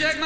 And 0.00 0.16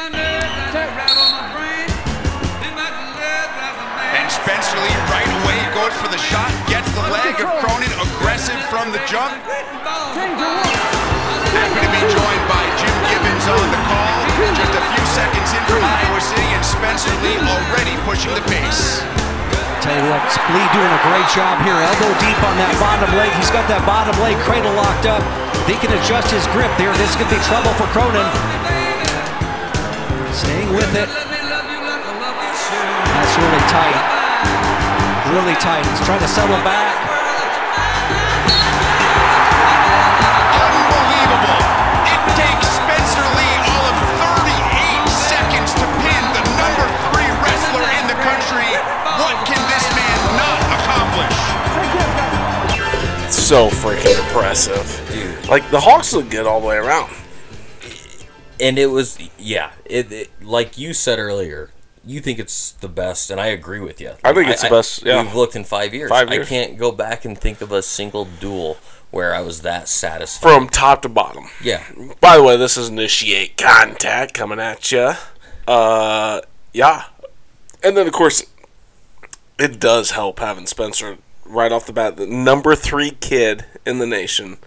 Spencer 4.30 4.78
Lee 4.78 4.94
right 5.10 5.26
away 5.26 5.58
goes 5.74 5.90
for 5.98 6.06
the 6.06 6.20
shot, 6.30 6.46
gets 6.70 6.86
the 6.94 7.02
leg 7.10 7.34
of 7.42 7.50
Cronin, 7.58 7.90
aggressive 7.98 8.54
from 8.70 8.94
the 8.94 9.02
jump. 9.10 9.34
Happy 11.50 11.80
to 11.82 11.90
be 11.90 12.02
joined 12.06 12.44
by 12.46 12.62
Jim 12.78 12.94
Gibbons 13.10 13.46
on 13.50 13.66
the 13.74 13.82
call. 13.90 14.14
Just 14.54 14.78
a 14.78 14.82
few 14.94 15.04
seconds 15.10 15.50
in 15.50 15.62
from 15.66 15.82
Iowa 15.82 16.22
City, 16.22 16.46
and 16.54 16.62
Spencer 16.62 17.10
Lee 17.26 17.34
already 17.42 17.98
pushing 18.06 18.30
the 18.30 18.46
pace. 18.46 19.02
Tell 19.82 19.98
you 19.98 20.06
what, 20.06 20.22
Lee 20.54 20.70
doing 20.70 20.86
a 20.86 21.02
great 21.02 21.26
job 21.34 21.58
here. 21.66 21.74
Elbow 21.74 22.14
deep 22.22 22.38
on 22.46 22.54
that 22.62 22.78
bottom 22.78 23.10
leg. 23.18 23.34
He's 23.42 23.50
got 23.50 23.66
that 23.66 23.82
bottom 23.82 24.14
leg 24.22 24.38
cradle 24.46 24.70
locked 24.78 25.10
up. 25.10 25.26
He 25.66 25.74
can 25.82 25.90
adjust 25.98 26.30
his 26.30 26.46
grip 26.54 26.70
there. 26.78 26.94
This 26.94 27.10
could 27.18 27.26
be 27.26 27.42
trouble 27.50 27.74
for 27.74 27.90
Cronin. 27.90 28.53
Staying 30.34 30.74
with 30.74 30.90
it. 30.98 31.06
That's 31.06 31.38
really 33.38 33.62
tight. 33.70 33.94
Really 35.30 35.54
tight. 35.62 35.86
He's 35.86 36.02
trying 36.02 36.18
to 36.18 36.26
settle 36.26 36.58
back. 36.66 36.90
Unbelievable. 40.58 41.62
It 42.10 42.18
takes 42.34 42.66
Spencer 42.66 43.22
Lee 43.38 43.62
all 43.62 43.86
of 43.86 43.94
38 44.42 45.06
seconds 45.06 45.70
to 45.78 45.86
pin 46.02 46.24
the 46.34 46.42
number 46.58 46.90
three 47.14 47.30
wrestler 47.38 47.86
in 47.94 48.10
the 48.10 48.18
country. 48.26 48.74
What 49.22 49.38
can 49.46 49.62
this 49.70 49.86
man 49.94 50.18
not 50.34 50.82
accomplish? 50.82 51.38
So 53.30 53.70
freaking 53.70 54.18
impressive. 54.18 54.82
Dude. 55.14 55.46
Like 55.48 55.62
the 55.70 55.78
Hawks 55.78 56.10
look 56.12 56.26
good 56.28 56.44
all 56.44 56.60
the 56.60 56.66
way 56.66 56.76
around. 56.76 57.14
And 58.60 58.78
it 58.78 58.86
was 58.86 59.18
yeah 59.38 59.72
it, 59.84 60.10
it 60.12 60.42
like 60.42 60.78
you 60.78 60.92
said 60.92 61.18
earlier 61.18 61.70
you 62.06 62.20
think 62.20 62.38
it's 62.38 62.72
the 62.72 62.88
best 62.88 63.30
and 63.30 63.40
i 63.40 63.46
agree 63.46 63.80
with 63.80 64.00
you 64.00 64.12
I 64.22 64.32
think 64.32 64.48
it's 64.48 64.62
the 64.62 64.68
best, 64.70 65.04
yeah. 65.04 65.22
we've 65.22 65.34
looked 65.34 65.56
in 65.56 65.64
five 65.64 65.94
years. 65.94 66.10
Five 66.10 66.30
years. 66.30 66.46
i 66.46 66.48
can't 66.48 66.76
go 66.76 66.92
back 66.92 67.24
and 67.24 67.36
think 67.38 67.60
of 67.60 67.72
a 67.72 67.82
single 67.82 68.26
duel 68.26 68.76
where 69.10 69.34
i 69.34 69.40
was 69.40 69.62
that 69.62 69.88
satisfied. 69.88 70.50
From 70.50 70.68
top 70.68 71.02
to 71.02 71.08
bottom. 71.08 71.46
yeah. 71.62 71.82
By 72.20 72.36
the 72.36 72.42
way, 72.42 72.56
this 72.56 72.76
is 72.76 72.88
initiate 72.88 73.56
contact 73.56 74.34
coming 74.34 74.58
at 74.60 74.90
you. 74.92 75.12
Uh, 75.66 76.40
yeah, 76.74 77.04
and 77.82 77.96
then 77.96 78.06
of 78.06 78.12
course, 78.12 78.42
it 79.58 79.78
does 79.80 80.10
help 80.10 80.40
having 80.40 80.66
Spencer 80.66 81.18
right 81.46 81.72
off 81.72 81.86
the 81.86 81.92
bat, 81.92 82.16
the 82.16 82.26
number 82.26 82.74
three 82.74 83.12
kid 83.12 83.64
in 83.86 83.98
the 83.98 84.06
nation, 84.06 84.58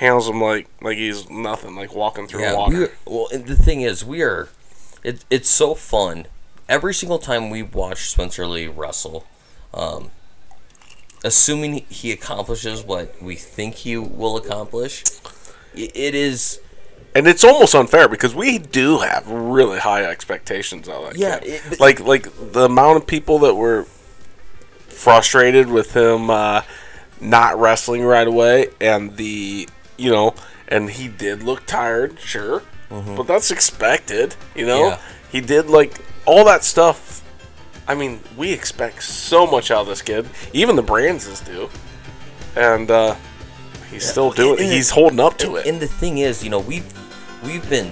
handles 0.00 0.28
him 0.28 0.40
like 0.40 0.66
like 0.82 0.96
he's 0.98 1.28
nothing, 1.30 1.76
like 1.76 1.94
walking 1.94 2.26
through 2.26 2.40
yeah 2.40 2.54
water. 2.56 2.90
we 3.06 3.12
well 3.12 3.28
the 3.32 3.54
thing 3.56 3.82
is 3.82 4.04
we 4.04 4.22
are 4.22 4.48
it, 5.04 5.24
it's 5.30 5.48
so 5.48 5.74
fun 5.74 6.26
every 6.68 6.92
single 6.94 7.18
time 7.18 7.50
we 7.50 7.62
watch 7.62 8.08
spencer 8.10 8.46
lee 8.46 8.66
wrestle 8.66 9.24
um, 9.74 10.10
assuming 11.22 11.84
he 11.88 12.12
accomplishes 12.12 12.82
what 12.82 13.14
we 13.22 13.34
think 13.36 13.74
he 13.76 13.96
will 13.96 14.36
accomplish 14.36 15.04
it 15.74 16.14
is 16.14 16.60
and 17.14 17.26
it's 17.26 17.44
almost 17.44 17.74
unfair 17.74 18.08
because 18.08 18.34
we 18.34 18.56
do 18.58 18.98
have 18.98 19.28
really 19.28 19.78
high 19.80 20.04
expectations 20.04 20.88
of 20.88 21.04
that 21.04 21.16
Yeah, 21.18 21.38
kid. 21.40 21.62
it- 21.72 21.80
like 21.80 22.00
like 22.00 22.28
the 22.52 22.64
amount 22.64 22.96
of 22.98 23.06
people 23.06 23.38
that 23.40 23.54
were 23.54 23.84
frustrated 24.88 25.68
with 25.68 25.94
him 25.94 26.30
uh, 26.30 26.62
not 27.20 27.58
wrestling 27.58 28.02
right 28.04 28.26
away, 28.26 28.68
and 28.80 29.16
the 29.16 29.68
you 30.00 30.10
know, 30.10 30.34
and 30.68 30.90
he 30.90 31.08
did 31.08 31.42
look 31.42 31.66
tired, 31.66 32.18
sure, 32.20 32.62
but 32.88 33.24
that's 33.24 33.50
expected. 33.50 34.34
You 34.54 34.66
know, 34.66 34.80
Mm-hmm. 34.82 35.00
Yeah. 35.02 35.14
he 35.32 35.40
did 35.40 35.66
like 35.68 36.00
all 36.26 36.44
that 36.46 36.64
stuff. 36.64 37.22
I 37.86 37.94
mean, 37.94 38.20
we 38.36 38.52
expect 38.52 39.02
so 39.02 39.46
much 39.46 39.70
out 39.70 39.80
of 39.82 39.86
this 39.88 40.02
kid. 40.02 40.26
Even 40.52 40.76
the 40.76 40.82
Brands 40.82 41.40
do, 41.40 41.68
and 42.56 42.90
uh, 42.90 43.14
he's 43.90 44.08
still 44.08 44.30
doing. 44.30 44.60
and- 44.60 44.72
He's 44.72 44.90
holding 44.90 45.20
up 45.20 45.36
to 45.38 45.56
and, 45.56 45.66
it. 45.66 45.66
And 45.66 45.80
the 45.80 45.88
thing 45.88 46.18
is, 46.18 46.42
you 46.44 46.50
know, 46.50 46.60
we've 46.60 46.86
we've 47.44 47.68
been 47.68 47.90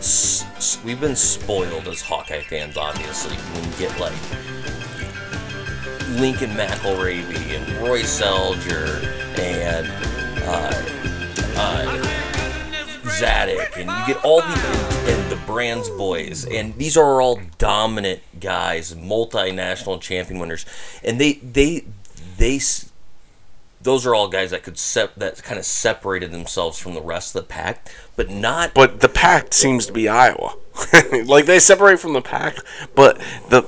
we've 0.84 1.00
been 1.00 1.16
spoiled 1.16 1.88
as 1.88 2.00
Hawkeye 2.00 2.42
fans. 2.42 2.76
Obviously, 2.76 3.34
when 3.36 3.64
you 3.64 3.76
get 3.78 3.98
like 3.98 4.12
Lincoln 6.20 6.50
McIlravy 6.50 7.56
and 7.56 7.86
Royce 7.86 8.20
Alger 8.20 9.00
and 9.38 9.86
uh, 10.44 10.72
uh, 11.58 12.04
Zadick, 13.20 13.76
and 13.76 13.90
you 13.90 14.14
get 14.14 14.24
all 14.24 14.40
the 14.40 15.04
and 15.08 15.30
the 15.30 15.36
Brands 15.46 15.88
boys, 15.90 16.44
and 16.46 16.76
these 16.76 16.96
are 16.96 17.20
all 17.20 17.40
dominant 17.58 18.20
guys, 18.38 18.94
multinational 18.94 20.00
champion 20.00 20.38
winners, 20.40 20.66
and 21.02 21.20
they 21.20 21.34
they 21.34 21.84
they. 22.36 22.60
those 23.80 24.06
are 24.06 24.14
all 24.14 24.28
guys 24.28 24.50
that 24.50 24.62
could 24.62 24.78
sep- 24.78 25.14
that 25.16 25.42
kind 25.42 25.58
of 25.58 25.64
separated 25.64 26.30
themselves 26.32 26.78
from 26.78 26.94
the 26.94 27.00
rest 27.00 27.34
of 27.34 27.42
the 27.42 27.48
pack, 27.48 27.88
but 28.16 28.28
not 28.30 28.74
But 28.74 29.00
the 29.00 29.08
pack 29.08 29.52
seems 29.54 29.86
to 29.86 29.92
be 29.92 30.08
Iowa. 30.08 30.54
like 31.24 31.46
they 31.46 31.58
separate 31.58 31.98
from 31.98 32.12
the 32.12 32.20
pack, 32.22 32.56
but 32.94 33.18
the 33.48 33.66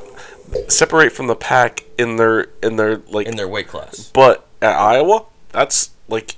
separate 0.69 1.13
from 1.13 1.27
the 1.29 1.35
pack 1.37 1.85
in 1.99 2.17
their 2.17 2.49
in 2.63 2.77
their 2.77 2.99
like 3.09 3.27
in 3.27 3.37
their 3.37 3.49
weight 3.49 3.69
class. 3.69 4.11
but 4.13 4.47
at 4.61 4.77
Iowa, 4.77 5.25
that's 5.51 5.91
like 6.09 6.37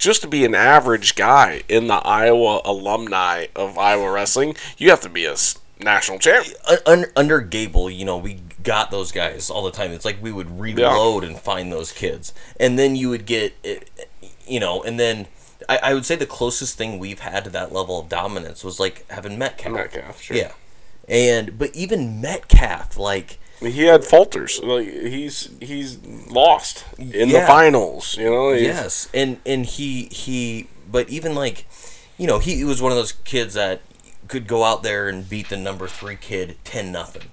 just 0.00 0.22
to 0.22 0.28
be 0.28 0.44
an 0.44 0.54
average 0.54 1.14
guy 1.14 1.62
in 1.68 1.86
the 1.86 1.94
Iowa 1.94 2.62
alumni 2.64 3.46
of 3.54 3.78
Iowa 3.78 4.10
wrestling, 4.10 4.56
you 4.78 4.88
have 4.90 5.02
to 5.02 5.10
be 5.10 5.26
a 5.26 5.36
national 5.78 6.18
un- 6.86 7.06
under 7.14 7.40
Gable, 7.40 7.90
you 7.90 8.04
know, 8.04 8.16
we 8.16 8.40
got 8.62 8.90
those 8.90 9.12
guys 9.12 9.50
all 9.50 9.62
the 9.62 9.70
time. 9.70 9.92
It's 9.92 10.04
like 10.04 10.20
we 10.20 10.32
would 10.32 10.58
reload 10.58 11.22
and 11.22 11.38
find 11.38 11.70
those 11.70 11.92
kids, 11.92 12.32
and 12.58 12.78
then 12.78 12.96
you 12.96 13.10
would 13.10 13.26
get, 13.26 13.54
eh, 13.62 13.80
you 14.46 14.58
know, 14.58 14.82
and 14.82 14.98
then 14.98 15.26
I, 15.68 15.78
I 15.82 15.94
would 15.94 16.06
say 16.06 16.16
the 16.16 16.26
closest 16.26 16.78
thing 16.78 16.98
we've 16.98 17.20
had 17.20 17.44
to 17.44 17.50
that 17.50 17.72
level 17.72 18.00
of 18.00 18.08
dominance 18.08 18.64
was 18.64 18.80
like 18.80 19.08
having 19.10 19.38
Metcalf. 19.38 19.72
Metcalf, 19.72 20.22
sure. 20.22 20.36
Yeah, 20.36 20.52
and 21.08 21.58
but 21.58 21.74
even 21.76 22.22
Metcalf, 22.22 22.96
like 22.96 23.38
He 23.60 23.82
had 23.84 24.04
falters. 24.04 24.60
Like 24.62 24.86
he's 24.86 25.50
he's 25.60 25.98
lost 26.30 26.84
in 26.98 27.28
the 27.28 27.46
finals. 27.46 28.16
You 28.16 28.30
know. 28.30 28.52
He's- 28.52 28.62
Yes, 28.66 29.08
and 29.12 29.38
and 29.44 29.66
he 29.66 30.04
he, 30.06 30.68
but 30.90 31.08
even 31.10 31.34
like, 31.34 31.66
you 32.16 32.26
know, 32.26 32.38
he, 32.38 32.56
he 32.56 32.64
was 32.64 32.80
one 32.80 32.90
of 32.92 32.96
those 32.96 33.12
kids 33.12 33.54
that 33.54 33.82
could 34.28 34.46
go 34.46 34.64
out 34.64 34.82
there 34.82 35.08
and 35.08 35.28
beat 35.28 35.48
the 35.50 35.56
number 35.56 35.86
three 35.88 36.16
kid 36.16 36.56
ten 36.64 36.90
nothing, 36.90 37.30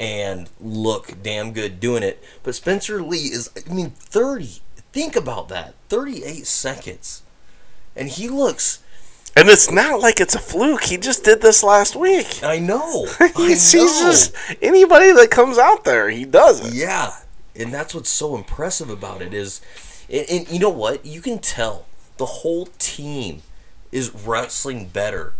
and 0.00 0.50
look 0.60 1.22
damn 1.22 1.52
good 1.52 1.78
doing 1.78 2.02
it. 2.02 2.22
But 2.42 2.54
Spencer 2.56 3.02
Lee 3.02 3.26
is, 3.32 3.50
I 3.68 3.72
mean, 3.72 3.90
thirty. 3.90 4.60
Think 4.92 5.14
about 5.16 5.48
that, 5.48 5.74
thirty 5.88 6.24
eight 6.24 6.46
seconds, 6.46 7.22
and 7.94 8.08
he 8.08 8.28
looks. 8.28 8.80
And 9.34 9.48
it's 9.48 9.70
not 9.70 10.00
like 10.00 10.20
it's 10.20 10.34
a 10.34 10.38
fluke. 10.38 10.84
He 10.84 10.98
just 10.98 11.24
did 11.24 11.40
this 11.40 11.62
last 11.62 11.96
week. 11.96 12.40
I 12.42 12.58
know. 12.58 13.06
Know. 13.20 13.28
he's 13.46 13.72
just 13.72 14.34
anybody 14.60 15.12
that 15.12 15.30
comes 15.30 15.56
out 15.58 15.84
there, 15.84 16.10
he 16.10 16.24
does 16.24 16.66
it. 16.66 16.74
Yeah, 16.74 17.12
and 17.56 17.72
that's 17.72 17.94
what's 17.94 18.10
so 18.10 18.36
impressive 18.36 18.90
about 18.90 19.22
it 19.22 19.32
is, 19.32 19.60
and, 20.10 20.26
and 20.28 20.50
you 20.50 20.58
know 20.58 20.68
what? 20.70 21.06
You 21.06 21.20
can 21.20 21.38
tell 21.38 21.86
the 22.18 22.26
whole 22.26 22.66
team 22.78 23.42
is 23.90 24.12
wrestling 24.26 24.88
better 24.88 25.34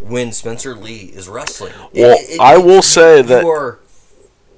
when 0.00 0.32
Spencer 0.32 0.74
Lee 0.74 1.10
is 1.14 1.28
wrestling. 1.28 1.72
Well, 1.94 2.18
I 2.40 2.58
will 2.58 2.82
say 2.82 3.18
you 3.18 3.22
that- 3.24 3.44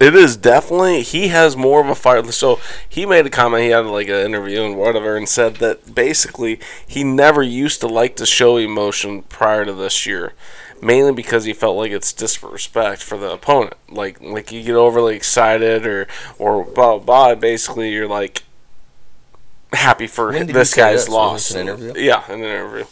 It 0.00 0.14
is 0.14 0.36
definitely 0.38 1.02
he 1.02 1.28
has 1.28 1.56
more 1.58 1.82
of 1.82 1.88
a 1.88 1.94
fire. 1.94 2.24
So 2.32 2.58
he 2.88 3.04
made 3.04 3.26
a 3.26 3.30
comment. 3.30 3.64
He 3.64 3.68
had 3.68 3.84
like 3.84 4.08
an 4.08 4.14
interview 4.24 4.62
and 4.62 4.78
whatever, 4.78 5.14
and 5.14 5.28
said 5.28 5.56
that 5.56 5.94
basically 5.94 6.58
he 6.86 7.04
never 7.04 7.42
used 7.42 7.80
to 7.82 7.86
like 7.86 8.16
to 8.16 8.24
show 8.24 8.56
emotion 8.56 9.22
prior 9.24 9.66
to 9.66 9.74
this 9.74 10.06
year, 10.06 10.32
mainly 10.80 11.12
because 11.12 11.44
he 11.44 11.52
felt 11.52 11.76
like 11.76 11.92
it's 11.92 12.14
disrespect 12.14 13.02
for 13.02 13.18
the 13.18 13.30
opponent. 13.30 13.74
Like 13.90 14.22
like 14.22 14.50
you 14.50 14.62
get 14.62 14.74
overly 14.74 15.16
excited 15.16 15.86
or 15.86 16.06
or 16.38 16.64
blah 16.64 16.96
blah. 16.96 17.34
blah 17.34 17.34
basically, 17.34 17.92
you're 17.92 18.08
like 18.08 18.42
happy 19.74 20.06
for 20.06 20.28
When 20.28 20.46
did 20.46 20.48
he 20.48 20.52
this 20.54 20.72
guy's? 20.74 21.10
Loss. 21.10 21.50
an 21.50 21.60
interview? 21.68 21.92
Yeah, 21.96 22.24
in 22.26 22.40
an 22.40 22.46
interview. 22.46 22.84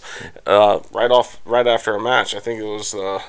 Uh, 0.46 0.80
right 0.92 1.10
off, 1.10 1.40
right 1.46 1.66
after 1.66 1.94
a 1.94 2.00
match. 2.00 2.34
I 2.34 2.40
think 2.40 2.60
it 2.60 2.64
was 2.66 2.94
uh, 2.94 3.20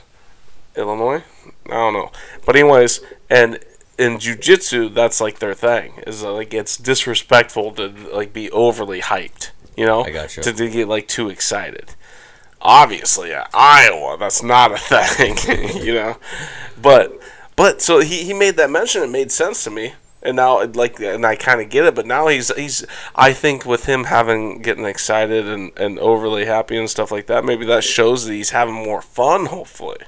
Illinois. 0.76 1.24
I 1.68 1.74
don't 1.74 1.94
know, 1.94 2.12
but 2.46 2.56
anyways, 2.58 3.00
and 3.30 3.58
in 4.00 4.18
jujitsu, 4.18 4.94
that's 4.94 5.20
like 5.20 5.40
their 5.40 5.54
thing. 5.54 6.02
Is 6.08 6.24
like 6.24 6.54
it's 6.54 6.78
disrespectful 6.78 7.74
to 7.74 7.90
like 8.14 8.34
be 8.34 8.50
overly 8.52 9.02
hyped. 9.02 9.52
You 9.76 9.86
know, 9.86 10.04
I 10.04 10.12
gotcha. 10.12 10.42
to, 10.42 10.54
to 10.54 10.70
get 10.70 10.88
like 10.88 11.08
too 11.08 11.30
excited. 11.30 11.96
Obviously, 12.62 13.34
at 13.34 13.50
Iowa, 13.54 14.18
that's 14.18 14.42
not 14.42 14.72
a 14.72 14.78
thing. 14.78 15.38
you 15.86 15.94
know, 15.94 16.18
but 16.82 17.20
but 17.56 17.82
so 17.82 18.00
he, 18.00 18.24
he 18.24 18.34
made 18.34 18.56
that 18.56 18.70
mention. 18.70 19.04
It 19.04 19.10
made 19.10 19.32
sense 19.32 19.64
to 19.66 19.70
me. 19.70 19.94
And 20.22 20.36
now, 20.36 20.66
like, 20.66 21.00
and 21.00 21.26
I 21.26 21.38
kind 21.38 21.62
of 21.62 21.70
get 21.70 21.86
it. 21.86 21.96
But 21.96 22.06
now 22.06 22.28
he's 22.28 22.54
he's. 22.56 22.86
I 23.16 23.32
think 23.32 23.66
with 23.66 23.86
him 23.86 24.06
having 24.06 24.62
getting 24.62 24.86
excited 24.86 25.48
and, 25.48 25.72
and 25.78 26.00
overly 26.00 26.46
happy 26.46 26.78
and 26.78 26.90
stuff 26.90 27.12
like 27.12 27.28
that, 27.28 27.46
maybe 27.46 27.66
that 27.66 27.84
shows 27.84 28.26
that 28.26 28.34
he's 28.34 28.50
having 28.50 28.76
more 28.76 29.02
fun. 29.02 29.46
Hopefully, 29.46 30.00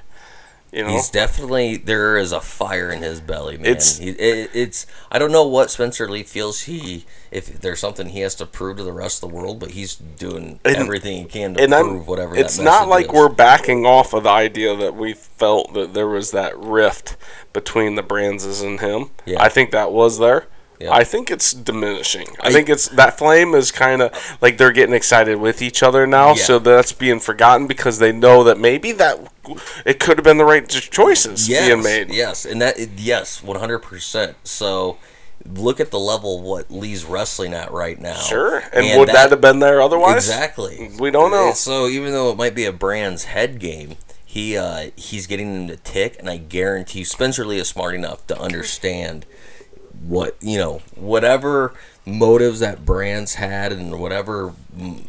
You 0.72 0.84
know, 0.84 0.88
He's 0.88 1.10
definitely 1.10 1.76
there 1.76 2.16
is 2.16 2.32
a 2.32 2.40
fire 2.40 2.90
in 2.90 3.02
his 3.02 3.20
belly, 3.20 3.58
man. 3.58 3.66
It's- 3.66 3.98
He- 3.98 4.08
it, 4.08 4.50
it's 4.54 4.86
I 5.10 5.18
don't 5.18 5.30
know 5.30 5.46
what 5.46 5.70
Spencer 5.70 6.08
Lee 6.08 6.22
feels 6.22 6.62
he 6.62 7.04
if 7.30 7.60
there's 7.60 7.78
something 7.80 8.08
he 8.08 8.20
has 8.20 8.34
to 8.36 8.46
prove 8.46 8.78
to 8.78 8.82
the 8.82 8.92
rest 8.92 9.22
of 9.22 9.28
the 9.28 9.36
world, 9.36 9.58
but 9.60 9.72
he's 9.72 9.94
doing 9.96 10.60
And- 10.64 10.76
everything 10.76 11.18
he 11.18 11.24
can 11.26 11.54
to 11.54 11.62
and 11.62 11.74
I'm, 11.74 11.84
prove 11.84 12.08
whatever. 12.08 12.34
it's 12.34 12.58
not 12.58 12.88
like 12.88 13.06
is. 13.06 13.12
we're 13.12 13.28
backing 13.28 13.84
off 13.84 14.14
of 14.14 14.22
the 14.22 14.30
idea 14.30 14.74
that 14.74 14.96
we 14.96 15.12
felt 15.12 15.74
that 15.74 15.92
there 15.92 16.08
was 16.08 16.30
that 16.30 16.58
rift 16.58 17.16
between 17.52 17.94
the 17.96 18.02
Brands 18.02 18.62
and 18.62 18.80
him. 18.80 19.10
Yeah. 19.26 19.42
I 19.42 19.50
think 19.50 19.72
that 19.72 19.92
was 19.92 20.18
there. 20.18 20.46
Yeah. 20.80 20.92
I 20.92 21.04
think 21.04 21.30
it's 21.30 21.52
diminishing. 21.52 22.26
I, 22.40 22.48
I- 22.48 22.52
think 22.52 22.68
it's 22.68 22.88
that 22.88 23.18
flame 23.18 23.54
is 23.54 23.70
kind 23.70 24.02
of 24.02 24.36
like 24.40 24.58
they're 24.58 24.72
getting 24.72 24.94
excited 24.94 25.36
with 25.36 25.62
each 25.62 25.82
other 25.82 26.06
now, 26.06 26.28
Yeah. 26.28 26.42
so 26.42 26.58
that's 26.58 26.92
being 26.92 27.20
forgotten 27.20 27.66
because 27.66 27.98
they 27.98 28.12
know 28.12 28.42
that 28.44 28.58
maybe 28.58 28.92
that 28.92 29.32
it 29.84 30.00
could 30.00 30.18
have 30.18 30.24
been 30.24 30.38
the 30.38 30.44
right 30.44 30.68
choices 30.68 31.48
yes, 31.48 31.68
being 31.68 31.82
made. 31.82 32.10
Yes, 32.10 32.44
and 32.44 32.60
that 32.60 32.78
yes, 32.98 33.42
one 33.42 33.58
hundred 33.58 33.80
percent. 33.80 34.36
So 34.44 34.98
look 35.44 35.80
at 35.80 35.90
the 35.90 35.98
level 35.98 36.40
what 36.40 36.70
Lee's 36.70 37.04
wrestling 37.04 37.52
at 37.52 37.72
right 37.72 38.00
now. 38.00 38.14
Sure, 38.16 38.62
and, 38.72 38.98
would 38.98 39.08
that, 39.08 39.30
have 39.30 39.40
been 39.40 39.58
there 39.58 39.80
otherwise? 39.80 40.28
Exactly. 40.28 40.90
We 40.98 41.10
don't 41.10 41.30
know. 41.30 41.48
And 41.48 41.56
So 41.56 41.86
even 41.88 42.12
though 42.12 42.30
it 42.30 42.36
might 42.36 42.54
be 42.54 42.64
a 42.64 42.72
brand's 42.72 43.24
head 43.24 43.58
game, 43.58 43.96
he 44.24 44.56
uh, 44.56 44.90
he's 44.96 45.26
getting 45.26 45.52
them 45.54 45.68
to 45.68 45.76
tick, 45.76 46.16
and 46.18 46.28
I 46.28 46.38
guarantee 46.38 47.04
Spencer 47.04 47.44
Lee 47.44 47.58
is 47.58 47.68
smart 47.68 47.94
enough 47.94 48.26
to 48.28 48.40
understand 48.40 49.26
what 50.06 50.36
you 50.40 50.58
know, 50.58 50.82
whatever 50.94 51.74
motives 52.04 52.60
that 52.60 52.84
Brands 52.84 53.34
had, 53.34 53.72
and 53.72 54.00
whatever 54.00 54.54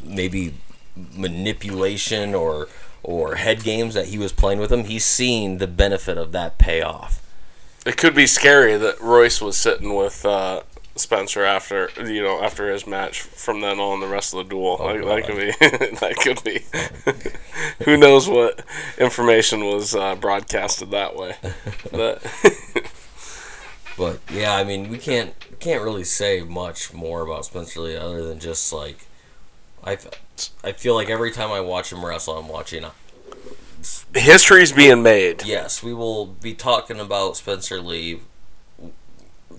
maybe 0.03 0.53
manipulation 0.95 2.35
or 2.35 2.67
or 3.01 3.35
head 3.35 3.63
games 3.63 3.93
that 3.93 4.07
he 4.07 4.17
was 4.17 4.31
playing 4.31 4.59
with 4.59 4.71
him. 4.71 4.85
He's 4.85 5.05
seeing 5.05 5.57
the 5.57 5.67
benefit 5.67 6.17
of 6.17 6.31
that 6.31 6.57
payoff. 6.57 7.19
It 7.85 7.97
could 7.97 8.15
be 8.15 8.27
scary 8.27 8.77
that 8.77 9.01
Royce 9.01 9.41
was 9.41 9.57
sitting 9.57 9.93
with 9.93 10.25
uh, 10.25 10.61
Spencer 10.95 11.43
after 11.43 11.89
you 12.05 12.21
know 12.21 12.41
after 12.41 12.71
his 12.71 12.85
match 12.85 13.21
from 13.21 13.61
then 13.61 13.79
on 13.79 13.99
the 13.99 14.07
rest 14.07 14.33
of 14.33 14.37
the 14.37 14.49
duel. 14.49 14.77
Oh, 14.79 14.93
like, 14.93 15.25
that 15.25 15.27
could 15.27 15.37
be 15.37 15.51
that 15.97 16.15
could 16.17 16.43
be. 16.43 16.63
Who 17.85 17.97
knows 17.97 18.27
what 18.27 18.63
information 18.97 19.65
was 19.65 19.95
uh, 19.95 20.15
broadcasted 20.15 20.91
that 20.91 21.15
way? 21.15 21.35
But 21.91 22.21
But 23.97 24.19
yeah, 24.31 24.55
I 24.55 24.63
mean, 24.63 24.89
we 24.89 24.97
can't 24.97 25.33
can't 25.59 25.83
really 25.83 26.03
say 26.03 26.41
much 26.41 26.93
more 26.93 27.21
about 27.21 27.45
Spencer 27.45 27.81
Lee 27.81 27.95
other 27.95 28.25
than 28.25 28.39
just 28.39 28.73
like 28.73 29.05
I 29.83 29.97
I 30.63 30.71
feel 30.71 30.95
like 30.95 31.09
every 31.09 31.31
time 31.31 31.51
I 31.51 31.59
watch 31.59 31.91
him 31.91 32.05
wrestle, 32.05 32.37
I'm 32.37 32.47
watching. 32.47 32.85
history's 34.13 34.71
being 34.71 35.03
made. 35.03 35.45
Yes, 35.45 35.83
we 35.83 35.93
will 35.93 36.25
be 36.25 36.53
talking 36.53 36.99
about 36.99 37.37
Spencer 37.37 37.81
Lee 37.81 38.21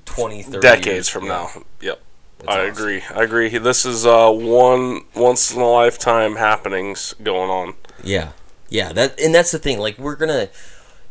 20, 0.04 0.42
30 0.42 0.60
decades 0.60 0.86
years 0.86 1.08
from 1.08 1.24
yeah. 1.24 1.28
now. 1.28 1.62
Yep. 1.80 2.00
I 2.46 2.60
awesome. 2.60 2.72
agree. 2.72 3.02
I 3.14 3.22
agree. 3.22 3.58
This 3.58 3.86
is 3.86 4.04
uh, 4.04 4.30
one 4.30 5.02
once 5.14 5.54
in 5.54 5.60
a 5.60 5.70
lifetime 5.70 6.36
happenings 6.36 7.14
going 7.22 7.50
on. 7.50 7.74
Yeah, 8.02 8.32
yeah. 8.68 8.92
That 8.92 9.18
and 9.18 9.34
that's 9.34 9.50
the 9.50 9.58
thing. 9.58 9.78
Like 9.78 9.98
we're 9.98 10.16
gonna, 10.16 10.48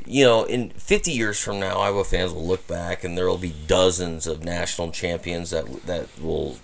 you 0.05 0.23
know, 0.23 0.44
in 0.44 0.69
50 0.71 1.11
years 1.11 1.39
from 1.39 1.59
now, 1.59 1.79
Iowa 1.79 2.03
fans 2.03 2.33
will 2.33 2.45
look 2.45 2.67
back 2.67 3.03
and 3.03 3.17
there 3.17 3.27
will 3.27 3.38
be 3.38 3.53
dozens 3.67 4.27
of 4.27 4.44
national 4.44 4.91
champions 4.91 5.50
that 5.51 5.85
that 5.85 6.07
will 6.21 6.57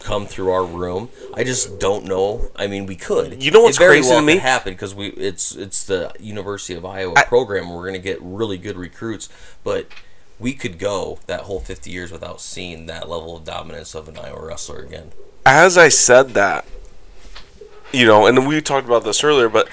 come 0.00 0.26
through 0.26 0.50
our 0.50 0.64
room. 0.64 1.08
I 1.34 1.44
just 1.44 1.78
don't 1.78 2.04
know. 2.04 2.50
I 2.56 2.66
mean, 2.66 2.84
we 2.86 2.94
could. 2.96 3.42
You 3.42 3.50
know 3.50 3.60
what's 3.62 3.76
it 3.76 3.80
very 3.80 3.96
crazy 3.96 4.10
well 4.10 4.20
to 4.20 4.26
me? 4.26 4.36
Happen 4.36 4.74
because 4.74 4.94
we 4.94 5.08
it's 5.08 5.54
it's 5.54 5.84
the 5.84 6.12
University 6.20 6.74
of 6.74 6.84
Iowa 6.84 7.14
program. 7.26 7.72
We're 7.72 7.86
gonna 7.86 7.98
get 7.98 8.18
really 8.20 8.58
good 8.58 8.76
recruits, 8.76 9.28
but. 9.64 9.86
We 10.40 10.52
could 10.52 10.78
go 10.78 11.18
that 11.26 11.40
whole 11.40 11.58
50 11.58 11.90
years 11.90 12.12
without 12.12 12.40
seeing 12.40 12.86
that 12.86 13.08
level 13.08 13.36
of 13.36 13.42
dominance 13.42 13.92
of 13.96 14.06
an 14.06 14.16
Iowa 14.16 14.46
wrestler 14.46 14.78
again. 14.78 15.10
as 15.44 15.76
I 15.76 15.88
said 15.88 16.34
that, 16.34 16.64
you 17.92 18.06
know, 18.06 18.24
and 18.26 18.46
we 18.46 18.60
talked 18.60 18.86
about 18.86 19.02
this 19.02 19.24
earlier, 19.24 19.48
but 19.48 19.68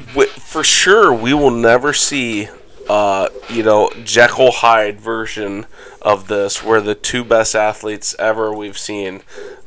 for 0.00 0.64
sure 0.64 1.12
we 1.12 1.34
will 1.34 1.50
never 1.50 1.92
see, 1.92 2.48
uh, 2.88 3.28
you 3.48 3.62
know, 3.62 3.90
Jekyll 4.04 4.50
Hyde 4.52 5.00
version 5.00 5.66
of 6.00 6.28
this, 6.28 6.62
where 6.62 6.80
the 6.80 6.94
two 6.94 7.24
best 7.24 7.54
athletes 7.54 8.14
ever 8.18 8.52
we've 8.54 8.78
seen 8.78 9.22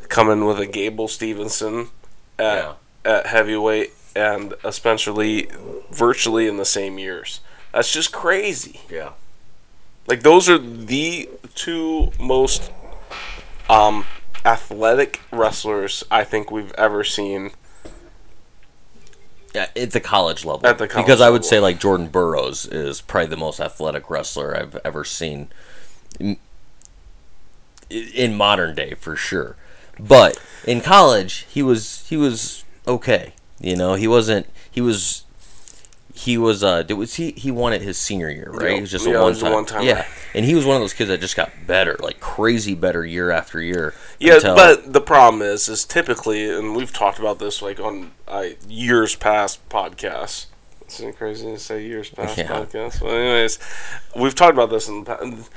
come 0.10 0.30
in 0.30 0.46
with 0.46 0.60
a 0.60 0.66
Gable 0.66 1.08
Steveson 1.08 1.90
at, 2.38 2.56
Yeah. 2.58 2.74
at 3.04 3.28
heavyweight 3.28 3.92
and 4.16 4.54
a 4.64 4.72
Spencer 4.72 5.12
Lee 5.12 5.48
virtually 5.92 6.48
in 6.48 6.58
the 6.58 6.66
same 6.66 6.98
years. 7.00 7.42
That's 7.74 7.92
just 7.92 8.12
crazy. 8.12 8.82
Yeah. 8.90 9.12
Like 10.08 10.22
those 10.24 10.48
are 10.50 10.58
the 10.60 11.30
two 11.56 12.12
most 12.20 12.72
um, 13.70 14.06
athletic 14.46 15.22
wrestlers 15.32 16.04
I 16.12 16.24
think 16.24 16.52
we've 16.52 16.72
ever 16.74 17.04
seen. 17.04 17.52
Yeah, 19.56 19.70
at 19.76 19.92
the 19.92 20.02
college 20.02 20.44
level. 20.44 20.68
At 20.68 20.78
the 20.78 20.88
college 20.88 21.06
because 21.06 21.22
I 21.22 21.30
would 21.30 21.46
say 21.46 21.60
like 21.60 21.80
Jordan 21.80 22.08
Burroughs 22.08 22.66
is 22.66 23.02
probably 23.02 23.30
the 23.30 23.38
most 23.38 23.60
athletic 23.60 24.10
wrestler 24.10 24.56
I've 24.56 24.78
ever 24.84 25.04
seen 25.04 25.48
in, 26.20 26.38
in 27.90 28.36
modern 28.36 28.76
day 28.76 28.96
for 28.96 29.16
sure. 29.16 29.56
But 30.00 30.38
in 30.66 30.82
college, 30.82 31.46
he 31.50 31.64
was 31.64 32.06
he 32.10 32.18
was 32.18 32.66
okay. 32.88 33.34
You 33.60 33.76
know, 33.76 33.94
he 33.96 34.08
wasn't 34.08 34.48
he 34.70 34.82
was 34.82 35.24
he 36.18 36.38
was 36.38 36.64
uh 36.64 36.84
it 36.88 36.94
was 36.94 37.16
he 37.16 37.32
he 37.32 37.52
won 37.52 37.74
it 37.74 37.82
his 37.82 37.98
senior 37.98 38.30
year, 38.30 38.50
right? 38.52 38.72
Yeah. 38.72 38.78
It 38.78 38.82
was 38.82 38.92
just 38.92 39.06
Yeah, 39.06 39.16
a 39.16 39.52
one 39.54 39.66
time. 39.66 39.84
Yeah. 39.84 40.06
And 40.34 40.46
he 40.46 40.56
was 40.56 40.66
one 40.66 40.76
of 40.78 40.82
those 40.82 40.94
kids 40.94 41.10
that 41.10 41.20
just 41.20 41.36
got 41.36 41.52
better, 41.68 41.98
like 42.00 42.20
crazy 42.20 42.74
better 42.74 43.06
year 43.06 43.32
after 43.32 43.62
year. 43.62 43.94
Yeah, 44.20 44.36
until- 44.36 44.56
but 44.56 44.94
the 44.94 45.02
problem 45.02 45.42
is, 45.42 45.68
is 45.70 45.84
typically, 45.86 46.50
and 46.50 46.76
we've 46.76 46.92
talked 46.94 47.20
about 47.20 47.40
this 47.40 47.62
like 47.62 47.80
on 47.80 48.12
uh, 48.28 48.46
years 48.68 49.16
past 49.16 49.68
podcasts. 49.70 50.46
Isn't 50.88 51.18
crazy 51.18 51.48
to 51.48 51.60
say 51.60 51.84
years 51.86 52.10
past 52.10 52.38
Yeah. 52.38 52.48
podcasts? 52.48 53.02
Well, 53.02 53.14
anyways, 53.16 53.60
we've 54.16 54.36
talked 54.36 54.54
about 54.54 54.70
this 54.70 54.88
in 54.88 55.04
the 55.04 55.16
past. 55.18 55.50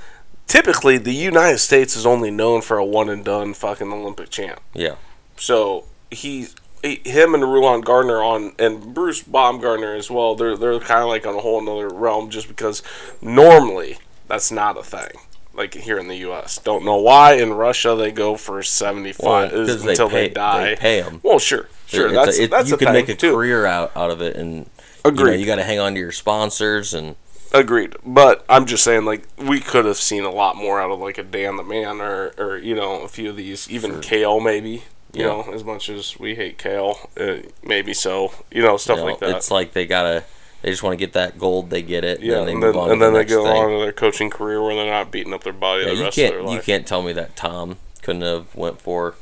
Typically, 0.47 0.97
the 0.99 1.13
United 1.13 1.59
States 1.59 1.95
is 1.95 2.07
only 2.07 2.31
known 2.31 2.63
for 2.63 2.79
a 2.79 2.85
one 2.85 3.09
and 3.11 3.25
done 3.25 3.53
fucking 3.55 3.93
Olympic 3.93 4.31
champ. 4.31 4.61
yeah. 4.75 4.95
So 5.37 5.85
he, 6.11 6.47
he 6.47 6.49
him 6.83 7.35
and 7.35 7.43
Rulon 7.43 7.81
Gardner 7.83 8.23
on 8.23 8.53
and 8.59 8.95
Bruce 8.95 9.23
Baumgartner 9.23 9.95
as 9.95 10.11
well. 10.11 10.35
They're 10.35 10.57
they're 10.57 10.79
kind 10.81 11.03
of 11.03 11.09
like 11.09 11.27
on 11.27 11.35
a 11.35 11.41
whole 11.41 11.61
another 11.61 11.89
realm 11.89 12.31
just 12.31 12.49
because 12.49 12.83
normally 13.21 13.99
that's 14.27 14.51
not 14.51 14.77
a 14.79 14.83
thing. 14.83 15.11
Like 15.55 15.75
here 15.75 15.99
in 15.99 16.07
the 16.07 16.17
U.S., 16.19 16.59
don't 16.59 16.85
know 16.85 16.97
why. 16.99 17.33
In 17.35 17.53
Russia, 17.55 17.97
they 17.97 18.13
go 18.13 18.37
for 18.37 18.63
seventy 18.63 19.13
five 19.13 19.51
'cause 19.51 19.83
they 19.83 19.91
until 19.91 20.09
pay- 20.09 20.29
they 20.29 20.35
die. 20.35 20.65
they 20.71 20.77
pay 20.77 21.03
'em. 21.03 21.21
Well, 21.25 21.39
sure, 21.41 21.69
sure. 21.87 22.07
It's 22.07 22.15
that's 22.15 22.39
a, 22.39 22.43
it, 22.45 22.51
that's 22.51 22.69
you 22.69 22.77
a 22.77 22.79
can 22.79 22.93
make 22.93 23.09
a 23.09 23.15
too. 23.17 23.33
career 23.33 23.67
out, 23.67 23.91
out 23.97 24.11
of 24.11 24.21
it 24.23 24.37
and 24.37 24.71
you, 25.05 25.11
know, 25.13 25.31
you 25.33 25.47
got 25.47 25.57
to 25.57 25.65
hang 25.65 25.79
on 25.81 25.95
to 25.95 26.01
your 26.01 26.13
sponsors 26.13 26.95
and 26.95 27.17
Agreed, 27.51 27.97
but 28.05 28.45
I'm 28.49 28.67
just 28.67 28.85
saying, 28.85 29.07
like 29.07 29.27
we 29.39 29.59
could 29.59 29.87
have 29.87 29.97
seen 29.97 30.25
a 30.25 30.31
lot 30.31 30.55
more 30.55 30.79
out 30.81 30.91
of 30.91 31.01
like 31.01 31.17
a 31.17 31.23
Dan 31.23 31.57
the 31.57 31.63
Man 31.65 31.99
or, 32.03 32.35
or 32.37 32.59
you 32.59 32.75
know, 32.75 33.01
a 33.01 33.09
few 33.09 33.31
of 33.31 33.37
these, 33.37 33.71
even 33.71 34.01
Kale 34.01 34.39
maybe. 34.39 34.85
You 35.19 35.25
Yeah. 35.25 35.31
know, 35.47 35.53
as 35.53 35.65
much 35.65 35.89
as 35.89 36.19
we 36.19 36.35
hate 36.35 36.59
Kale, 36.59 37.11
uh, 37.19 37.37
maybe 37.63 37.95
so. 37.95 38.33
You 38.51 38.63
know, 38.63 38.77
stuff 38.77 38.99
you 38.99 39.05
know, 39.05 39.11
like 39.11 39.21
that. 39.21 39.37
it's 39.37 39.51
like 39.51 39.73
they 39.73 39.87
gotta 39.87 40.25
they 40.63 40.71
just 40.71 40.83
want 40.83 40.93
to 40.93 40.97
get 40.97 41.13
that 41.15 41.39
gold 41.39 41.71
they 41.71 41.83
get 41.83 42.05
it 42.05 42.21
Yeah, 42.21 42.39
and 42.39 42.41
then 42.41 42.47
they 42.47 42.53
and 42.53 42.61
move 42.61 42.75
then, 42.75 42.83
on 42.83 42.91
and 42.91 43.01
to 43.01 43.05
then 43.07 43.13
the 43.15 43.19
they 43.21 43.25
go 43.25 43.45
thing. 43.45 43.63
on 43.63 43.71
to 43.71 43.79
their 43.79 43.93
coaching 43.93 44.31
career 44.31 44.61
where 44.63 44.75
they're 44.75 44.87
not 44.91 45.11
beating 45.13 45.33
up 45.33 45.45
their 45.45 45.53
body 45.53 45.83
yeah, 45.85 45.91
the 45.91 45.95
you 45.97 46.05
rest 46.05 46.17
can't 46.17 46.35
their 46.47 46.55
you 46.55 46.61
can't 46.61 46.87
tell 46.87 47.03
me 47.03 47.13
that 47.13 47.37
Tom 47.37 47.77
couldn't 48.03 48.23
have 48.23 48.55
went 48.55 48.81
for 48.81 49.15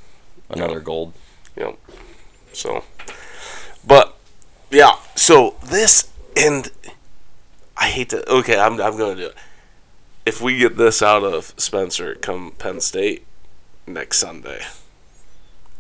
another 0.51 0.81
gold 0.81 1.13
Yep. 1.57 1.79
So, 2.53 2.85
but 3.87 4.17
yeah. 4.71 4.97
So 5.15 5.57
this 5.65 6.11
and 6.37 6.71
I 7.77 7.89
hate 7.89 8.11
to. 8.11 8.29
Okay, 8.31 8.59
I'm 8.59 8.73
I'm 8.81 8.97
gonna 8.97 9.15
do 9.17 9.27
it. 9.27 9.35
If 10.27 10.41
we 10.41 10.59
get 10.59 10.77
this 10.77 11.03
out 11.03 11.23
of 11.23 11.55
Spencer 11.57 12.15
come 12.15 12.53
Penn 12.59 12.81
State 12.81 13.27
next 13.87 14.19
Sunday, 14.19 14.63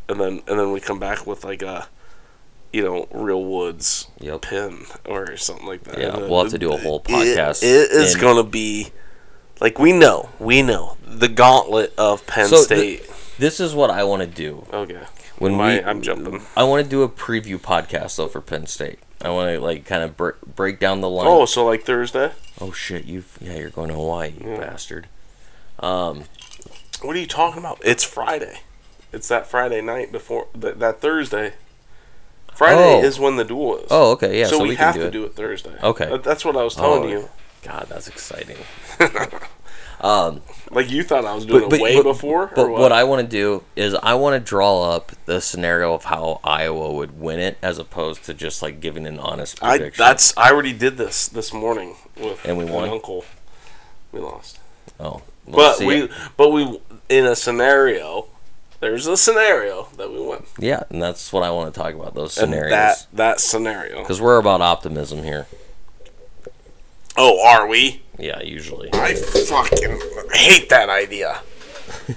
and 0.09 0.21
then 0.21 0.43
and 0.47 0.59
then 0.59 0.73
we 0.73 0.81
come 0.81 0.99
back 0.99 1.27
with 1.27 1.45
like 1.45 1.63
a. 1.63 1.89
You 2.73 2.83
know, 2.83 3.09
Real 3.11 3.43
Woods 3.43 4.09
Yep. 4.21 4.43
pin 4.43 4.85
or 5.07 5.37
something 5.39 5.65
like 5.67 5.85
that. 5.85 5.99
Yeah, 5.99 6.17
we'll 6.19 6.43
have 6.43 6.51
to 6.53 6.59
do 6.59 6.73
a 6.73 6.77
whole 6.77 6.99
it- 6.99 7.05
podcast 7.05 7.63
it 7.63 7.91
is 7.91 8.15
in- 8.17 8.21
going 8.21 8.37
to 8.37 8.43
be 8.43 8.89
like 9.63 9.79
we 9.79 9.93
know, 9.93 10.29
we 10.39 10.61
know 10.61 10.99
the 11.03 11.29
gauntlet 11.29 11.95
of 11.97 12.27
Penn 12.27 12.49
So 12.49 12.57
State. 12.59 13.09
this 13.39 13.61
is 13.61 13.75
what 13.75 13.89
I 13.91 14.05
want 14.05 14.21
to 14.23 14.27
do 14.29 14.67
okay, 14.75 15.01
when 15.39 15.57
we 15.57 15.81
I'm 15.83 16.03
jumping. 16.03 16.43
I 16.55 16.65
want 16.65 16.85
to 16.85 16.91
do 16.91 17.03
a 17.03 17.09
preview 17.09 17.57
podcast 17.57 18.17
though 18.17 18.29
for 18.29 18.43
Penn 18.43 18.67
State 18.67 18.99
I 19.23 19.31
want 19.31 19.55
to 19.55 19.61
like 19.61 19.87
kind 19.87 20.03
of 20.03 20.15
break 20.17 20.35
break 20.43 20.79
down 20.79 21.01
the 21.01 21.09
line 21.09 21.29
Oh, 21.29 21.47
so 21.47 21.65
like 21.65 21.85
Thursday? 21.85 22.33
oh 22.61 22.73
shit 22.73 23.07
you 23.07 23.25
yeah 23.41 23.55
you're 23.55 23.71
going 23.71 23.89
to 23.89 23.95
Hawaii 23.95 24.35
you 24.39 24.57
bastard 24.59 25.07
um 25.79 26.25
What 27.01 27.17
are 27.17 27.21
you 27.21 27.27
talking 27.29 27.61
about? 27.61 27.81
It's 27.85 28.05
Friday. 28.05 28.61
It's 29.17 29.29
that 29.29 29.47
Friday 29.47 29.81
night 29.81 30.13
before 30.13 30.47
that, 30.55 30.79
that 30.79 31.01
Thursday. 31.01 31.55
Friday 32.55 33.01
Oh. 33.01 33.03
is 33.03 33.19
when 33.19 33.37
the 33.37 33.45
duel 33.45 33.79
is. 33.79 33.87
Oh, 33.91 34.13
okay, 34.13 34.39
yeah. 34.39 34.45
so, 34.47 34.59
So, 34.59 34.63
we, 34.63 34.69
we, 34.71 34.77
can 34.77 34.85
have 34.85 34.95
do 34.95 35.01
to 35.01 35.07
it. 35.07 35.11
do 35.11 35.25
it 35.25 35.35
Thursday. 35.35 35.75
Okay. 35.83 36.07
That- 36.11 36.23
that's 36.23 36.45
what 36.45 36.55
I 36.55 36.63
was 36.63 36.75
telling 36.75 37.05
Oh, 37.05 37.09
you. 37.09 37.29
God, 37.63 37.87
that's 37.89 38.09
exciting. 38.09 38.59
um, 40.03 40.43
Like 40.71 40.91
you 40.91 41.03
thought 41.03 41.25
I 41.25 41.35
was 41.35 41.47
doing 41.47 41.73
it 41.73 41.81
way 41.81 42.03
before. 42.03 42.53
But 42.55 42.65
or 42.67 42.71
what? 42.71 42.93
I 42.93 43.05
want 43.05 43.23
to 43.23 43.27
do 43.27 43.63
is 43.75 43.95
I 43.95 44.15
want 44.15 44.35
to 44.35 44.41
draw 44.41 44.83
up 44.91 45.13
the 45.25 45.41
scenario 45.41 45.95
of 45.95 46.05
how 46.05 46.41
Iowa 46.45 46.93
would 46.93 47.19
win 47.19 47.41
it, 47.41 47.57
as 47.63 47.79
opposed 47.79 48.25
to 48.25 48.35
just 48.35 48.61
like 48.63 48.81
giving 48.81 49.07
an 49.07 49.19
honest 49.19 49.63
I 49.63 49.79
prediction. 49.79 50.03
that's 50.05 50.37
I 50.37 50.51
already 50.51 50.73
did 50.75 50.99
this 50.99 51.27
this 51.29 51.53
morning 51.55 51.97
with 52.21 52.45
And 52.45 52.59
we 52.59 52.65
an 52.65 52.73
won? 52.73 52.89
uncle. 52.91 53.25
We 54.13 54.21
lost. 54.21 54.59
oh, 55.01 55.23
But 55.49 55.77
see 55.77 55.87
we 55.87 56.09
but 56.37 56.51
we 56.51 56.81
in 57.09 57.25
a 57.27 57.35
scenario. 57.37 58.27
There's 58.81 59.07
a 59.07 59.17
scenario 59.17 59.89
that 59.97 60.11
we 60.13 60.21
win. 60.21 60.45
yeah, 60.59 60.83
and 60.91 61.01
that's 61.03 61.33
what 61.33 61.43
I 61.43 61.51
want 61.51 61.73
to 61.73 61.81
talk 61.81 61.95
about 61.95 62.15
those 62.15 62.37
And 62.39 62.51
scenarios 62.51 62.71
that 62.71 63.07
that 63.15 63.41
scenario. 63.41 64.01
because 64.03 64.21
we're 64.21 64.39
about 64.39 64.61
optimism 64.61 65.23
here. 65.23 65.47
Oh, 67.17 67.43
are 67.47 67.67
we? 67.67 68.03
Yeah, 68.19 68.43
usually. 68.43 68.91
I 68.93 69.15
fucking 69.15 70.01
hate 70.33 70.69
that 70.69 70.91
idea. 70.91 71.41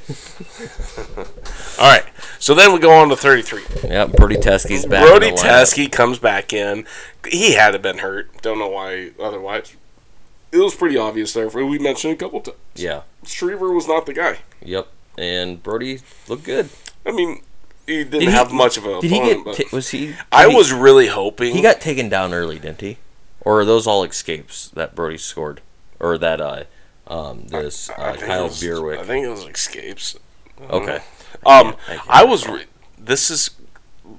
All 1.80 1.86
right. 1.90 2.04
So 2.40 2.54
then 2.54 2.74
we 2.74 2.80
go 2.80 2.92
on 2.92 3.10
to 3.10 3.16
33. 3.16 3.64
Yeah, 3.86 4.06
Brody 4.08 4.36
Teske's 4.38 4.86
back. 4.86 5.06
Brody 5.08 5.28
in 5.30 5.36
the 5.36 5.42
lineup. 5.42 5.62
Teske 5.64 5.92
comes 5.92 6.20
back 6.20 6.52
in. 6.54 6.86
He 7.28 7.54
had 7.54 7.72
to 7.72 7.80
been 7.80 8.00
hurt. 8.00 8.42
Don't 8.42 8.60
know 8.60 8.68
why 8.70 9.12
otherwise. 9.22 9.76
It 10.52 10.58
was 10.58 10.74
pretty 10.76 10.98
obvious 10.98 11.34
there. 11.34 11.48
We 11.48 11.78
mentioned 11.80 12.14
a 12.14 12.18
couple 12.18 12.42
times. 12.42 12.58
Yeah. 12.76 13.02
Schriever 13.24 13.74
was 13.74 13.88
not 13.88 14.06
the 14.06 14.14
guy. 14.14 14.40
Yep. 14.64 14.88
And 15.20 15.62
Brody 15.62 16.00
looked 16.30 16.44
good. 16.44 16.70
I 17.06 17.12
mean, 17.12 17.42
he 17.86 18.04
didn't 18.06 18.12
Did 18.12 18.22
he- 18.30 18.32
have 18.32 18.54
much 18.54 18.78
of 18.78 18.86
a 18.86 19.02
Did 19.02 19.12
he 19.12 19.20
get? 19.20 19.44
ta- 19.58 19.64
was 19.76 19.90
he? 19.90 20.16
I 20.32 20.48
he- 20.50 20.56
was 20.56 20.72
really 20.72 21.08
hoping. 21.08 21.54
He 21.56 21.62
got 21.62 21.82
taken 21.82 22.08
down 22.08 22.34
early, 22.34 22.58
didn't 22.58 22.80
he? 22.82 22.98
Or 23.42 23.60
are 23.60 23.66
those 23.66 23.86
all 23.86 24.04
escapes 24.04 24.70
that 24.70 24.96
Brody 24.96 25.18
scored, 25.18 25.60
or 26.00 26.18
that 26.18 26.40
uh, 26.40 26.64
um, 27.08 27.48
this 27.48 27.90
I 27.90 27.94
uh, 27.94 28.12
think 28.14 28.24
it 28.24 28.28
Kyle 28.28 28.44
was- 28.46 28.64
I 28.64 29.04
think 29.04 29.26
it 29.26 29.30
was 29.30 29.44
escapes. 29.46 30.18
Okay. 30.70 31.00
Um, 31.46 31.76
I 31.88 32.00
I 32.08 32.24
was. 32.24 32.48
Re- 32.48 32.66
this 32.98 33.30
is 33.32 33.52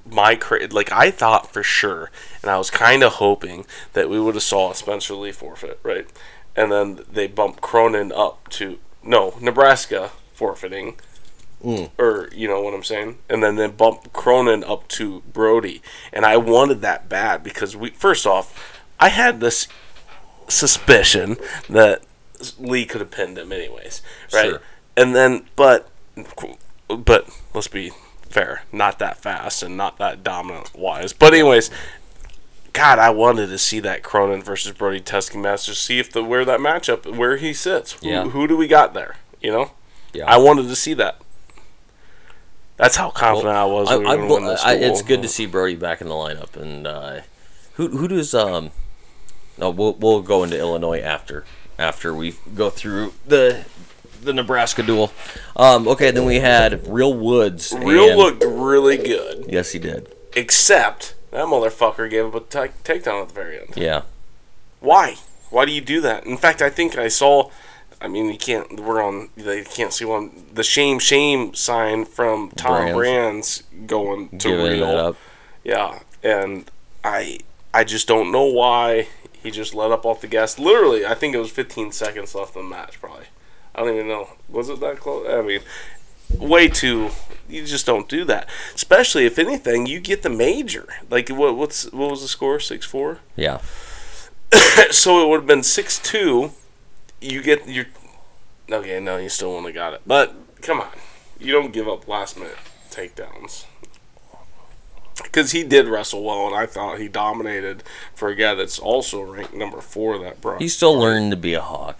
my 0.09 0.35
cra- 0.35 0.67
like 0.71 0.91
I 0.91 1.09
thought 1.11 1.51
for 1.53 1.63
sure, 1.63 2.11
and 2.41 2.51
I 2.51 2.57
was 2.57 2.69
kind 2.71 3.03
of 3.03 3.13
hoping 3.13 3.65
that 3.93 4.09
we 4.09 4.19
would 4.19 4.35
have 4.35 4.43
saw 4.43 4.71
a 4.71 4.75
Spencer 4.75 5.13
Lee 5.15 5.31
forfeit, 5.31 5.79
right? 5.83 6.07
And 6.55 6.71
then 6.71 7.05
they 7.11 7.27
bumped 7.27 7.61
Cronin 7.61 8.11
up 8.11 8.49
to 8.49 8.79
no 9.03 9.35
Nebraska 9.39 10.11
forfeiting, 10.45 10.95
Mm. 11.63 11.91
or 11.99 12.27
you 12.33 12.47
know 12.47 12.59
what 12.61 12.73
I'm 12.73 12.83
saying, 12.83 13.19
and 13.29 13.43
then 13.43 13.55
they 13.55 13.67
bumped 13.67 14.11
Cronin 14.13 14.63
up 14.63 14.87
to 14.97 15.21
Brody, 15.31 15.83
and 16.11 16.25
I 16.25 16.35
wanted 16.35 16.81
that 16.81 17.07
bad 17.07 17.43
because 17.43 17.75
we 17.75 17.91
first 17.91 18.25
off, 18.25 18.81
I 18.99 19.09
had 19.09 19.39
this 19.41 19.67
suspicion 20.47 21.37
that 21.69 22.01
Lee 22.57 22.87
could 22.87 23.01
have 23.01 23.11
pinned 23.11 23.37
him 23.37 23.51
anyways, 23.51 24.01
right? 24.33 24.49
Sure. 24.49 24.61
And 24.97 25.15
then, 25.15 25.45
but, 25.55 25.87
but 26.87 27.29
let's 27.53 27.67
be 27.67 27.91
fair, 28.27 28.63
not 28.71 28.97
that 28.97 29.17
fast 29.17 29.61
and 29.61 29.77
not 29.77 29.99
that 29.99 30.23
dominant 30.23 30.73
wise. 30.75 31.13
But 31.13 31.33
anyways, 31.35 31.69
God, 32.73 32.97
I 32.97 33.11
wanted 33.11 33.47
to 33.49 33.59
see 33.59 33.79
that 33.81 34.01
Cronin 34.01 34.41
versus 34.41 34.71
Brody 34.71 35.03
match 35.35 35.65
to 35.67 35.75
see 35.75 35.99
if 35.99 36.11
the 36.11 36.23
where 36.23 36.43
that 36.43 36.59
matchup 36.59 37.15
where 37.15 37.37
he 37.37 37.53
sits. 37.53 37.91
Who, 37.93 38.07
Yeah. 38.09 38.23
who 38.29 38.47
do 38.47 38.57
we 38.57 38.67
got 38.67 38.95
there? 38.95 39.17
You 39.41 39.51
know, 39.51 39.71
Yeah. 40.13 40.25
I 40.25 40.37
wanted 40.37 40.67
to 40.67 40.75
see 40.75 40.93
that. 40.95 41.21
That's 42.77 42.95
how 42.95 43.09
confident 43.11 43.55
I 43.55 43.65
was. 43.65 43.89
I, 43.91 43.97
we 43.97 44.05
I, 44.07 44.71
I- 44.71 44.73
it's 44.75 45.01
good 45.03 45.21
to 45.21 45.27
see 45.27 45.45
Brody 45.45 45.75
back 45.75 46.01
in 46.01 46.07
the 46.07 46.13
lineup. 46.15 46.55
And 46.55 46.87
uh, 46.87 47.21
who 47.73 47.89
who 47.89 48.07
does 48.07 48.33
um? 48.33 48.71
No, 49.57 49.69
we'll 49.69 49.93
we'll 49.93 50.21
go 50.21 50.43
into 50.43 50.57
Illinois 50.57 50.99
after 51.01 51.45
after 51.77 52.13
we 52.13 52.35
go 52.55 52.69
through 52.69 53.13
the 53.27 53.65
the 54.23 54.33
Nebraska 54.33 54.81
duel. 54.83 55.11
Um, 55.55 55.87
okay, 55.87 56.09
then 56.11 56.25
we 56.25 56.37
had 56.39 56.87
Real 56.87 57.13
Woods. 57.13 57.73
Real 57.77 58.17
looked 58.17 58.43
really 58.43 58.97
good, 58.97 59.45
Yes, 59.47 59.71
he 59.71 59.79
did. 59.79 60.13
except 60.35 61.15
that 61.31 61.45
motherfucker 61.45 62.09
gave 62.09 62.25
up 62.27 62.35
a 62.35 62.39
ta- 62.41 62.73
takedown 62.83 63.21
at 63.23 63.27
the 63.29 63.33
very 63.33 63.59
end. 63.59 63.73
Yeah. 63.75 64.03
Why? 64.79 65.15
Why 65.49 65.65
do 65.65 65.71
you 65.71 65.81
do 65.81 66.01
that? 66.01 66.25
In 66.25 66.37
fact, 66.37 66.61
I 66.61 66.69
think 66.69 66.97
I 66.97 67.07
saw. 67.09 67.49
I 68.01 68.07
mean, 68.07 68.25
you 68.31 68.37
can't. 68.37 68.79
We're 68.79 69.01
on. 69.01 69.29
They 69.37 69.63
can't 69.63 69.93
see 69.93 70.05
one. 70.05 70.45
The 70.51 70.63
shame, 70.63 70.97
shame 70.99 71.53
sign 71.53 72.05
from 72.05 72.49
Tom 72.55 72.93
Brands, 72.95 73.63
going 73.85 74.29
to 74.39 74.49
Giving 74.49 74.65
real. 74.79 74.97
up. 74.97 75.17
Yeah, 75.63 75.99
and 76.23 76.69
I, 77.03 77.39
I 77.73 77.83
just 77.83 78.07
don't 78.07 78.31
know 78.31 78.45
why 78.45 79.07
he 79.43 79.51
just 79.51 79.75
let 79.75 79.91
up 79.91 80.05
off 80.05 80.21
the 80.21 80.27
gas. 80.27 80.57
Literally, 80.57 81.05
I 81.05 81.13
think 81.13 81.35
it 81.35 81.39
was 81.39 81.51
15 81.51 81.91
seconds 81.91 82.33
left 82.33 82.55
in 82.55 82.63
the 82.63 82.69
match. 82.69 82.99
Probably. 82.99 83.25
I 83.75 83.81
don't 83.81 83.93
even 83.93 84.07
know. 84.07 84.29
Was 84.49 84.69
it 84.69 84.79
that 84.79 84.99
close? 84.99 85.27
I 85.29 85.41
mean, 85.41 85.61
way 86.39 86.67
too. 86.67 87.11
You 87.47 87.65
just 87.65 87.85
don't 87.85 88.09
do 88.09 88.25
that. 88.25 88.49
Especially 88.73 89.25
if 89.25 89.37
anything, 89.37 89.85
you 89.85 89.99
get 89.99 90.23
the 90.23 90.29
major. 90.29 90.87
Like 91.09 91.29
what? 91.29 91.55
What's 91.55 91.91
what 91.91 92.09
was 92.09 92.21
the 92.21 92.27
score? 92.27 92.59
Six 92.59 92.85
four 92.85 93.19
Yeah. 93.35 93.59
so 94.91 95.23
it 95.23 95.29
would 95.29 95.41
have 95.41 95.47
been 95.47 95.63
six 95.63 95.99
two. 95.99 96.51
You 97.21 97.41
get 97.41 97.67
your 97.67 97.85
okay. 98.71 98.99
No, 98.99 99.17
you 99.17 99.29
still 99.29 99.53
wouldn't 99.55 99.73
got 99.75 99.93
it. 99.93 100.01
But 100.05 100.33
come 100.61 100.81
on, 100.81 100.89
you 101.39 101.51
don't 101.53 101.71
give 101.71 101.87
up 101.87 102.07
last 102.07 102.37
minute 102.37 102.57
takedowns. 102.89 103.65
Because 105.23 105.51
he 105.51 105.63
did 105.63 105.87
wrestle 105.87 106.23
well, 106.23 106.47
and 106.47 106.55
I 106.55 106.65
thought 106.65 106.97
he 106.99 107.07
dominated 107.07 107.83
for 108.15 108.29
a 108.29 108.35
guy 108.35 108.55
that's 108.55 108.79
also 108.79 109.21
ranked 109.21 109.53
number 109.53 109.79
four. 109.79 110.17
That 110.17 110.41
bro, 110.41 110.57
He's 110.57 110.75
still 110.75 110.97
learning 110.97 111.29
to 111.29 111.37
be 111.37 111.53
a 111.53 111.61
hawk. 111.61 111.99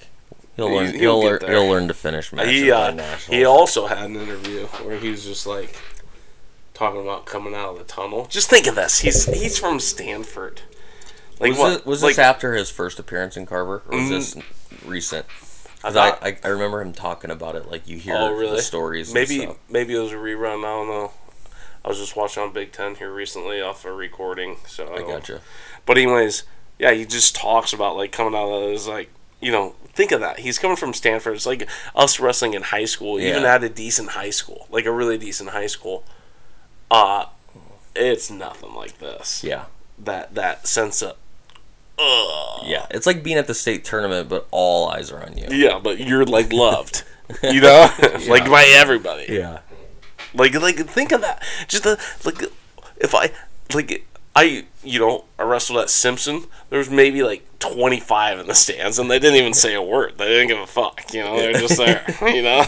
He'll 0.55 0.69
He- 0.69 0.75
learn. 0.75 0.85
he'll 0.87 0.99
He'll, 0.99 1.19
learn. 1.19 1.39
He'll 1.47 1.67
learn 1.67 1.87
to 1.87 1.93
finish 1.93 2.33
matches 2.33 2.51
he 2.51 2.71
uh, 2.71 2.91
he 3.29 3.45
also 3.45 3.87
had 3.87 3.99
an 3.99 4.15
interview 4.15 4.65
where 4.83 4.97
he 4.97 5.09
was 5.11 5.23
just 5.23 5.45
like 5.45 5.75
talking 6.73 6.99
about 7.01 7.25
coming 7.25 7.53
out 7.53 7.69
of 7.73 7.77
the 7.77 7.83
tunnel. 7.83 8.25
Just 8.29 8.49
think 8.49 8.65
of 8.67 8.75
this. 8.75 8.99
He's 8.99 9.25
he's 9.25 9.57
from 9.59 9.79
Stanford. 9.79 10.61
Like 11.39 11.51
was 11.51 11.59
what? 11.59 11.69
this, 11.77 11.85
was 11.85 12.03
like, 12.03 12.11
this 12.15 12.19
after 12.19 12.53
his 12.53 12.69
first 12.71 12.97
appearance 12.99 13.37
in 13.37 13.45
Carver, 13.45 13.83
or 13.87 13.97
was 13.97 14.07
Mm. 14.07 14.09
this 14.09 14.35
recent? 14.85 15.25
I 15.83 15.87
I, 15.87 15.91
thought- 15.91 16.19
I, 16.23 16.37
I 16.43 16.47
remember 16.49 16.81
him 16.81 16.93
talking 16.93 17.31
about 17.31 17.55
it. 17.55 17.69
Like 17.69 17.87
you 17.87 17.97
hear 17.97 18.15
Oh, 18.15 18.31
really? 18.33 18.57
the 18.57 18.61
stories. 18.61 19.13
Maybe 19.13 19.47
maybe 19.69 19.95
it 19.95 19.99
was 19.99 20.11
a 20.11 20.15
rerun. 20.15 20.59
I 20.59 20.67
don't 20.69 20.87
know. 20.87 21.11
I 21.83 21.87
was 21.89 21.97
just 21.97 22.15
watching 22.15 22.43
on 22.43 22.53
Big 22.53 22.71
Ten 22.71 22.95
here 22.95 23.11
recently 23.11 23.59
off 23.61 23.83
a 23.85 23.91
recording. 23.91 24.57
So 24.67 24.87
I, 24.87 24.97
I 24.97 25.01
gotcha. 25.01 25.41
But 25.87 25.97
anyways, 25.97 26.43
yeah, 26.77 26.91
he 26.91 27.05
just 27.05 27.35
talks 27.35 27.73
about 27.73 27.97
like 27.97 28.11
coming 28.11 28.35
out 28.39 28.49
of 28.51 28.71
his 28.71 28.87
like 28.87 29.09
you 29.41 29.51
know 29.51 29.75
think 29.93 30.11
of 30.11 30.19
that. 30.21 30.39
He's 30.39 30.59
coming 30.59 30.77
from 30.77 30.93
Stanford. 30.93 31.33
It's 31.35 31.47
like 31.47 31.67
us 31.95 32.19
wrestling 32.19 32.53
in 32.53 32.61
high 32.61 32.85
school, 32.85 33.19
even 33.19 33.43
at 33.43 33.63
a 33.63 33.69
decent 33.69 34.09
high 34.09 34.29
school, 34.29 34.67
like 34.69 34.85
a 34.85 34.91
really 34.91 35.17
decent 35.17 35.49
high 35.49 35.67
school. 35.67 36.03
Uh 36.91 37.25
it's 37.95 38.29
nothing 38.29 38.73
like 38.75 38.99
this. 38.99 39.43
Yeah. 39.43 39.65
That 39.97 40.35
that 40.35 40.67
sense 40.67 41.01
of. 41.01 41.15
Ugh. 42.01 42.63
Yeah. 42.65 42.85
It's 42.91 43.05
like 43.05 43.23
being 43.23 43.37
at 43.37 43.47
the 43.47 43.53
state 43.53 43.83
tournament, 43.83 44.29
but 44.29 44.47
all 44.51 44.89
eyes 44.89 45.11
are 45.11 45.23
on 45.23 45.37
you. 45.37 45.47
Yeah, 45.49 45.79
but 45.79 45.99
you're 45.99 46.25
like 46.25 46.51
loved, 46.53 47.03
you 47.43 47.61
know, 47.61 47.89
like 48.27 48.49
by 48.49 48.65
everybody. 48.67 49.25
Yeah. 49.29 49.59
Like, 50.33 50.53
like 50.55 50.77
think 50.77 51.11
of 51.11 51.21
that. 51.21 51.43
Just 51.67 51.83
the, 51.83 51.99
like, 52.23 52.43
if 52.97 53.13
I 53.13 53.31
like 53.73 54.05
I 54.35 54.65
you 54.83 54.99
know 54.99 55.25
I 55.37 55.43
wrestled 55.43 55.79
at 55.79 55.89
Simpson. 55.89 56.45
There 56.69 56.79
was 56.79 56.89
maybe 56.89 57.23
like 57.23 57.45
twenty 57.59 57.99
five 57.99 58.39
in 58.39 58.47
the 58.47 58.53
stands, 58.53 58.97
and 58.97 59.09
they 59.09 59.19
didn't 59.19 59.37
even 59.37 59.53
say 59.53 59.73
a 59.73 59.81
word. 59.81 60.17
They 60.17 60.27
didn't 60.27 60.47
give 60.47 60.59
a 60.59 60.67
fuck. 60.67 61.13
You 61.13 61.23
know, 61.23 61.37
they're 61.37 61.53
just 61.53 61.77
there. 61.77 62.05
You 62.21 62.43
know. 62.43 62.65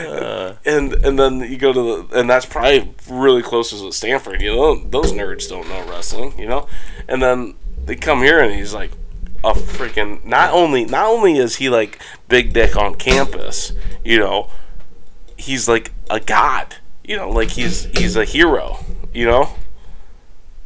Uh. 0.00 0.54
and 0.64 0.92
and 1.04 1.18
then 1.18 1.40
you 1.40 1.56
go 1.56 1.72
to 1.72 1.80
the 1.82 2.20
and 2.20 2.30
that's 2.30 2.46
probably 2.46 2.94
really 3.10 3.42
close 3.42 3.70
to 3.70 3.92
Stanford. 3.92 4.40
You 4.40 4.54
know, 4.54 4.84
those 4.84 5.12
nerds 5.12 5.48
don't 5.48 5.68
know 5.68 5.84
wrestling. 5.88 6.38
You 6.38 6.46
know, 6.46 6.68
and 7.08 7.20
then 7.22 7.54
they 7.84 7.96
come 7.96 8.22
here 8.22 8.40
and 8.40 8.54
he's 8.54 8.74
like 8.74 8.92
a 9.42 9.52
freaking 9.54 10.24
not 10.24 10.52
only 10.52 10.84
not 10.84 11.06
only 11.06 11.38
is 11.38 11.56
he 11.56 11.68
like 11.68 12.00
big 12.28 12.52
dick 12.52 12.76
on 12.76 12.94
campus. 12.94 13.72
You 14.04 14.18
know 14.18 14.50
he's 15.38 15.68
like 15.68 15.92
a 16.10 16.20
god. 16.20 16.76
You 17.02 17.16
know, 17.16 17.30
like 17.30 17.50
he's 17.50 17.84
he's 17.96 18.16
a 18.16 18.24
hero. 18.24 18.84
You 19.14 19.24
know, 19.24 19.50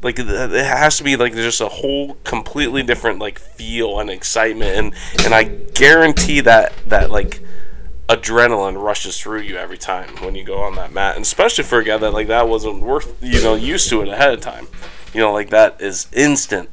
like 0.02 0.18
it 0.18 0.26
has 0.26 0.96
to 0.98 1.04
be 1.04 1.16
like 1.16 1.32
there's 1.32 1.46
just 1.46 1.60
a 1.60 1.68
whole 1.68 2.14
completely 2.24 2.82
different 2.82 3.18
like 3.18 3.38
feel 3.38 4.00
and 4.00 4.10
excitement, 4.10 4.70
and 4.76 4.94
and 5.24 5.34
I 5.34 5.44
guarantee 5.44 6.40
that 6.40 6.72
that 6.86 7.10
like 7.10 7.40
adrenaline 8.08 8.82
rushes 8.82 9.18
through 9.18 9.40
you 9.40 9.56
every 9.56 9.78
time 9.78 10.08
when 10.16 10.34
you 10.34 10.44
go 10.44 10.58
on 10.58 10.74
that 10.74 10.92
mat, 10.92 11.16
and 11.16 11.22
especially 11.22 11.64
for 11.64 11.78
a 11.78 11.84
guy 11.84 11.96
that 11.96 12.12
like 12.12 12.26
that 12.28 12.48
wasn't 12.48 12.82
worth 12.82 13.16
you 13.22 13.42
know 13.42 13.54
used 13.54 13.88
to 13.90 14.02
it 14.02 14.08
ahead 14.08 14.32
of 14.34 14.40
time. 14.40 14.66
You 15.14 15.20
know, 15.20 15.32
like 15.32 15.50
that 15.50 15.80
is 15.80 16.08
instant, 16.12 16.68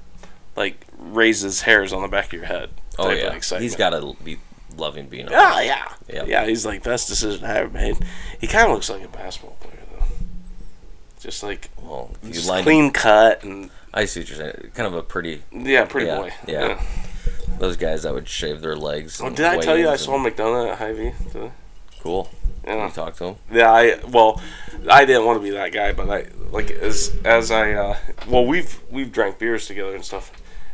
like 0.56 0.86
raises 0.98 1.62
hairs 1.62 1.94
on 1.94 2.02
the 2.02 2.08
back 2.08 2.28
of 2.28 2.34
your 2.34 2.46
head. 2.46 2.70
Oh 2.98 3.10
yeah. 3.12 3.34
excitement. 3.34 3.64
He's 3.64 3.76
got 3.76 3.92
to 3.92 4.16
be 4.24 4.40
loving 4.76 5.08
being. 5.08 5.28
Ah, 5.32 5.60
a 5.60 5.66
Yeah, 5.66 5.86
yeah, 6.08 6.16
Yeah. 6.16 6.24
yeah. 6.26 6.46
He's 6.46 6.66
like 6.66 6.84
best 6.84 7.08
decision 7.08 7.46
I 7.46 7.58
ever 7.60 7.70
made. 7.70 7.98
He 8.40 8.48
kind 8.48 8.68
of 8.68 8.74
looks 8.74 8.90
like 8.90 9.04
a 9.04 9.08
basketball. 9.08 9.58
Just 11.30 11.44
like 11.44 11.70
Well, 11.82 12.12
you 12.24 12.34
just 12.34 12.50
lined 12.50 12.66
clean 12.66 12.92
cut 12.92 13.44
and 13.44 13.70
I 13.94 14.06
see 14.06 14.22
what 14.22 14.30
you're 14.30 14.38
saying. 14.38 14.72
Kind 14.74 14.88
of 14.88 14.94
a 14.94 15.04
pretty 15.04 15.44
yeah, 15.52 15.86
pretty 15.86 16.08
Yeah, 16.08 16.18
boy. 16.18 16.34
yeah. 16.48 16.82
those 17.60 17.78
guys 17.78 18.04
that 18.04 18.14
would 18.14 18.28
shave 18.28 18.62
their 18.62 18.76
legs. 18.76 19.22
Oh, 19.22 19.30
did 19.30 19.46
I 19.46 19.58
tell 19.60 19.78
you 19.78 19.90
I 19.90 19.96
saw 19.96 20.18
McDonough 20.18 20.72
at 20.72 20.78
Hy-Vee? 20.80 21.12
Cool. 22.02 22.30
Yeah. 22.66 22.86
You 22.86 22.92
talk 22.92 23.16
to 23.18 23.26
him. 23.26 23.36
Yeah, 23.52 23.72
I 23.72 24.00
well, 24.08 24.42
I 24.90 25.06
didn't 25.06 25.26
want 25.26 25.40
to 25.40 25.44
be 25.44 25.50
that 25.52 25.72
guy, 25.72 25.92
but 25.94 26.10
I 26.10 26.28
like 26.52 26.72
as 26.72 27.16
as 27.24 27.52
I 27.52 27.74
uh, 27.74 27.98
well 28.28 28.46
we've 28.46 28.80
we've 28.90 29.12
drank 29.12 29.40
beers 29.40 29.66
together 29.68 29.96
and 29.96 30.06
stuff, 30.06 30.32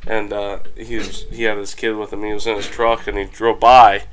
and 0.08 0.34
uh, 0.34 0.60
he 0.76 0.98
was 0.98 1.26
he 1.32 1.44
had 1.44 1.58
his 1.58 1.74
kid 1.74 1.96
with 1.96 2.12
him. 2.12 2.24
He 2.24 2.34
was 2.34 2.48
in 2.48 2.56
his 2.56 2.68
truck 2.68 3.08
and 3.08 3.18
he 3.18 3.26
drove 3.26 3.60
by, 3.60 4.04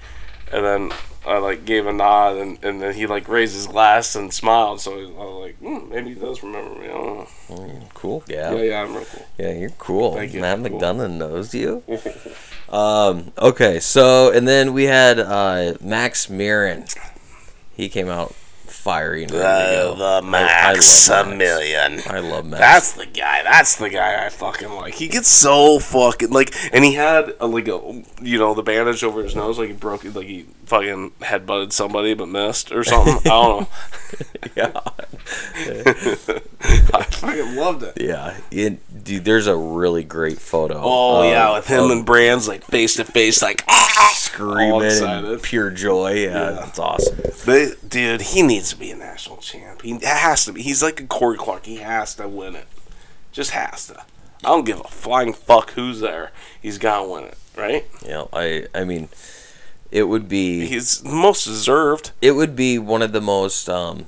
and 0.53 0.65
then 0.65 0.93
I 1.27 1.39
like 1.39 1.65
gave 1.65 1.87
a 1.87 1.93
nod 1.93 2.37
and, 2.37 2.63
and 2.65 2.83
then 2.83 2.95
he 2.95 3.07
like 3.07 3.29
raised 3.29 3.55
his 3.55 3.67
glass 3.67 4.15
and 4.15 4.33
smiled. 4.33 4.81
So 4.81 4.93
I 4.93 4.97
was 4.97 5.47
like, 5.47 5.59
hmm, 5.59 5.89
maybe 5.89 6.15
he 6.15 6.15
does 6.15 6.43
remember 6.43 6.79
me. 6.81 6.87
I 6.87 6.93
don't 6.93 7.17
know. 7.49 7.89
Cool. 7.95 8.25
Yeah. 8.27 8.53
Yeah, 8.55 8.63
yeah, 8.63 8.83
I'm 8.83 8.95
real 8.95 9.05
cool. 9.05 9.27
Yeah, 9.39 9.53
you're 9.53 9.71
cool. 9.71 10.15
Thank 10.15 10.35
you. 10.35 10.41
Matt 10.41 10.59
Cool. 10.59 10.81
McDonough 10.81 11.11
knows 11.11 11.55
you. 11.55 11.83
um, 12.69 13.33
okay, 13.39 13.79
so 13.79 14.33
and 14.33 14.47
then 14.49 14.73
we 14.73 14.85
had 14.85 15.19
uh, 15.21 15.75
Max 15.81 16.27
Murin. 16.27 16.93
He 17.75 17.89
came 17.89 18.09
out 18.09 18.35
fiery 18.83 19.23
and 19.25 19.33
ready 19.33 19.43
to 19.43 19.43
go. 19.77 19.93
I- 19.93 19.93
I 19.93 19.95
love 19.99 20.25
Max. 20.25 21.11
I 22.07 22.19
love 22.21 22.47
Max. 22.47 22.61
That's 22.61 22.93
the 22.95 23.07
guy. 23.07 23.43
That's 23.45 23.77
the 23.77 23.89
guy 23.91 24.27
I 24.27 24.29
fucking 24.29 24.71
like. 24.73 24.95
He 24.95 25.09
gets 25.09 25.29
so 25.29 25.79
fucking 25.79 26.31
like, 26.31 26.55
and 26.75 26.85
he 26.85 26.95
had 26.95 27.35
a, 27.41 27.47
like 27.47 27.69
a, 27.69 28.03
you 28.21 28.39
know, 28.39 28.55
the 28.55 28.63
bandage 28.63 29.05
over 29.05 29.23
his 29.23 29.37
nose, 29.37 29.59
like 29.59 29.69
he 29.69 29.75
broke, 29.75 30.05
like 30.05 30.27
he 30.27 30.47
fucking 30.67 31.13
headbutted 31.21 31.73
somebody 31.73 32.15
but 32.15 32.29
missed 32.29 32.73
or 32.73 32.83
something. 32.85 33.19
I 33.19 33.29
don't 33.29 33.61
know. 33.61 33.69
yeah, 34.57 34.81
I 36.95 37.03
fucking 37.05 37.57
loved 37.57 37.83
it. 37.85 37.95
yeah. 38.01 38.37
It, 38.51 38.79
dude, 39.03 39.25
there's 39.25 39.47
a 39.47 39.57
really 39.57 40.05
great 40.05 40.39
photo. 40.39 40.81
Oh 40.83 41.23
of- 41.23 41.31
yeah, 41.31 41.55
with 41.55 41.67
him 41.67 41.91
and 41.91 42.05
Brands 42.07 42.47
like 42.49 42.65
face 42.65 42.97
to 42.97 43.05
face, 43.05 43.43
like 43.43 43.65
screaming 44.13 44.83
and 45.03 45.43
pure 45.43 45.71
joy. 45.71 46.13
Yeah, 46.25 46.51
Yeah. 46.55 46.69
it's 46.69 46.79
awesome. 46.79 47.19
But 47.45 47.89
dude, 47.89 48.21
he 48.23 48.43
needs 48.43 48.71
to 48.71 48.77
be 48.77 48.91
a 48.91 48.97
national 48.97 49.39
champ. 49.39 49.83
He 49.83 49.99
has 50.03 50.45
to 50.47 50.53
be. 50.53 50.63
He's 50.63 50.83
like 50.83 51.01
a 51.01 51.07
Corey 51.07 51.37
Clark. 51.39 51.67
He 51.67 51.77
has 51.77 52.15
to 52.17 52.29
win 52.29 52.55
it. 52.57 52.67
Just 53.33 53.51
has 53.53 53.87
to. 53.89 53.99
I 54.45 54.49
don't 54.49 54.65
give 54.67 54.81
a 54.81 54.85
flying 54.85 55.33
fuck 55.33 55.71
who's 55.73 56.01
there. 56.01 56.33
He's 56.61 56.77
got 56.79 57.03
to 57.03 57.09
win 57.09 57.25
it, 57.25 57.39
right? 57.57 57.87
Yeah, 58.05 58.25
I 58.33 58.67
I 58.75 58.85
mean, 58.85 59.09
it 59.91 60.05
would 60.05 60.29
be 60.29 60.67
He's 60.67 61.03
most 61.05 61.45
deserved. 61.45 62.11
it 62.21 62.33
would 62.33 62.57
be 62.57 62.79
one 62.79 63.03
of 63.03 63.13
the 63.13 63.21
most 63.21 63.69
um 63.69 64.07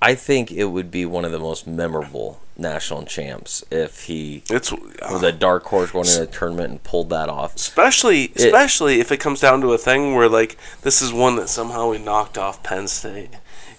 I 0.00 0.14
think 0.14 0.50
it 0.52 0.64
would 0.66 0.90
be 0.90 1.06
one 1.06 1.24
of 1.24 1.32
the 1.32 1.38
most 1.38 1.66
memorable 1.66 2.40
national 2.56 3.04
champs 3.04 3.64
if 3.70 4.04
he 4.04 4.42
It's 4.48 4.70
was 4.72 5.22
a 5.22 5.32
dark 5.32 5.64
horse 5.64 5.90
going 5.90 6.06
into 6.06 6.22
a 6.22 6.26
tournament 6.26 6.70
and 6.70 6.82
pulled 6.82 7.10
that 7.10 7.28
off. 7.28 7.56
especially 7.56 8.32
especially 8.36 9.00
if 9.00 9.10
it 9.10 9.18
comes 9.18 9.40
down 9.40 9.60
to 9.62 9.72
a 9.72 9.78
thing 9.78 10.14
where 10.14 10.28
like 10.28 10.56
this 10.82 11.02
is 11.02 11.12
one 11.12 11.36
that 11.36 11.48
somehow 11.48 11.90
we 11.90 11.98
knocked 11.98 12.38
off 12.38 12.62
Penn 12.62 12.86
State. 12.88 13.30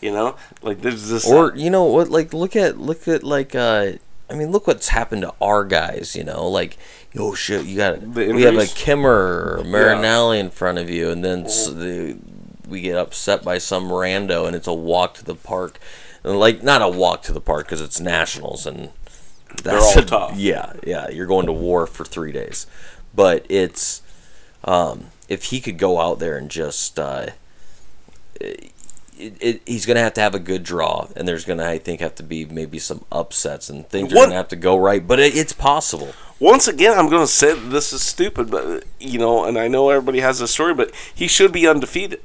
You 0.01 0.11
know, 0.11 0.35
like 0.61 0.81
there's 0.81 1.07
this 1.09 1.25
Or 1.25 1.55
you 1.55 1.69
know 1.69 1.85
what 1.85 2.09
like 2.09 2.33
look 2.33 2.55
at 2.55 2.77
look 2.77 3.07
at 3.07 3.23
like 3.23 3.55
uh 3.55 3.93
I 4.29 4.35
mean 4.35 4.51
look 4.51 4.67
what's 4.67 4.89
happened 4.89 5.21
to 5.21 5.33
our 5.41 5.63
guys, 5.63 6.15
you 6.15 6.23
know, 6.23 6.47
like 6.47 6.77
oh 7.17 7.33
shit, 7.33 7.65
you 7.65 7.77
got 7.77 8.13
The 8.13 8.33
we 8.33 8.41
have 8.43 8.57
a. 8.57 8.67
Kimmer 8.67 9.57
or 9.59 9.63
Marinelli 9.63 10.37
in 10.39 10.49
front 10.49 10.77
of 10.79 10.89
you 10.89 11.09
and 11.09 11.23
then 11.23 11.45
s 11.45 11.67
the, 11.67 12.17
we 12.67 12.81
get 12.81 12.97
upset 12.97 13.43
by 13.43 13.57
some 13.57 13.87
rando 13.89 14.45
and 14.45 14.55
it's 14.55 14.67
a 14.67 14.73
walk 14.73 15.13
to 15.15 15.23
the 15.23 15.35
park. 15.35 15.79
Like 16.25 16.63
not 16.63 16.81
a 16.81 16.89
walk 16.89 17.21
to 17.23 17.33
the 17.33 17.41
park 17.41 17.67
because 17.67 17.81
it's 17.81 17.99
nationals 17.99 18.65
and 18.65 18.89
They're 19.63 19.77
all 19.77 19.99
a- 19.99 20.01
tough. 20.05 20.37
Yeah, 20.37 20.73
yeah, 20.83 21.09
you're 21.09 21.27
going 21.27 21.45
to 21.45 21.53
war 21.53 21.85
for 21.85 22.03
three 22.03 22.31
days, 22.31 22.65
but 23.13 23.45
it's 23.47 24.01
um, 24.63 25.11
if 25.29 25.45
he 25.45 25.61
could 25.61 25.77
go 25.77 25.99
out 26.01 26.17
there 26.19 26.35
and 26.37 26.49
just 26.49 26.97
uh, 26.99 27.27
it, 28.41 28.71
it, 29.17 29.61
he's 29.65 29.85
going 29.85 29.95
to 29.95 30.01
have 30.01 30.13
to 30.15 30.21
have 30.21 30.35
a 30.35 30.39
good 30.39 30.63
draw, 30.63 31.07
and 31.15 31.27
there's 31.27 31.45
going 31.45 31.59
to 31.59 31.67
I 31.67 31.77
think 31.77 32.01
have 32.01 32.15
to 32.15 32.23
be 32.23 32.43
maybe 32.45 32.79
some 32.79 33.05
upsets 33.11 33.69
and 33.69 33.87
things 33.87 34.11
are 34.11 34.15
going 34.15 34.29
to 34.31 34.35
have 34.35 34.47
to 34.49 34.55
go 34.55 34.75
right, 34.77 35.05
but 35.05 35.19
it, 35.19 35.35
it's 35.35 35.53
possible. 35.53 36.13
once 36.39 36.67
again, 36.67 36.97
I'm 36.97 37.09
going 37.09 37.21
to 37.23 37.31
say 37.31 37.53
that 37.53 37.69
this 37.69 37.93
is 37.93 38.01
stupid, 38.01 38.49
but 38.51 38.83
you 38.99 39.19
know, 39.19 39.45
and 39.45 39.57
I 39.57 39.67
know 39.67 39.89
everybody 39.89 40.19
has 40.21 40.41
a 40.41 40.47
story, 40.47 40.73
but 40.73 40.91
he 41.13 41.27
should 41.27 41.51
be 41.51 41.67
undefeated. 41.67 42.21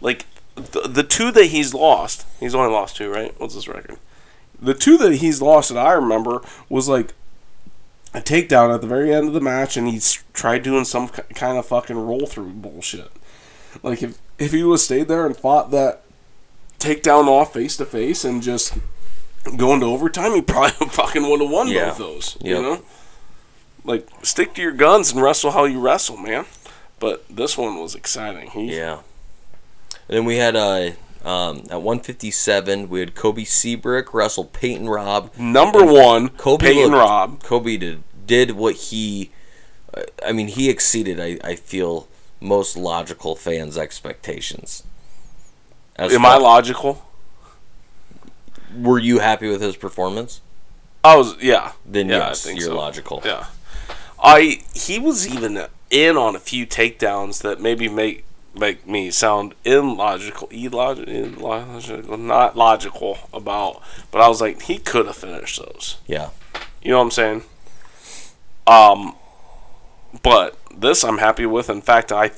Like 0.00 0.26
the, 0.60 0.88
the 0.88 1.02
two 1.02 1.30
that 1.32 1.46
he's 1.46 1.74
lost, 1.74 2.26
he's 2.38 2.54
only 2.54 2.72
lost 2.72 2.96
two, 2.96 3.10
right? 3.10 3.34
What's 3.38 3.54
his 3.54 3.68
record? 3.68 3.98
The 4.60 4.74
two 4.74 4.96
that 4.98 5.16
he's 5.16 5.40
lost 5.40 5.70
that 5.72 5.78
I 5.78 5.92
remember 5.92 6.42
was 6.68 6.88
like 6.88 7.14
a 8.14 8.20
takedown 8.20 8.74
at 8.74 8.80
the 8.80 8.86
very 8.86 9.12
end 9.14 9.28
of 9.28 9.34
the 9.34 9.40
match, 9.40 9.76
and 9.76 9.88
he's 9.88 10.22
tried 10.32 10.62
doing 10.62 10.84
some 10.84 11.08
kind 11.08 11.56
of 11.58 11.66
fucking 11.66 11.96
roll 11.98 12.26
through 12.26 12.50
bullshit. 12.50 13.10
Like 13.82 14.02
if 14.02 14.18
if 14.38 14.52
he 14.52 14.62
was 14.64 14.84
stayed 14.84 15.08
there 15.08 15.26
and 15.26 15.36
fought 15.36 15.70
that 15.70 16.02
takedown 16.78 17.26
off 17.28 17.52
face 17.54 17.76
to 17.76 17.84
face 17.84 18.24
and 18.24 18.42
just 18.42 18.74
going 19.56 19.80
to 19.80 19.86
overtime, 19.86 20.32
he 20.34 20.42
probably 20.42 20.86
fucking 20.90 21.28
would 21.28 21.40
have 21.40 21.50
won 21.50 21.68
Yeah. 21.68 21.88
both 21.90 21.98
those. 21.98 22.36
Yep. 22.40 22.56
You 22.56 22.62
know 22.62 22.82
like 23.82 24.06
stick 24.22 24.52
to 24.54 24.60
your 24.60 24.72
guns 24.72 25.10
and 25.10 25.22
wrestle 25.22 25.52
how 25.52 25.64
you 25.64 25.80
wrestle, 25.80 26.18
man. 26.18 26.44
But 26.98 27.24
this 27.34 27.56
one 27.56 27.80
was 27.80 27.94
exciting. 27.94 28.50
He, 28.50 28.76
Yeah. 28.76 28.98
And 30.10 30.16
then 30.16 30.24
we 30.24 30.38
had 30.38 30.56
uh, 30.56 30.90
um, 31.24 31.58
at 31.70 31.82
157 31.82 32.88
we 32.88 32.98
had 32.98 33.14
Kobe 33.14 33.44
Siebrecht 33.44 34.12
wrestle 34.12 34.46
Peyton 34.46 34.88
Robb. 34.88 35.30
Number 35.38 35.84
one, 35.84 36.30
Kobe 36.30 36.66
Peyton 36.66 36.90
looked- 36.90 36.94
Robb. 36.94 37.42
Kobe 37.44 37.76
did 37.76 38.02
did 38.26 38.50
what 38.52 38.74
he. 38.74 39.30
I 40.26 40.32
mean, 40.32 40.48
he 40.48 40.68
exceeded. 40.68 41.20
I, 41.20 41.38
I 41.48 41.54
feel 41.54 42.08
most 42.40 42.76
logical 42.76 43.36
fans' 43.36 43.78
expectations. 43.78 44.82
As 45.94 46.12
Am 46.12 46.22
far- 46.22 46.32
I 46.32 46.38
logical? 46.38 47.06
were 48.76 48.98
you 48.98 49.20
happy 49.20 49.48
with 49.48 49.60
his 49.62 49.76
performance? 49.76 50.40
I 51.04 51.16
was, 51.16 51.40
yeah. 51.40 51.72
Then 51.86 52.08
yeah, 52.08 52.18
yes, 52.28 52.44
I 52.44 52.48
think 52.48 52.60
you're 52.60 52.70
so. 52.70 52.76
logical. 52.76 53.22
Yeah. 53.24 53.46
I 54.22 54.62
he 54.74 54.98
was 54.98 55.26
even 55.28 55.66
in 55.88 56.16
on 56.16 56.34
a 56.34 56.40
few 56.40 56.66
takedowns 56.66 57.42
that 57.42 57.60
maybe 57.60 57.88
make 57.88 58.24
make 58.60 58.86
me 58.86 59.10
sound 59.10 59.54
illogical, 59.64 60.46
illog- 60.48 61.08
illogical, 61.08 62.16
not 62.16 62.56
logical 62.56 63.18
about. 63.32 63.82
But 64.12 64.20
I 64.20 64.28
was 64.28 64.40
like, 64.40 64.62
he 64.62 64.78
could 64.78 65.06
have 65.06 65.16
finished 65.16 65.58
those. 65.58 65.96
Yeah. 66.06 66.30
You 66.82 66.92
know 66.92 66.98
what 66.98 67.04
I'm 67.04 67.10
saying? 67.10 67.42
Um, 68.66 69.16
but 70.22 70.56
this 70.74 71.02
I'm 71.02 71.18
happy 71.18 71.46
with. 71.46 71.68
In 71.68 71.80
fact, 71.80 72.12
I 72.12 72.30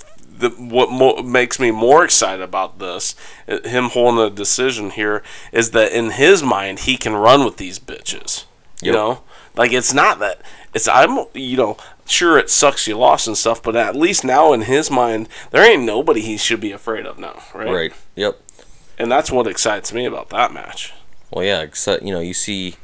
the, 0.42 0.50
what 0.50 0.90
mo- 0.90 1.22
makes 1.22 1.60
me 1.60 1.70
more 1.70 2.04
excited 2.04 2.42
about 2.42 2.78
this, 2.78 3.14
uh, 3.46 3.60
him 3.68 3.90
holding 3.90 4.24
a 4.24 4.30
decision 4.30 4.90
here, 4.90 5.22
is 5.52 5.70
that 5.72 5.92
in 5.92 6.12
his 6.12 6.42
mind 6.42 6.80
he 6.80 6.96
can 6.96 7.14
run 7.14 7.44
with 7.44 7.58
these 7.58 7.78
bitches. 7.78 8.44
You 8.80 8.90
know, 8.90 9.22
like 9.54 9.72
it's 9.72 9.94
not 9.94 10.18
that 10.18 10.42
it's 10.74 10.88
I'm 10.88 11.26
you 11.34 11.56
know 11.56 11.76
sure 12.06 12.38
it 12.38 12.50
sucks 12.50 12.86
you 12.86 12.96
lost 12.96 13.26
and 13.26 13.36
stuff, 13.36 13.62
but 13.62 13.76
at 13.76 13.96
least 13.96 14.24
now 14.24 14.52
in 14.52 14.62
his 14.62 14.90
mind 14.90 15.28
there 15.50 15.64
ain't 15.64 15.84
nobody 15.84 16.20
he 16.20 16.36
should 16.36 16.60
be 16.60 16.72
afraid 16.72 17.06
of 17.06 17.18
now, 17.18 17.42
right? 17.54 17.72
Right. 17.72 17.92
Yep. 18.16 18.40
And 18.98 19.10
that's 19.10 19.32
what 19.32 19.46
excites 19.46 19.92
me 19.92 20.04
about 20.04 20.30
that 20.30 20.52
match. 20.52 20.92
Well, 21.30 21.44
yeah. 21.44 21.62
Except 21.62 22.02
you 22.02 22.12
know, 22.12 22.20
you 22.20 22.34
see, 22.34 22.76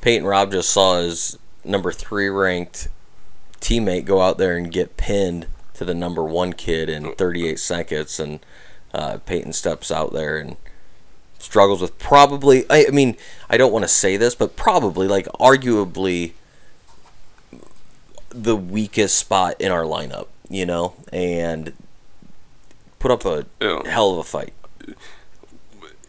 Peyton 0.00 0.26
Robb 0.26 0.52
just 0.52 0.70
saw 0.70 1.00
his 1.00 1.38
number 1.64 1.92
three 1.92 2.28
ranked 2.28 2.88
teammate 3.60 4.04
go 4.04 4.20
out 4.20 4.38
there 4.38 4.56
and 4.56 4.70
get 4.70 4.96
pinned 4.96 5.46
to 5.74 5.84
the 5.84 5.94
number 5.94 6.24
one 6.24 6.52
kid 6.52 6.88
in 6.88 7.14
38 7.14 7.58
seconds, 7.58 8.18
and 8.18 8.40
uh, 8.92 9.18
Peyton 9.24 9.52
steps 9.52 9.90
out 9.90 10.12
there 10.12 10.38
and 10.38 10.56
struggles 11.38 11.80
with 11.80 11.98
probably. 11.98 12.68
I, 12.68 12.86
I 12.88 12.90
mean, 12.90 13.16
I 13.48 13.56
don't 13.56 13.72
want 13.72 13.84
to 13.84 13.88
say 13.88 14.16
this, 14.16 14.34
but 14.34 14.56
probably 14.56 15.06
like 15.06 15.26
arguably 15.40 16.32
the 18.30 18.56
weakest 18.56 19.16
spot 19.18 19.56
in 19.60 19.70
our 19.72 19.82
lineup. 19.84 20.26
You 20.50 20.64
know, 20.64 20.94
and 21.12 21.74
put 22.98 23.10
up 23.10 23.24
a 23.26 23.44
Yeah. 23.60 23.86
hell 23.88 24.12
of 24.12 24.18
a 24.18 24.24
fight. 24.24 24.54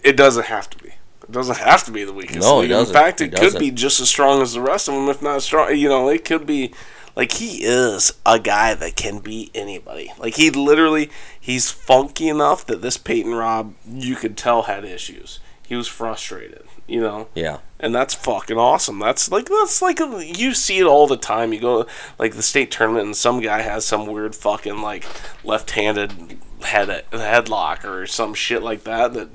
It 0.03 0.15
doesn't 0.15 0.45
have 0.45 0.69
to 0.69 0.77
be. 0.77 0.89
It 1.23 1.31
doesn't 1.31 1.57
have 1.57 1.83
to 1.85 1.91
be 1.91 2.03
the 2.05 2.13
weakest. 2.13 2.39
No, 2.39 2.61
it 2.61 2.67
doesn't. 2.69 2.95
In 2.95 3.01
fact, 3.01 3.21
It 3.21 3.33
it, 3.33 3.39
could 3.39 3.59
be 3.59 3.69
just 3.71 3.99
as 3.99 4.09
strong 4.09 4.41
as 4.41 4.53
the 4.53 4.61
rest 4.61 4.87
of 4.87 4.95
them, 4.95 5.09
if 5.09 5.21
not 5.21 5.41
strong. 5.43 5.75
You 5.75 5.89
know, 5.89 6.07
it 6.09 6.23
could 6.25 6.45
be 6.45 6.73
like 7.15 7.33
he 7.33 7.63
is 7.63 8.13
a 8.25 8.39
guy 8.39 8.73
that 8.75 8.95
can 8.95 9.19
beat 9.19 9.51
anybody. 9.53 10.13
Like 10.17 10.35
he 10.35 10.49
literally, 10.49 11.11
he's 11.39 11.69
funky 11.69 12.29
enough 12.29 12.65
that 12.67 12.81
this 12.81 12.97
Peyton 12.97 13.35
Robb, 13.35 13.73
you 13.87 14.15
could 14.15 14.37
tell 14.37 14.63
had 14.63 14.85
issues. 14.85 15.39
he 15.67 15.75
was 15.75 15.87
frustrated. 15.87 16.63
You 16.89 17.01
know, 17.01 17.27
Yeah. 17.35 17.57
and 17.79 17.93
that's 17.93 18.13
fucking 18.15 18.57
awesome. 18.57 18.99
That's 18.99 19.31
like 19.31 19.47
that's 19.49 19.81
like 19.81 19.99
you 20.39 20.53
see 20.53 20.79
it 20.79 20.85
all 20.85 21.05
the 21.07 21.17
time. 21.17 21.53
You 21.53 21.59
go 21.61 21.85
like 22.17 22.33
the 22.35 22.41
state 22.43 22.71
tournament, 22.71 23.05
and 23.05 23.15
some 23.15 23.39
guy 23.41 23.61
has 23.61 23.85
some 23.85 24.07
weird 24.07 24.35
fucking 24.35 24.81
like 24.81 25.05
left-handed 25.43 26.37
head 26.63 26.89
headlock 27.11 27.85
or 27.85 28.05
some 28.05 28.33
shit 28.33 28.61
like 28.61 28.83
that 28.83 29.13
that 29.13 29.29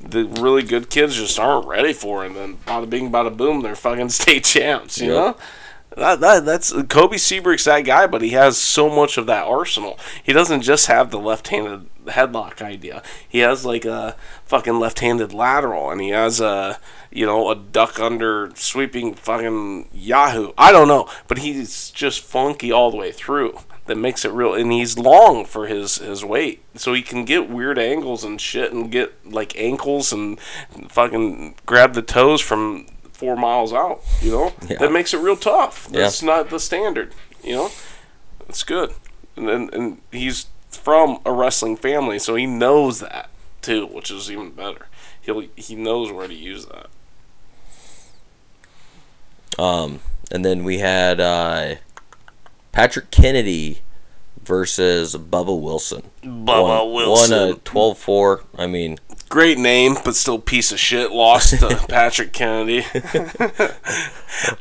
the 0.00 0.24
really 0.24 0.62
good 0.62 0.88
kids 0.88 1.14
just 1.16 1.38
aren't 1.38 1.66
ready 1.66 1.92
for, 1.92 2.24
and 2.24 2.34
then 2.34 2.56
bada 2.66 2.88
bing, 2.88 3.10
bada 3.10 3.36
boom, 3.36 3.60
they're 3.60 3.76
fucking 3.76 4.08
state 4.20 4.44
champs. 4.44 4.98
You 4.98 5.12
Yep. 5.12 5.16
know. 5.16 5.36
That, 5.96 6.20
that, 6.20 6.44
that's 6.44 6.72
Kobe 6.84 7.16
Siebrecht's 7.16 7.64
that 7.64 7.80
guy, 7.80 8.06
but 8.06 8.22
he 8.22 8.30
has 8.30 8.56
so 8.56 8.88
much 8.88 9.18
of 9.18 9.26
that 9.26 9.46
arsenal. 9.46 9.98
He 10.22 10.32
doesn't 10.32 10.62
just 10.62 10.86
have 10.86 11.10
the 11.10 11.18
left-handed 11.18 11.88
headlock 12.06 12.62
idea. 12.62 13.02
He 13.28 13.40
has 13.40 13.64
like 13.64 13.84
a 13.84 14.16
fucking 14.46 14.78
left-handed 14.78 15.32
lateral, 15.32 15.90
and 15.90 16.00
he 16.00 16.10
has 16.10 16.40
a 16.40 16.78
you 17.10 17.26
know 17.26 17.50
a 17.50 17.56
duck 17.56 17.98
under 17.98 18.52
sweeping 18.54 19.14
fucking 19.14 19.88
Yahoo. 19.92 20.52
I 20.56 20.72
don't 20.72 20.88
know, 20.88 21.08
but 21.28 21.38
he's 21.38 21.90
just 21.90 22.22
funky 22.22 22.70
all 22.70 22.90
the 22.90 22.96
way 22.96 23.12
through. 23.12 23.58
That 23.86 23.96
makes 23.96 24.24
it 24.24 24.30
real, 24.30 24.54
and 24.54 24.70
he's 24.70 24.96
long 24.96 25.44
for 25.44 25.66
his 25.66 25.96
his 25.96 26.24
weight, 26.24 26.62
so 26.76 26.92
he 26.92 27.02
can 27.02 27.24
get 27.24 27.50
weird 27.50 27.78
angles 27.78 28.22
and 28.22 28.40
shit, 28.40 28.72
and 28.72 28.92
get 28.92 29.26
like 29.26 29.58
ankles 29.58 30.12
and 30.12 30.38
fucking 30.88 31.56
grab 31.66 31.94
the 31.94 32.02
toes 32.02 32.40
from 32.40 32.86
four 33.20 33.36
miles 33.36 33.72
out. 33.72 34.00
You 34.22 34.30
know, 34.32 34.52
Yeah. 34.68 34.78
that 34.78 34.90
makes 34.92 35.14
it 35.14 35.18
real 35.18 35.36
tough. 35.36 35.88
Yeah. 35.90 36.00
That's 36.00 36.22
not 36.22 36.50
the 36.50 36.58
standard. 36.58 37.12
You 37.44 37.54
know, 37.54 37.70
it's 38.48 38.62
good, 38.64 38.92
and 39.36 39.48
then 39.48 39.70
and 39.72 40.00
he's 40.10 40.46
from 40.70 41.20
a 41.24 41.32
wrestling 41.32 41.76
family, 41.76 42.18
so 42.18 42.34
he 42.34 42.46
knows 42.46 43.00
that 43.00 43.28
too, 43.62 43.86
which 43.86 44.10
is 44.10 44.30
even 44.30 44.50
better. 44.50 44.86
He'll 45.20 45.44
he 45.56 45.74
knows 45.76 46.10
where 46.12 46.26
to 46.28 46.34
use 46.34 46.66
that. 46.66 46.86
Um, 49.58 50.00
and 50.30 50.44
then 50.44 50.64
we 50.64 50.78
had 50.78 51.20
uh, 51.20 51.74
Patrick 52.72 53.10
Kennedy 53.10 53.80
versus 54.42 55.14
Bubba 55.16 55.58
Wilson. 55.60 56.10
Bubba 56.22 56.84
Won- 56.86 56.94
Wilson. 56.94 57.38
Won 57.40 57.50
a 57.50 57.54
12-4. 57.56 58.44
I 58.56 58.66
mean, 58.66 58.98
Great 59.30 59.58
name, 59.58 59.96
but 60.04 60.16
still 60.16 60.40
piece 60.40 60.72
of 60.72 60.80
shit. 60.80 61.12
Lost 61.12 61.60
to 61.60 61.68
Patrick 61.88 62.32
Kennedy. 62.32 62.84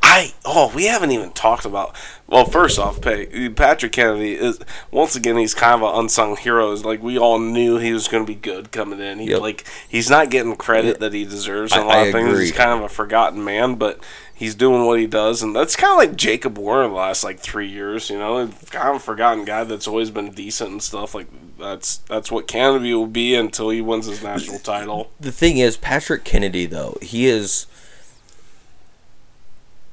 I 0.04 0.34
oh, 0.46 0.72
we 0.76 0.86
haven't 0.86 1.10
even 1.12 1.32
talked 1.32 1.66
about. 1.66 1.96
Well, 2.30 2.46
first 2.46 2.78
off, 2.78 3.02
Patrick 3.02 3.92
Kennedy 3.92 4.34
is 4.36 4.60
once 4.92 5.16
again 5.16 5.38
he's 5.38 5.56
kind 5.56 5.82
of 5.82 5.90
an 5.94 6.00
unsung 6.00 6.38
hero. 6.38 6.72
It's 6.72 6.86
Like 6.86 7.02
we 7.02 7.18
all 7.18 7.40
knew 7.40 7.78
he 7.78 7.92
was 7.92 8.08
going 8.08 8.24
to 8.24 8.28
be 8.32 8.40
good 8.40 8.72
coming 8.72 9.00
in. 9.00 9.18
He 9.20 9.32
Yep. 9.32 9.42
like 9.42 9.66
he's 9.88 10.10
not 10.10 10.30
getting 10.30 10.56
credit 10.56 11.00
that 11.00 11.12
he 11.14 11.26
deserves 11.26 11.74
on 11.74 11.80
a 11.82 11.86
lot 11.86 11.98
I 11.98 12.06
of 12.08 12.14
things. 12.14 12.30
agree. 12.30 12.46
He's 12.46 12.52
kind 12.52 12.72
of 12.72 12.82
a 12.84 12.90
forgotten 12.90 13.44
man, 13.44 13.76
but 13.76 14.00
he's 14.34 14.54
doing 14.54 14.86
what 14.86 15.00
he 15.00 15.08
does, 15.08 15.42
and 15.42 15.56
that's 15.56 15.76
kind 15.76 15.92
of 15.92 15.98
like 15.98 16.16
Jacob 16.16 16.58
Warner 16.58 16.88
the 16.88 16.94
last 16.94 17.24
like 17.24 17.40
three 17.40 17.68
years. 17.68 18.10
You 18.12 18.20
know, 18.20 18.48
kind 18.70 18.90
of 18.90 18.96
a 18.98 19.00
forgotten 19.00 19.44
guy 19.44 19.64
that's 19.64 19.88
always 19.88 20.12
been 20.12 20.32
decent 20.32 20.70
and 20.70 20.84
stuff. 20.84 21.16
Like 21.16 21.28
that's 21.58 21.98
that's 21.98 22.32
what 22.32 22.48
Kennedy 22.48 22.94
will 22.94 23.08
be 23.08 23.34
until 23.34 23.72
he 23.72 23.82
wins 23.82 24.06
his 24.06 24.22
national 24.24 24.60
title. 24.60 25.10
the 25.20 25.32
thing 25.32 25.58
is, 25.58 25.78
Patrick 25.78 26.24
Kennedy, 26.26 26.68
though, 26.68 26.98
he 27.02 27.26
is. 27.26 27.66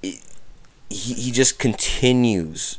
He, 0.03 0.21
he 0.91 1.15
he 1.15 1.31
just 1.31 1.59
continues 1.59 2.79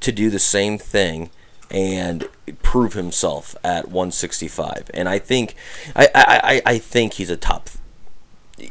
to 0.00 0.12
do 0.12 0.30
the 0.30 0.38
same 0.38 0.78
thing 0.78 1.30
and 1.70 2.28
prove 2.62 2.94
himself 2.94 3.54
at 3.62 3.86
165. 3.88 4.90
And 4.92 5.08
I 5.08 5.18
think, 5.18 5.54
I, 5.94 6.08
I, 6.14 6.62
I, 6.66 6.78
think 6.78 7.14
he's 7.14 7.30
a 7.30 7.36
top. 7.36 7.68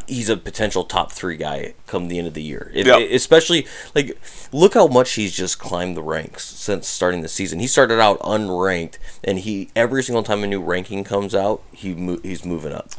He's 0.06 0.28
a 0.28 0.36
potential 0.36 0.84
top 0.84 1.12
three 1.14 1.38
guy 1.38 1.76
come 1.88 2.10
the 2.10 2.18
end 2.18 2.28
of 2.28 2.34
the 2.34 2.44
year. 2.44 2.72
If- 2.74 2.88
Yep. 2.88 3.10
Especially 3.12 3.66
like, 3.96 4.20
look 4.52 4.74
how 4.74 4.88
much 4.88 5.14
he's 5.14 5.32
just 5.36 5.60
climbed 5.60 5.96
the 5.96 6.04
ranks 6.04 6.44
since 6.44 6.88
starting 6.88 7.22
the 7.22 7.30
season. 7.30 7.60
He 7.60 7.68
started 7.68 8.00
out 8.02 8.20
unranked, 8.20 8.98
and 9.24 9.40
he 9.40 9.70
every 9.76 10.04
single 10.04 10.24
time 10.24 10.44
a 10.44 10.48
new 10.48 10.62
ranking 10.62 11.04
comes 11.06 11.34
out, 11.34 11.64
he 11.72 11.96
mo- 11.96 12.20
he's 12.22 12.44
moving 12.44 12.74
up. 12.74 12.90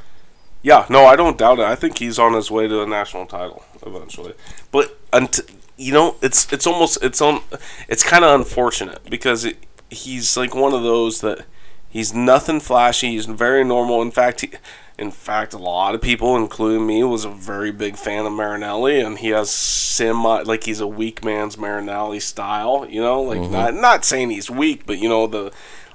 Yeah, 0.62 0.86
no, 0.90 1.06
I 1.06 1.16
don't 1.16 1.38
doubt 1.38 1.58
it. 1.58 1.64
I 1.64 1.74
think 1.74 1.98
he's 1.98 2.18
on 2.18 2.34
his 2.34 2.50
way 2.50 2.68
to 2.68 2.82
a 2.82 2.86
national 2.86 3.26
title 3.26 3.64
eventually. 3.84 4.34
But 4.70 4.98
unt- 5.12 5.40
you 5.76 5.92
know, 5.92 6.16
it's 6.20 6.52
it's 6.52 6.66
almost 6.66 7.02
it's 7.02 7.20
on 7.20 7.40
it's 7.88 8.02
kind 8.02 8.24
of 8.24 8.38
unfortunate 8.38 9.00
because 9.08 9.44
it, 9.46 9.56
he's 9.88 10.36
like 10.36 10.54
one 10.54 10.74
of 10.74 10.82
those 10.82 11.22
that 11.22 11.46
he's 11.88 12.12
nothing 12.12 12.60
flashy. 12.60 13.12
He's 13.12 13.24
very 13.24 13.64
normal. 13.64 14.02
In 14.02 14.10
fact, 14.10 14.42
he, 14.42 14.52
in 14.98 15.10
fact, 15.10 15.54
a 15.54 15.58
lot 15.58 15.94
of 15.94 16.02
people, 16.02 16.36
including 16.36 16.86
me, 16.86 17.02
was 17.04 17.24
a 17.24 17.30
very 17.30 17.72
big 17.72 17.96
fan 17.96 18.26
of 18.26 18.32
Marinelli, 18.32 19.00
and 19.00 19.18
he 19.18 19.28
has 19.28 19.50
semi 19.50 20.42
like 20.42 20.64
he's 20.64 20.80
a 20.80 20.86
weak 20.86 21.24
man's 21.24 21.56
Marinelli 21.56 22.20
style. 22.20 22.86
You 22.86 23.00
know, 23.00 23.22
like 23.22 23.40
mm-hmm. 23.40 23.52
not 23.52 23.74
not 23.74 24.04
saying 24.04 24.28
he's 24.28 24.50
weak, 24.50 24.84
but 24.84 24.98
you 24.98 25.08
know 25.08 25.26
the 25.26 25.50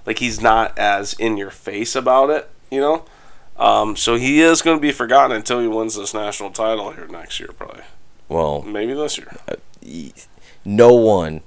like 0.08 0.18
he's 0.18 0.42
not 0.42 0.76
as 0.80 1.14
in 1.14 1.38
your 1.38 1.52
face 1.52 1.96
about 1.96 2.32
it. 2.32 2.50
You 2.72 2.82
know. 2.82 3.06
Um, 3.58 3.96
so 3.96 4.16
he 4.16 4.42
is 4.42 4.62
going 4.62 4.78
to 4.78 4.82
be 4.82 4.92
forgotten 4.92 5.36
until 5.36 5.62
he 5.62 5.68
wins 5.68 5.96
this 5.96 6.14
national 6.14 6.52
title 6.52 6.92
here 6.92 7.08
next 7.08 7.40
year, 7.40 7.50
probably. 7.58 7.84
Well, 8.28 8.62
Maybe 8.64 8.94
this 8.94 9.18
year. 9.18 9.32
no 10.66 10.94
one 10.94 11.42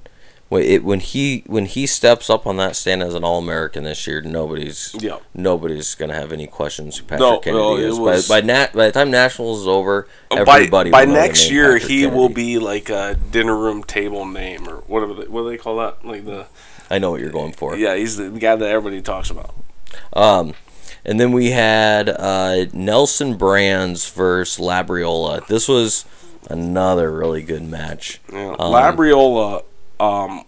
when 0.49 0.62
it 0.62 0.83
when 0.83 1.01
he 1.01 1.42
when 1.47 1.66
he 1.66 1.87
steps 1.87 2.31
up 2.31 2.47
on 2.47 2.57
that 2.57 2.75
stand 2.75 3.03
as 3.03 3.14
an 3.14 3.23
All 3.25 3.38
American 3.38 3.85
this 3.85 4.07
year, 4.07 4.23
nobody's 4.23 4.94
Yeah. 4.99 5.18
nobody's 5.35 5.94
gonna 5.94 6.14
have 6.14 6.33
any 6.33 6.47
questions 6.47 6.97
who 6.97 7.03
Patrick 7.05 7.21
No, 7.21 7.38
Kennedy 7.40 7.61
no, 7.88 8.09
is. 8.09 8.29
by 8.29 8.40
by, 8.40 8.47
nat, 8.47 8.73
by 8.73 8.87
the 8.87 8.92
time 8.92 9.11
Nationals 9.11 9.61
is 9.61 9.68
over, 9.68 10.09
By, 10.31 10.38
everybody 10.38 10.90
by 10.90 11.05
the 11.05 11.12
next 11.12 11.51
year, 11.51 11.73
Patrick 11.75 11.90
he 11.90 12.07
will 12.07 12.31
be 12.31 12.59
like 12.59 12.88
a 12.88 13.18
dinner 13.31 13.55
room 13.57 13.83
table 13.85 14.25
name 14.25 14.66
or 14.66 14.77
whatever. 14.87 15.12
They, 15.12 15.27
what 15.27 15.42
do 15.42 15.51
they 15.51 15.59
call 15.59 15.77
that? 15.79 16.03
Like 16.03 16.25
the 16.25 16.47
I 16.90 16.99
know 16.99 17.11
what 17.11 17.21
you're 17.21 17.31
going 17.31 17.53
for. 17.53 17.77
yeah, 17.77 17.94
he's 17.97 18.16
the 18.16 18.31
guy 18.31 18.57
that 18.57 18.66
everybody 18.71 19.03
talks 19.03 19.29
about. 19.31 19.55
Um, 20.14 20.55
and 21.04 21.18
then 21.20 21.32
we 21.32 21.50
had 21.50 22.08
uh, 22.08 22.66
Nelson 22.72 23.37
Brands 23.37 24.08
versus 24.11 24.62
Labriola. 24.64 25.46
This 25.46 25.68
was 25.68 26.04
another 26.50 27.11
really 27.12 27.42
good 27.42 27.62
match. 27.62 28.20
Yeah. 28.32 28.50
Um, 28.58 28.72
Labriola, 28.72 29.64
um, 30.00 30.44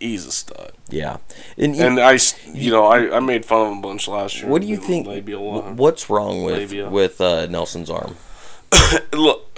he's 0.00 0.26
a 0.26 0.32
stud. 0.32 0.72
Yeah, 0.90 1.18
and, 1.58 1.76
you- 1.76 1.82
And 1.84 2.00
I, 2.00 2.18
you 2.54 2.70
know, 2.70 2.86
I, 2.86 3.16
I 3.16 3.20
made 3.20 3.44
fun 3.44 3.66
of 3.66 3.72
him 3.72 3.78
a 3.78 3.82
bunch 3.82 4.08
last 4.08 4.40
year. 4.40 4.48
what 4.50 4.62
do 4.62 4.68
you 4.68 4.76
think? 4.78 5.06
Labiola. 5.06 5.74
What's 5.76 6.08
wrong 6.08 6.42
with 6.44 6.56
Labia. 6.56 6.88
with 6.88 7.20
uh, 7.20 7.46
Nelson's 7.46 7.90
arm? 7.90 8.16
Look, 9.12 9.50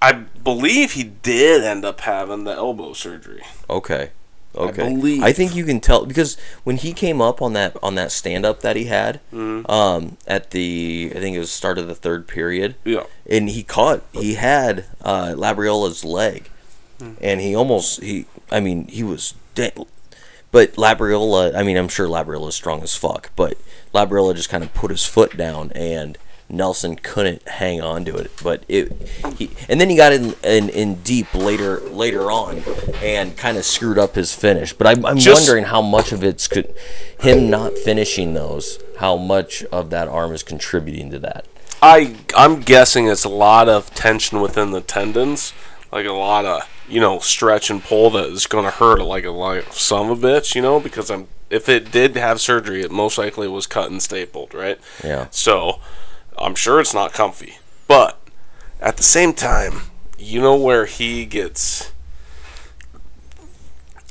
I 0.00 0.12
believe 0.12 0.92
he 0.92 1.02
did 1.04 1.64
end 1.64 1.84
up 1.84 2.00
having 2.02 2.44
the 2.44 2.52
elbow 2.52 2.92
surgery. 2.92 3.42
Okay. 3.68 4.10
Okay. 4.56 4.88
believe. 4.94 5.22
I 5.22 5.32
think 5.32 5.54
you 5.54 5.64
can 5.64 5.78
tell 5.80 6.04
because 6.06 6.36
when 6.64 6.76
he 6.76 6.92
came 6.92 7.20
up 7.20 7.40
on 7.40 7.52
that 7.52 7.76
on 7.82 7.94
that 7.94 8.10
stand 8.10 8.44
up 8.44 8.60
that 8.62 8.74
he 8.76 8.84
had 8.86 9.20
Mm-hmm. 9.32 9.70
um, 9.70 10.16
at 10.26 10.50
the 10.50 11.12
I 11.14 11.18
think 11.20 11.36
it 11.36 11.38
was 11.38 11.52
start 11.52 11.78
of 11.78 11.86
the 11.86 11.94
third 11.94 12.26
period 12.26 12.74
Yeah. 12.84 13.04
and 13.28 13.48
he 13.48 13.62
caught 13.62 14.02
he 14.12 14.34
had 14.34 14.86
uh, 15.02 15.34
Labriola's 15.36 16.04
leg 16.04 16.50
Hmm. 16.98 17.12
and 17.22 17.40
he 17.40 17.54
almost 17.54 18.02
he 18.02 18.26
I 18.50 18.60
mean 18.60 18.86
he 18.88 19.02
was 19.02 19.32
dead 19.54 19.72
but 20.52 20.74
Labriola 20.74 21.54
I 21.54 21.62
mean 21.62 21.76
I'm 21.78 21.88
sure 21.88 22.06
Labriola 22.08 22.48
is 22.48 22.54
strong 22.54 22.82
as 22.82 22.94
fuck 22.94 23.30
but 23.36 23.54
Labriola 23.94 24.34
just 24.34 24.50
kind 24.50 24.62
of 24.64 24.74
put 24.74 24.90
his 24.90 25.06
foot 25.06 25.36
down 25.36 25.72
and 25.74 26.18
Nelson 26.50 26.96
couldn't 26.96 27.46
hang 27.48 27.80
on 27.80 28.04
to 28.04 28.16
it 28.16 28.30
but 28.42 28.64
it 28.68 28.92
he 29.36 29.50
and 29.68 29.80
then 29.80 29.88
he 29.90 29.96
got 29.96 30.12
in 30.12 30.34
in, 30.44 30.68
in 30.68 30.94
deep 31.02 31.32
later 31.34 31.80
later 31.80 32.30
on 32.30 32.62
and 33.02 33.36
kind 33.36 33.56
of 33.56 33.64
screwed 33.64 33.98
up 33.98 34.14
his 34.14 34.34
finish 34.34 34.72
but 34.72 34.86
I'm, 34.86 35.04
I'm 35.06 35.18
Just- 35.18 35.46
wondering 35.46 35.64
how 35.64 35.82
much 35.82 36.12
of 36.12 36.22
it's 36.24 36.48
could 36.48 36.74
him 37.20 37.50
not 37.50 37.76
finishing 37.78 38.34
those 38.34 38.78
how 38.98 39.16
much 39.16 39.64
of 39.64 39.90
that 39.90 40.08
arm 40.08 40.32
is 40.32 40.42
contributing 40.42 41.10
to 41.10 41.18
that 41.20 41.46
I 41.82 42.16
I'm 42.36 42.60
guessing 42.60 43.06
it's 43.08 43.24
a 43.24 43.30
lot 43.30 43.68
of 43.68 43.94
tension 43.94 44.40
within 44.42 44.72
the 44.72 44.80
tendons, 44.82 45.54
like 45.90 46.04
a 46.06 46.12
lot 46.12 46.44
of 46.44 46.68
you 46.88 47.00
know 47.00 47.20
stretch 47.20 47.70
and 47.70 47.82
pull 47.82 48.10
that 48.10 48.26
is 48.26 48.46
going 48.46 48.64
to 48.64 48.70
hurt 48.70 49.00
like 49.00 49.24
a 49.24 49.30
like 49.30 49.72
some 49.72 50.10
of 50.10 50.18
bitch, 50.18 50.54
you 50.54 50.60
know, 50.60 50.78
because 50.78 51.10
I'm 51.10 51.28
if 51.48 51.68
it 51.68 51.90
did 51.90 52.16
have 52.16 52.40
surgery, 52.40 52.82
it 52.82 52.90
most 52.90 53.16
likely 53.18 53.48
was 53.48 53.66
cut 53.66 53.90
and 53.90 54.02
stapled, 54.02 54.52
right? 54.52 54.78
Yeah. 55.02 55.28
So 55.30 55.80
I'm 56.40 56.54
sure 56.54 56.80
it's 56.80 56.94
not 56.94 57.12
comfy, 57.12 57.58
but 57.86 58.18
at 58.80 58.96
the 58.96 59.02
same 59.02 59.34
time, 59.34 59.82
you 60.18 60.40
know 60.40 60.56
where 60.56 60.86
he 60.86 61.26
gets 61.26 61.92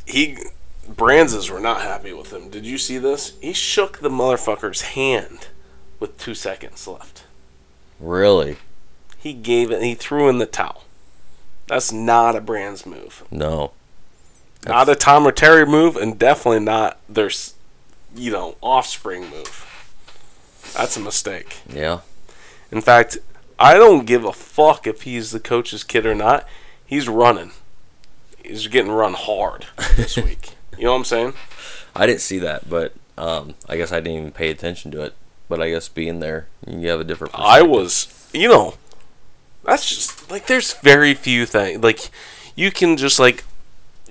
he 0.05 0.37
Brands 0.87 1.49
were 1.51 1.59
not 1.59 1.81
happy 1.81 2.13
with 2.13 2.33
him. 2.33 2.49
Did 2.49 2.65
you 2.65 2.77
see 2.77 2.97
this? 2.97 3.37
He 3.41 3.53
shook 3.53 3.99
the 3.99 4.09
motherfucker's 4.09 4.81
hand 4.81 5.47
with 5.99 6.17
two 6.17 6.33
seconds 6.33 6.87
left. 6.87 7.23
really 7.99 8.57
He 9.17 9.33
gave 9.33 9.71
it. 9.71 9.83
He 9.83 9.93
threw 9.93 10.29
in 10.29 10.39
the 10.39 10.45
towel. 10.45 10.83
That's 11.67 11.91
not 11.91 12.35
a 12.35 12.41
Brands 12.41 12.85
move. 12.85 13.23
no 13.29 13.71
Not 14.65 14.89
a 14.89 14.95
Tom 14.95 15.27
or 15.27 15.31
Terry 15.31 15.65
move, 15.65 15.95
and 15.95 16.17
definitely 16.17 16.61
not 16.61 16.99
their, 17.07 17.29
you 18.15 18.31
know, 18.31 18.55
offspring 18.61 19.29
move. 19.29 19.65
That's 20.75 20.97
a 20.97 20.99
mistake. 20.99 21.57
yeah 21.71 21.99
In 22.71 22.81
fact, 22.81 23.17
I 23.57 23.75
don't 23.75 24.05
give 24.05 24.23
a 24.23 24.33
fuck 24.33 24.87
if 24.87 25.03
he's 25.03 25.31
the 25.31 25.39
coach's 25.39 25.83
kid 25.83 26.05
or 26.05 26.15
not. 26.15 26.47
He's 26.85 27.07
running. 27.07 27.51
He's 28.43 28.67
getting 28.67 28.91
run 28.91 29.13
hard 29.13 29.65
this 29.95 30.15
week. 30.17 30.55
You 30.77 30.85
know 30.85 30.91
what 30.91 30.99
I'm 30.99 31.05
saying? 31.05 31.33
I 31.95 32.05
didn't 32.05 32.21
see 32.21 32.39
that, 32.39 32.69
but 32.69 32.93
um, 33.17 33.55
I 33.67 33.77
guess 33.77 33.91
I 33.91 33.99
didn't 33.99 34.19
even 34.19 34.31
pay 34.31 34.49
attention 34.49 34.91
to 34.91 35.01
it. 35.03 35.13
But 35.49 35.61
I 35.61 35.69
guess 35.71 35.89
being 35.89 36.19
there, 36.19 36.47
you 36.67 36.89
have 36.89 36.99
a 36.99 37.03
different. 37.03 37.33
I 37.35 37.63
was, 37.63 38.29
you 38.33 38.47
know, 38.47 38.75
that's 39.63 39.89
just 39.89 40.29
like 40.29 40.47
there's 40.47 40.73
very 40.73 41.13
few 41.13 41.45
things 41.45 41.83
like 41.83 42.09
you 42.55 42.71
can 42.71 42.97
just 42.97 43.19
like 43.19 43.43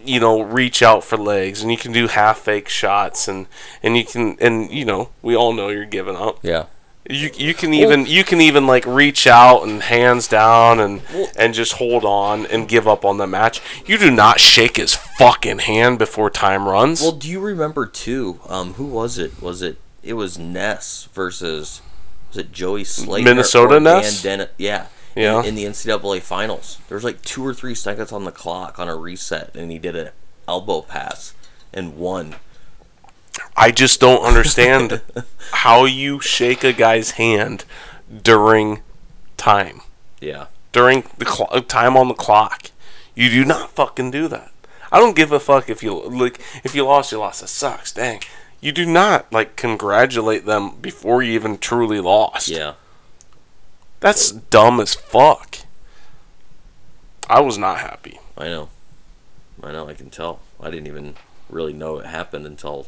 you 0.05 0.21
know 0.21 0.43
reach 0.43 0.83
out 0.83 1.05
for 1.05 1.17
legs 1.17 1.63
and 1.63 1.71
you 1.71 1.79
can 1.79 1.93
do 1.93 2.07
half 2.07 2.39
fake 2.39 2.69
shots 2.69 3.29
and 3.29 3.47
and 3.83 3.97
you 3.97 4.05
can 4.05 4.37
and 4.41 4.71
you 4.71 4.85
know 4.85 5.11
we 5.23 5.37
all 5.37 5.53
know 5.53 5.69
you're 5.69 5.85
giving 5.85 6.17
up. 6.17 6.39
Yeah. 6.43 6.67
You 7.09 7.31
you 7.35 7.55
can 7.55 7.73
even 7.73 8.05
you 8.05 8.23
can 8.23 8.41
even 8.41 8.67
like 8.67 8.85
reach 8.85 9.27
out 9.27 9.63
and 9.63 9.83
hands 9.83 10.29
down 10.29 10.79
and 10.79 11.01
and 11.37 11.55
just 11.55 11.75
hold 11.75 12.05
on 12.05 12.45
and 12.47 12.69
give 12.69 12.87
up 12.87 13.05
on 13.05 13.17
the 13.17 13.27
match. 13.27 13.63
You 13.87 13.97
do 13.97 14.11
not 14.11 14.41
shake 14.41 14.77
his 14.77 14.95
fucking 14.95 15.61
hand 15.61 15.99
before 15.99 16.29
time 16.29 16.69
runs. 16.69 17.01
Well, 17.01 17.13
do 17.13 17.31
you 17.31 17.41
remember 17.41 17.87
too? 17.87 18.41
Um, 18.47 18.75
who 18.75 18.85
was 18.85 19.17
it? 19.17 19.41
Was 19.41 19.63
it? 19.63 19.79
It 20.03 20.15
was 20.15 20.39
Ness 20.39 21.09
versus. 21.15 21.81
Was 22.29 22.37
it 22.37 22.53
Joey 22.53 22.85
Slater? 22.85 23.25
Minnesota 23.25 23.81
Ness? 23.81 24.23
Dennett? 24.23 24.51
Yeah. 24.59 24.89
Yeah. 25.17 25.41
In, 25.41 25.47
in 25.47 25.55
the 25.55 25.65
NCAA 25.65 26.21
finals, 26.21 26.79
there 26.89 26.97
was 26.97 27.05
like 27.05 27.23
two 27.23 27.45
or 27.45 27.55
three 27.55 27.75
seconds 27.75 28.13
on 28.13 28.25
the 28.25 28.31
clock 28.31 28.79
on 28.79 28.87
a 28.87 28.95
reset, 28.95 29.57
and 29.57 29.71
he 29.71 29.79
did 29.79 29.97
an 29.97 30.11
elbow 30.47 30.83
pass 30.83 31.35
and 31.73 31.97
won. 31.97 32.37
I 33.57 33.71
just 33.71 34.01
don't 34.01 34.23
understand 34.23 35.03
how 35.53 35.85
you 35.85 36.21
shake 36.21 36.65
a 36.65 36.73
guy's 36.73 37.13
hand 37.13 37.65
during 38.23 38.83
time. 39.37 39.83
Yeah. 40.21 40.47
During 40.73 41.05
the 41.19 41.27
cl- 41.27 41.63
time 41.63 41.97
on 41.97 42.09
the 42.09 42.15
clock. 42.15 42.71
You 43.15 43.31
do 43.31 43.45
not 43.45 43.71
fucking 43.71 44.11
do 44.11 44.29
that. 44.29 44.53
I 44.91 44.99
don't 44.99 45.17
give 45.17 45.33
a 45.33 45.41
fuck 45.41 45.69
if 45.69 45.83
you 45.83 46.01
like 46.09 46.41
if 46.65 46.75
you 46.75 46.85
lost, 46.85 47.13
you 47.13 47.19
lost. 47.19 47.43
It 47.43 47.49
sucks. 47.49 47.93
Dang. 47.93 48.21
You 48.61 48.73
do 48.73 48.87
not 48.87 49.33
like 49.33 49.57
congratulate 49.57 50.47
them 50.47 50.77
before 50.81 51.23
you 51.23 51.33
even 51.33 51.59
truly 51.59 52.01
lost. 52.01 52.49
Yeah. 52.49 52.75
That's 54.01 54.31
dumb 54.31 54.81
as 54.81 54.95
fuck. 54.95 55.59
I 57.29 57.41
was 57.41 57.59
not 57.59 57.79
happy. 57.79 58.19
I 58.37 58.45
know. 58.45 58.69
I 59.63 59.73
know. 59.73 59.89
I 59.89 59.95
can 59.95 60.11
tell. 60.11 60.41
I 60.61 60.71
didn't 60.71 60.87
even 60.87 61.17
really 61.51 61.73
know 61.73 61.99
it 61.99 62.07
happened 62.07 62.47
until 62.47 62.87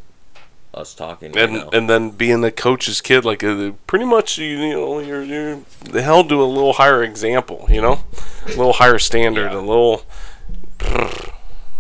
us 0.73 0.95
talking. 0.95 1.33
right 1.33 1.45
and 1.45 1.53
now. 1.55 1.69
and 1.73 1.89
then 1.91 2.11
being 2.11 2.41
the 2.43 2.53
coach's 2.53 3.01
kid, 3.01 3.25
like 3.25 3.43
uh, 3.43 3.73
pretty 3.87 4.05
much 4.05 4.39
you, 4.39 4.47
you 4.47 4.73
know 4.75 4.99
you're 5.01 5.23
you're 5.25 5.61
held 5.93 6.29
to 6.29 6.43
a 6.43 6.45
little 6.45 6.75
higher 6.75 7.03
example, 7.03 7.67
you 7.69 7.81
know, 7.81 8.01
a 8.47 8.49
little 8.51 8.75
higher 8.75 8.99
standard, 8.99 9.51
Yeah. 9.53 9.59
a 9.59 9.61
little. 9.61 10.03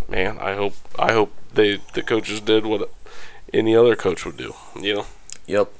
Man, 0.08 0.38
I 0.38 0.54
hope 0.56 0.74
I 0.98 1.12
hope 1.12 1.32
they 1.54 1.78
the 1.94 2.02
coaches 2.02 2.40
did 2.40 2.66
what 2.66 2.90
any 3.54 3.76
other 3.76 3.94
coach 3.96 4.24
would 4.26 4.36
do, 4.36 4.54
you 4.80 4.94
know. 4.94 5.06
Yep. 5.46 5.72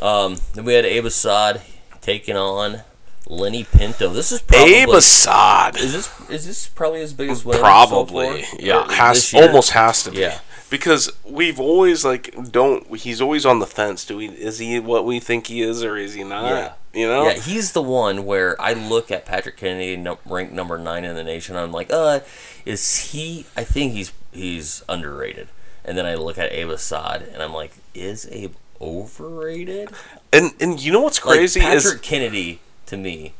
Um, 0.00 0.36
then 0.54 0.64
we 0.64 0.74
had 0.74 0.84
Abe 0.84 1.04
Assad 1.06 1.60
taking 2.00 2.36
on 2.36 2.80
Lenny 3.28 3.64
Pinto. 3.64 4.08
This 4.10 4.32
is 4.32 4.40
probably 4.40 4.74
Abe 4.74 4.88
Assad, 4.90 5.76
Is 5.76 5.92
this 5.92 6.30
is 6.30 6.46
this 6.46 6.66
probably 6.68 7.00
his 7.00 7.12
biggest 7.12 7.44
win? 7.44 7.56
so 7.56 7.60
probably, 7.62 8.42
far? 8.42 8.60
yeah, 8.60 8.92
has 8.92 9.32
almost 9.34 9.70
has 9.72 10.02
to 10.04 10.10
be. 10.10 10.18
Yeah. 10.18 10.38
Because 10.68 11.12
we've 11.24 11.60
always 11.60 12.04
like 12.04 12.34
don't 12.50 12.96
he's 12.96 13.20
always 13.20 13.46
on 13.46 13.60
the 13.60 13.66
fence. 13.66 14.04
Do 14.04 14.16
we 14.16 14.28
is 14.28 14.58
he 14.58 14.80
what 14.80 15.04
we 15.04 15.20
think 15.20 15.46
he 15.46 15.62
is 15.62 15.84
or 15.84 15.96
is 15.96 16.14
he 16.14 16.24
not? 16.24 16.44
Yeah. 16.50 16.72
You 16.92 17.06
know? 17.06 17.26
Yeah, 17.26 17.34
he's 17.34 17.72
the 17.72 17.82
one 17.82 18.24
where 18.24 18.60
I 18.60 18.72
look 18.72 19.10
at 19.10 19.26
Patrick 19.26 19.56
Kennedy, 19.58 19.96
num- 19.96 20.18
ranked 20.24 20.52
number 20.54 20.78
nine 20.78 21.04
in 21.04 21.14
the 21.14 21.22
nation. 21.22 21.54
I'm 21.54 21.70
like, 21.70 21.92
uh, 21.92 22.20
is 22.64 23.10
he? 23.12 23.46
I 23.56 23.64
think 23.64 23.92
he's 23.92 24.12
he's 24.32 24.82
underrated. 24.88 25.48
And 25.84 25.96
then 25.96 26.04
I 26.06 26.14
look 26.16 26.36
at 26.36 26.50
Abe 26.52 26.70
Assad, 26.70 27.22
and 27.22 27.42
I'm 27.42 27.52
like, 27.52 27.72
is 27.94 28.26
Abe 28.32 28.54
overrated? 28.80 29.90
And 30.32 30.52
and 30.58 30.82
you 30.82 30.90
know 30.90 31.00
what's 31.02 31.24
Like, 31.24 31.38
crazy 31.38 31.60
Patrick 31.60 31.76
is 31.96 32.00
Kennedy 32.00 32.60
to 32.86 32.96
me. 32.96 33.34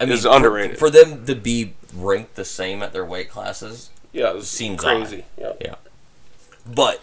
I 0.00 0.04
Is 0.04 0.24
for- 0.24 0.30
underrated. 0.36 0.78
for, 0.78 0.90
them 0.90 1.24
to 1.26 1.34
be 1.36 1.74
ranked 1.94 2.34
the 2.34 2.44
same 2.44 2.82
at 2.82 2.92
their 2.92 3.04
weight 3.04 3.30
classes. 3.30 3.90
Yeah, 4.12 4.34
it's 4.36 4.48
Seems 4.48 4.80
crazy. 4.82 5.24
Yeah. 5.38 5.52
Yeah, 5.60 5.74
but 6.66 7.00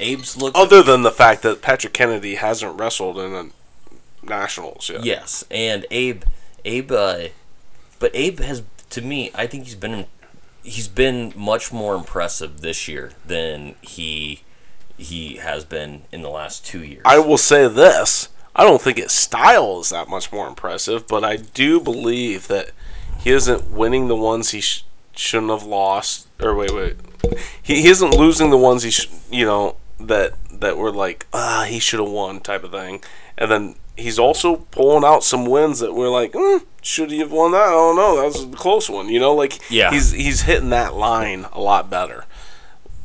Abe's 0.00 0.36
look. 0.36 0.52
Other 0.54 0.82
than 0.82 1.02
the 1.02 1.10
fact 1.10 1.42
that 1.42 1.62
Patrick 1.62 1.92
Kennedy 1.92 2.36
hasn't 2.36 2.78
wrestled 2.78 3.18
in 3.18 3.34
a 3.34 3.50
nationals 4.28 4.88
yet. 4.88 5.04
Yes, 5.04 5.44
and 5.50 5.86
Abe, 5.90 6.24
Abe, 6.64 6.92
uh, 6.92 7.18
but 7.98 8.10
Abe 8.14 8.40
has 8.40 8.62
to 8.90 9.02
me. 9.02 9.30
I 9.34 9.46
think 9.46 9.64
he's 9.64 9.74
been 9.74 10.06
he's 10.62 10.88
been 10.88 11.32
much 11.36 11.72
more 11.72 11.94
impressive 11.94 12.60
this 12.60 12.88
year 12.88 13.12
than 13.26 13.74
he 13.82 14.42
he 14.96 15.36
has 15.36 15.64
been 15.64 16.02
in 16.12 16.22
the 16.22 16.30
last 16.30 16.64
two 16.64 16.82
years. 16.82 17.02
I 17.04 17.18
will 17.18 17.38
say 17.38 17.68
this: 17.68 18.28
I 18.56 18.64
don't 18.64 18.80
think 18.80 18.98
his 18.98 19.12
style 19.12 19.80
is 19.80 19.90
that 19.90 20.08
much 20.08 20.32
more 20.32 20.48
impressive, 20.48 21.06
but 21.06 21.24
I 21.24 21.36
do 21.36 21.80
believe 21.80 22.48
that 22.48 22.70
he 23.20 23.30
isn't 23.30 23.70
winning 23.70 24.08
the 24.08 24.16
ones 24.16 24.50
he 24.50 24.60
sh- 24.60 24.84
shouldn't 25.16 25.50
have 25.50 25.62
lost. 25.64 26.28
Or 26.40 26.54
wait, 26.54 26.72
wait, 26.74 26.96
he, 27.62 27.82
he 27.82 27.88
isn't 27.88 28.16
losing 28.16 28.50
the 28.50 28.56
ones 28.58 28.82
he 28.82 28.90
sh- 28.90 29.08
you 29.30 29.44
know 29.46 29.76
that 30.00 30.32
that 30.50 30.76
were 30.76 30.90
like 30.92 31.26
ah 31.32 31.64
he 31.68 31.78
should 31.78 32.00
have 32.00 32.08
won 32.10 32.40
type 32.40 32.64
of 32.64 32.72
thing, 32.72 33.02
and 33.38 33.50
then 33.50 33.74
he's 33.96 34.18
also 34.18 34.56
pulling 34.56 35.04
out 35.04 35.22
some 35.22 35.46
wins 35.46 35.78
that 35.80 35.94
we're 35.94 36.08
like 36.08 36.32
mm, 36.32 36.64
should 36.82 37.10
he 37.10 37.20
have 37.20 37.32
won 37.32 37.52
that? 37.52 37.62
I 37.68 37.70
don't 37.70 37.96
know. 37.96 38.16
That 38.16 38.26
was 38.26 38.42
a 38.44 38.48
close 38.48 38.90
one. 38.90 39.08
You 39.08 39.20
know, 39.20 39.34
like 39.34 39.58
Yeah. 39.70 39.90
he's 39.90 40.10
he's 40.12 40.42
hitting 40.42 40.70
that 40.70 40.94
line 40.94 41.46
a 41.52 41.60
lot 41.60 41.88
better. 41.90 42.24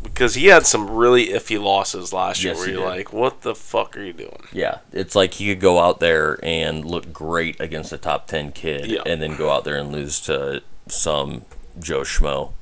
Because 0.01 0.35
he 0.35 0.45
had 0.45 0.65
some 0.65 0.89
really 0.89 1.27
iffy 1.27 1.61
losses 1.61 2.13
last 2.13 2.41
year 2.41 2.53
Yes, 2.53 2.61
where 2.61 2.69
you're 2.69 2.85
like, 2.87 3.11
what 3.11 3.41
the 3.41 3.53
fuck 3.53 3.97
are 3.97 4.01
you 4.01 4.13
doing? 4.13 4.43
yeah, 4.53 4.77
it's 4.93 5.13
like 5.13 5.33
he 5.33 5.49
could 5.49 5.59
go 5.59 5.77
out 5.77 5.99
there 5.99 6.39
and 6.41 6.85
look 6.85 7.11
great 7.11 7.59
against 7.59 7.91
a 7.91 7.97
top 7.97 8.25
ten 8.25 8.53
kid, 8.53 8.89
Yeah. 8.89 9.01
and 9.05 9.21
then 9.21 9.35
go 9.35 9.49
out 9.51 9.65
there 9.65 9.75
and 9.75 9.91
lose 9.91 10.21
to 10.21 10.63
some 10.87 11.43
Joe 11.79 12.01
Schmo. 12.01 12.53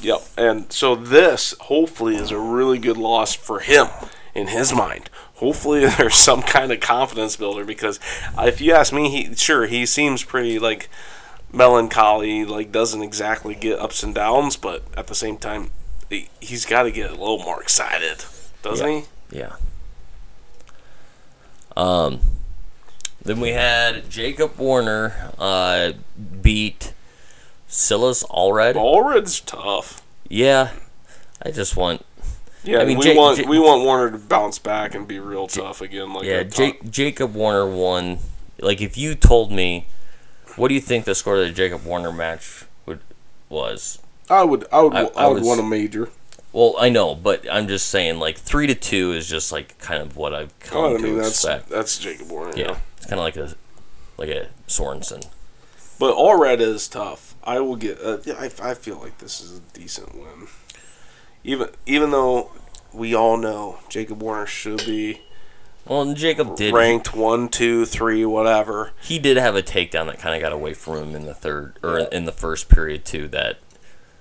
Yep. 0.00 0.20
And 0.36 0.72
so 0.72 0.94
this 0.94 1.54
hopefully 1.62 2.16
is 2.16 2.30
a 2.30 2.38
really 2.38 2.78
good 2.78 2.96
loss 2.96 3.34
for 3.34 3.60
him 3.60 3.88
in 4.34 4.48
his 4.48 4.72
mind. 4.72 5.10
Hopefully 5.36 5.86
there's 5.98 6.14
some 6.14 6.42
kind 6.42 6.70
of 6.72 6.80
confidence 6.80 7.36
builder 7.36 7.64
because 7.64 7.98
if 8.38 8.60
you 8.60 8.72
ask 8.72 8.92
me, 8.92 9.08
he 9.10 9.34
sure 9.34 9.66
he 9.66 9.84
seems 9.86 10.22
pretty 10.22 10.58
like 10.58 10.88
melancholy, 11.52 12.44
like 12.44 12.70
doesn't 12.70 13.02
exactly 13.02 13.54
get 13.54 13.78
ups 13.80 14.02
and 14.02 14.14
downs, 14.14 14.56
but 14.56 14.82
at 14.96 15.06
the 15.08 15.14
same 15.14 15.36
time, 15.36 15.70
he, 16.10 16.28
he's 16.40 16.64
got 16.64 16.84
to 16.84 16.90
get 16.90 17.08
a 17.10 17.14
little 17.14 17.38
more 17.38 17.60
excited, 17.60 18.24
doesn't 18.62 18.86
Yeah. 18.86 19.00
he? 19.30 19.38
Yeah. 19.38 19.52
Um. 21.76 22.20
Then 23.22 23.40
we 23.40 23.50
had 23.50 24.08
Jacob 24.08 24.56
Warner 24.58 25.32
uh, 25.38 25.92
beat 26.40 26.94
Silas 27.68 28.24
Allred. 28.24 28.74
Allred's 28.74 29.40
tough. 29.40 30.02
Yeah, 30.28 30.70
I 31.42 31.50
just 31.50 31.76
want 31.76 32.04
Yeah, 32.64 32.78
I 32.80 32.84
mean, 32.84 32.98
we 32.98 33.12
Ja- 33.12 33.14
want 33.16 33.38
Ja- 33.38 33.48
we 33.48 33.58
want 33.58 33.84
Warner 33.84 34.10
to 34.10 34.18
bounce 34.18 34.58
back 34.58 34.94
and 34.94 35.06
be 35.06 35.18
real 35.20 35.46
tough 35.46 35.80
again. 35.80 36.12
Like 36.12 36.24
yeah 36.24 36.38
I 36.38 36.40
Ja- 36.40 36.48
talked- 36.72 36.90
Jacob 36.90 37.34
Warner 37.34 37.66
won. 37.68 38.18
Like 38.60 38.80
if 38.80 38.96
you 38.98 39.14
told 39.14 39.52
me, 39.52 39.86
what 40.56 40.68
do 40.68 40.74
you 40.74 40.80
think 40.80 41.04
the 41.04 41.14
score 41.14 41.36
of 41.36 41.46
the 41.46 41.50
Jacob 41.52 41.84
Warner 41.84 42.12
match 42.12 42.64
would 42.86 43.00
was? 43.48 43.98
I 44.28 44.42
would 44.42 44.66
I 44.72 44.80
would 44.82 44.94
I- 44.94 45.02
I, 45.04 45.24
I 45.24 45.26
would 45.28 45.42
want 45.42 45.60
a 45.60 45.62
major. 45.62 46.08
Well, 46.52 46.74
I 46.78 46.88
know, 46.88 47.14
but 47.14 47.44
I'm 47.52 47.68
just 47.68 47.88
saying 47.88 48.18
like 48.18 48.38
three 48.38 48.66
to 48.66 48.74
two 48.74 49.12
is 49.12 49.28
just 49.28 49.52
like 49.52 49.78
kind 49.78 50.02
of 50.02 50.16
what 50.16 50.34
I've 50.34 50.58
come 50.60 50.82
Oh, 50.84 50.94
I 50.96 51.00
to 51.00 51.14
that's 51.16 51.28
expect. 51.44 51.68
that's 51.68 51.98
Jacob 51.98 52.30
Warner. 52.30 52.52
yeah, 52.56 52.68
yeah. 52.70 52.76
it's 52.96 53.06
kind 53.06 53.20
of 53.20 53.24
like 53.24 53.36
a 53.36 53.54
like 54.16 54.30
a 54.30 54.48
Sorensen. 54.66 55.26
But 55.98 56.14
Allred 56.16 56.60
is 56.60 56.88
tough. 56.88 57.27
I 57.48 57.60
will 57.60 57.76
get. 57.76 57.98
Uh, 58.02 58.18
I, 58.38 58.50
I 58.62 58.74
feel 58.74 58.98
like 58.98 59.18
this 59.18 59.40
is 59.40 59.58
a 59.58 59.60
decent 59.72 60.14
win. 60.14 60.48
Even 61.44 61.68
even 61.86 62.10
though 62.10 62.50
we 62.92 63.14
all 63.14 63.36
know 63.36 63.78
Jacob 63.88 64.20
Warner 64.22 64.46
should 64.46 64.78
be 64.84 65.22
Well, 65.86 66.12
Jacob 66.14 66.56
did 66.56 66.74
ranked 66.74 67.14
one, 67.14 67.48
two, 67.48 67.86
three, 67.86 68.24
whatever. 68.24 68.92
he 69.00 69.18
did 69.18 69.36
have 69.38 69.56
a 69.56 69.62
takedown 69.62 70.06
that 70.06 70.18
kind 70.18 70.34
of 70.34 70.42
got 70.42 70.52
away 70.52 70.74
from 70.74 70.98
him 70.98 71.14
in 71.16 71.24
the 71.26 71.34
third 71.34 71.78
or 71.82 71.98
in 72.00 72.24
the 72.26 72.32
first 72.32 72.68
period 72.68 73.04
too. 73.06 73.28
That 73.28 73.58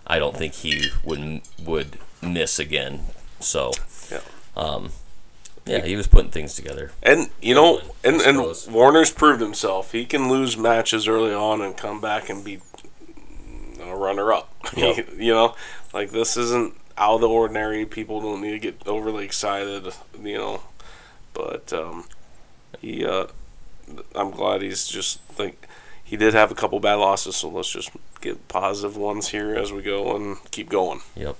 I 0.05 0.19
don't 0.19 0.37
think 0.37 0.53
he 0.53 0.89
would 1.03 1.41
would 1.65 1.97
miss 2.21 2.59
again. 2.59 3.01
So 3.41 3.71
Yeah. 4.11 4.21
um, 4.55 4.91
yeah, 5.65 5.83
he 5.85 5.97
was 5.97 6.07
putting 6.07 6.31
things 6.31 6.55
together. 6.55 6.91
And 7.03 7.29
you 7.41 7.55
know, 7.55 7.81
and 8.05 8.21
and. 8.21 8.37
Warner's 8.69 9.11
proved 9.11 9.41
himself. 9.41 9.91
He 9.91 10.05
can 10.05 10.29
lose 10.29 10.55
matches 10.55 11.07
early 11.09 11.33
on 11.33 11.61
and 11.61 11.75
come 11.75 11.99
back 11.99 12.29
and 12.29 12.41
be 12.45 12.59
runner 13.97 14.31
up. 14.33 14.53
Yep. 14.77 15.09
you 15.17 15.33
know, 15.33 15.55
like 15.93 16.11
this 16.11 16.35
isn't 16.37 16.73
out 16.97 17.15
of 17.15 17.21
the 17.21 17.29
ordinary. 17.29 17.85
People 17.85 18.19
don't 18.21 18.41
need 18.41 18.51
to 18.51 18.59
get 18.59 18.85
overly 18.87 19.23
excited. 19.25 19.93
You 20.21 20.37
know, 20.37 20.61
but 21.33 21.71
um, 21.73 22.05
he 22.79 23.05
uh, 23.05 23.27
I'm 24.15 24.31
glad 24.31 24.61
he's 24.61 24.87
just 24.87 25.19
like 25.39 25.67
he 26.03 26.17
did 26.17 26.33
have 26.33 26.51
a 26.51 26.55
couple 26.55 26.79
bad 26.79 26.95
losses, 26.95 27.35
so 27.35 27.49
let's 27.49 27.71
just 27.71 27.91
get 28.21 28.47
positive 28.47 28.97
ones 28.97 29.29
here 29.29 29.55
as 29.55 29.71
we 29.71 29.81
go 29.81 30.15
and 30.15 30.37
keep 30.51 30.69
going. 30.69 31.01
Yep. 31.15 31.35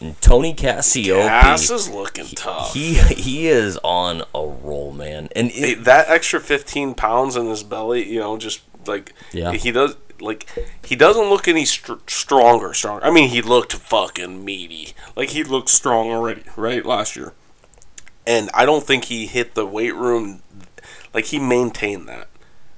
And 0.00 0.20
Tony 0.20 0.54
Cassioppi. 0.54 1.26
Cass 1.26 1.70
is 1.70 1.88
looking 1.90 2.26
tough. 2.26 2.74
He 2.74 2.94
he 2.94 3.48
is 3.48 3.78
on 3.82 4.22
a 4.34 4.46
roll, 4.46 4.92
man. 4.92 5.28
And 5.34 5.50
Hey, 5.50 5.74
that 5.74 6.08
extra 6.08 6.38
15 6.40 6.94
pounds 6.94 7.34
in 7.36 7.46
his 7.46 7.62
belly, 7.64 8.08
you 8.08 8.20
know, 8.20 8.36
just 8.36 8.60
like 8.86 9.12
Yeah. 9.32 9.52
he 9.52 9.72
does 9.72 9.96
like 10.20 10.48
he 10.84 10.96
doesn't 10.96 11.28
look 11.28 11.48
any 11.48 11.64
str- 11.64 11.94
stronger 12.06 12.74
stronger. 12.74 13.04
I 13.04 13.10
mean 13.10 13.30
he 13.30 13.42
looked 13.42 13.72
fucking 13.74 14.44
meaty. 14.44 14.94
Like 15.16 15.30
he 15.30 15.44
looked 15.44 15.68
strong 15.68 16.10
already 16.10 16.42
right 16.56 16.84
last 16.84 17.16
year. 17.16 17.32
And 18.26 18.50
i 18.52 18.66
don't 18.66 18.84
think 18.84 19.04
he 19.04 19.26
hit 19.26 19.54
the 19.54 19.66
weight 19.66 19.94
room 19.94 20.42
like 21.14 21.26
he 21.26 21.38
maintained 21.38 22.08
that. 22.08 22.28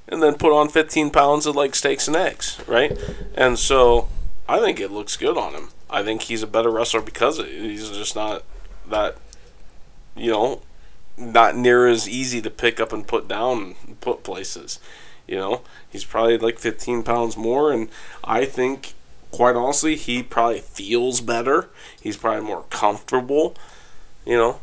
And 0.09 0.23
then 0.23 0.35
put 0.35 0.53
on 0.53 0.69
15 0.69 1.11
pounds 1.11 1.47
of 1.47 1.57
like 1.57 1.75
steaks 1.75 2.09
and 2.09 2.17
eggs 2.17 2.61
right? 2.67 2.97
And 3.35 3.59
so 3.59 4.09
i 4.49 4.59
think 4.61 4.81
it 4.81 4.91
looks 4.91 5.17
good 5.17 5.37
on 5.37 5.55
him. 5.55 5.69
I 5.89 6.03
think 6.03 6.23
he's 6.23 6.43
a 6.43 6.47
better 6.47 6.71
wrestler 6.71 7.01
because 7.01 7.39
he's 7.39 7.91
just 7.91 8.15
not 8.15 8.45
that 8.89 9.17
you 10.17 10.31
know 10.31 10.63
not 11.21 11.55
near 11.55 11.87
as 11.87 12.09
easy 12.09 12.41
to 12.41 12.51
pick 12.51 12.81
up 12.81 12.93
and 12.93 13.07
put 13.07 13.29
down 13.29 13.77
and 13.87 14.01
put 14.01 14.25
places. 14.25 14.79
You 15.31 15.37
know, 15.37 15.63
he's 15.89 16.05
probably 16.05 16.39
like 16.39 16.59
15 16.59 17.05
pounds 17.05 17.37
more, 17.37 17.71
and 17.71 17.89
I 18.25 18.45
think, 18.45 18.95
quite 19.31 19.55
honestly, 19.55 19.95
he 19.95 20.25
probably 20.25 20.59
feels 20.59 21.21
better. 21.21 21.69
He's 22.03 22.17
probably 22.17 22.45
more 22.45 22.65
comfortable. 22.69 23.55
You 24.27 24.37
know, 24.37 24.61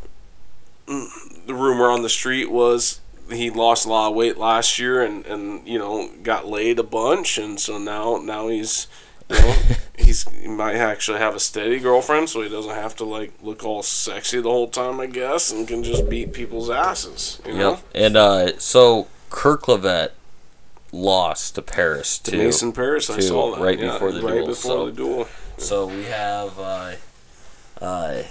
the 0.88 1.54
rumor 1.54 1.90
on 1.90 2.02
the 2.02 2.10
street 2.10 2.52
was 2.52 3.00
he 3.32 3.50
lost 3.50 3.86
a 3.86 3.90
lot 3.90 4.10
of 4.10 4.16
weight 4.16 4.38
last 4.38 4.78
year, 4.78 5.02
and 5.02 5.26
and 5.26 5.66
you 5.66 5.80
know 5.80 6.10
got 6.22 6.48
laid 6.48 6.80
a 6.80 6.84
bunch, 6.84 7.38
and 7.38 7.58
so 7.60 7.78
now 7.78 8.18
now 8.18 8.50
he's. 8.50 8.88
You 9.30 9.36
know, 9.36 9.56
he's 9.98 10.30
he 10.32 10.48
might 10.48 10.76
actually 10.76 11.20
have 11.20 11.36
a 11.36 11.40
steady 11.40 11.80
girlfriend, 11.80 12.30
so 12.30 12.42
he 12.42 12.50
doesn't 12.50 12.74
have 12.74 12.96
to 12.98 13.06
like 13.06 13.34
look 13.42 13.64
all 13.64 13.84
sexy 13.84 14.42
the 14.42 14.50
whole 14.50 14.70
time, 14.70 15.00
I 15.00 15.06
guess, 15.06 15.52
and 15.52 15.68
can 15.68 15.84
just 15.84 16.10
beat 16.10 16.32
people's 16.32 16.70
asses. 16.70 17.42
You 17.46 17.54
know? 17.54 17.72
yep. 17.72 17.84
And 17.94 18.16
uh, 18.16 18.58
so 18.60 19.08
Kerkvliet 19.30 20.12
lost 20.92 21.56
to 21.56 21.62
Parris 21.62 22.20
To 22.20 22.32
too. 22.32 22.38
Mason 22.38 22.72
Parris, 22.72 23.10
I 23.10 23.20
saw 23.20 23.56
that 23.56 23.62
right 23.62 23.80
yeah, 23.80 23.94
before 23.94 24.12
the 24.12 24.22
right 24.22 24.36
duel, 24.36 24.48
before 24.48 24.72
so- 24.72 24.86
the 24.88 24.92
duel. 24.92 25.28
So 25.58 25.88
we 25.88 26.04
have. 26.04 26.58
Uh, 26.60 26.92
uh, 27.82 28.24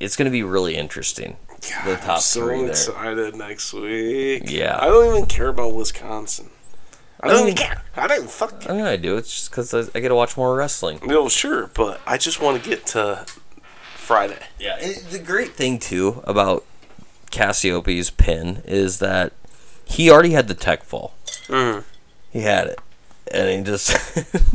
it's 0.00 0.16
going 0.16 0.26
to 0.26 0.30
be 0.32 0.42
really 0.42 0.76
interesting. 0.76 1.36
the 1.84 1.92
I'm 1.92 1.98
top 2.00 2.20
so 2.20 2.40
three 2.46 2.58
there. 2.62 2.70
excited 2.70 3.34
next 3.36 3.72
week. 3.72 4.42
Yeah. 4.50 4.78
I 4.80 4.86
don't 4.86 5.06
even 5.16 5.26
care 5.26 5.48
about 5.48 5.74
Wisconsin. 5.74 6.50
I 7.20 7.28
don't 7.28 7.38
I 7.38 7.42
even 7.42 7.54
care. 7.54 7.82
I 7.96 8.06
don't 8.06 8.16
even 8.18 8.28
fuck. 8.28 8.68
I 8.68 8.72
mean, 8.74 8.84
I 8.84 8.96
do. 8.96 9.16
It's 9.16 9.30
just 9.30 9.50
because 9.50 9.72
I, 9.72 9.80
I 9.94 10.00
get 10.00 10.08
to 10.08 10.14
watch 10.14 10.36
more 10.36 10.54
wrestling. 10.54 11.00
No, 11.04 11.28
sure, 11.28 11.68
but 11.68 12.00
I 12.06 12.18
just 12.18 12.40
want 12.42 12.62
to 12.62 12.68
get 12.68 12.84
to 12.88 13.24
Friday. 13.94 14.38
Yeah, 14.60 14.76
and 14.80 14.94
the 15.10 15.18
great 15.18 15.54
thing 15.54 15.78
too 15.78 16.20
about 16.24 16.64
Cassioppi's 17.30 18.10
pin 18.10 18.62
is 18.66 18.98
that 18.98 19.32
he 19.86 20.10
already 20.10 20.32
had 20.32 20.46
the 20.48 20.54
tech 20.54 20.82
fall. 20.84 21.14
Mhm. 21.48 21.84
He 22.32 22.40
had 22.42 22.66
it, 22.68 22.78
and 23.32 23.48
he 23.50 23.62
just. 23.62 23.96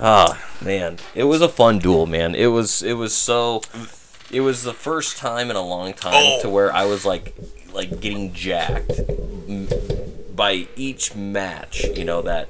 Ah 0.00 0.42
man, 0.64 0.98
it 1.14 1.24
was 1.24 1.42
a 1.42 1.48
fun 1.48 1.78
duel, 1.78 2.06
man. 2.06 2.34
It 2.34 2.46
was 2.46 2.82
it 2.82 2.94
was 2.94 3.14
so. 3.14 3.60
It 4.30 4.40
was 4.40 4.62
the 4.62 4.72
first 4.72 5.18
time 5.18 5.50
in 5.50 5.54
a 5.56 5.62
long 5.62 5.92
time 5.92 6.14
Oh. 6.16 6.40
to 6.40 6.48
where 6.48 6.72
I 6.72 6.86
was 6.86 7.04
like 7.04 7.34
like 7.72 8.00
getting 8.00 8.32
jacked 8.32 9.00
by 10.34 10.66
each 10.76 11.14
match. 11.14 11.84
You 11.94 12.04
know 12.04 12.22
that. 12.22 12.48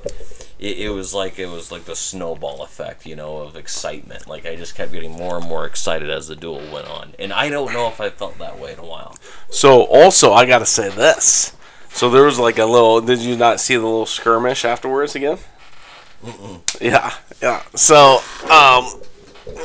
It, 0.60 0.78
it 0.78 0.90
was 0.90 1.12
like 1.12 1.38
it 1.40 1.46
was 1.48 1.72
like 1.72 1.84
the 1.84 1.96
snowball 1.96 2.62
effect, 2.62 3.04
you 3.06 3.16
know, 3.16 3.38
of 3.38 3.56
excitement. 3.56 4.28
Like 4.28 4.46
I 4.46 4.54
just 4.54 4.76
kept 4.76 4.92
getting 4.92 5.10
more 5.10 5.36
and 5.38 5.44
more 5.46 5.66
excited 5.66 6.08
as 6.10 6.28
the 6.28 6.36
duel 6.36 6.62
went 6.72 6.86
on, 6.86 7.14
and 7.18 7.32
I 7.32 7.50
don't 7.50 7.72
know 7.72 7.88
if 7.88 8.00
I 8.00 8.08
felt 8.10 8.38
that 8.38 8.60
way 8.60 8.72
in 8.72 8.78
a 8.78 8.86
while. 8.86 9.16
So 9.50 9.82
also, 9.86 10.32
I 10.32 10.46
gotta 10.46 10.64
say 10.66 10.88
this. 10.90 11.54
So 11.92 12.10
there 12.10 12.24
was 12.24 12.38
like 12.38 12.58
a 12.58 12.64
little. 12.64 13.00
Did 13.00 13.20
you 13.20 13.36
not 13.36 13.60
see 13.60 13.76
the 13.76 13.82
little 13.82 14.06
skirmish 14.06 14.64
afterwards 14.64 15.14
again? 15.14 15.38
Yeah, 16.80 17.12
yeah. 17.40 17.62
So, 17.74 18.20
um, 18.50 18.86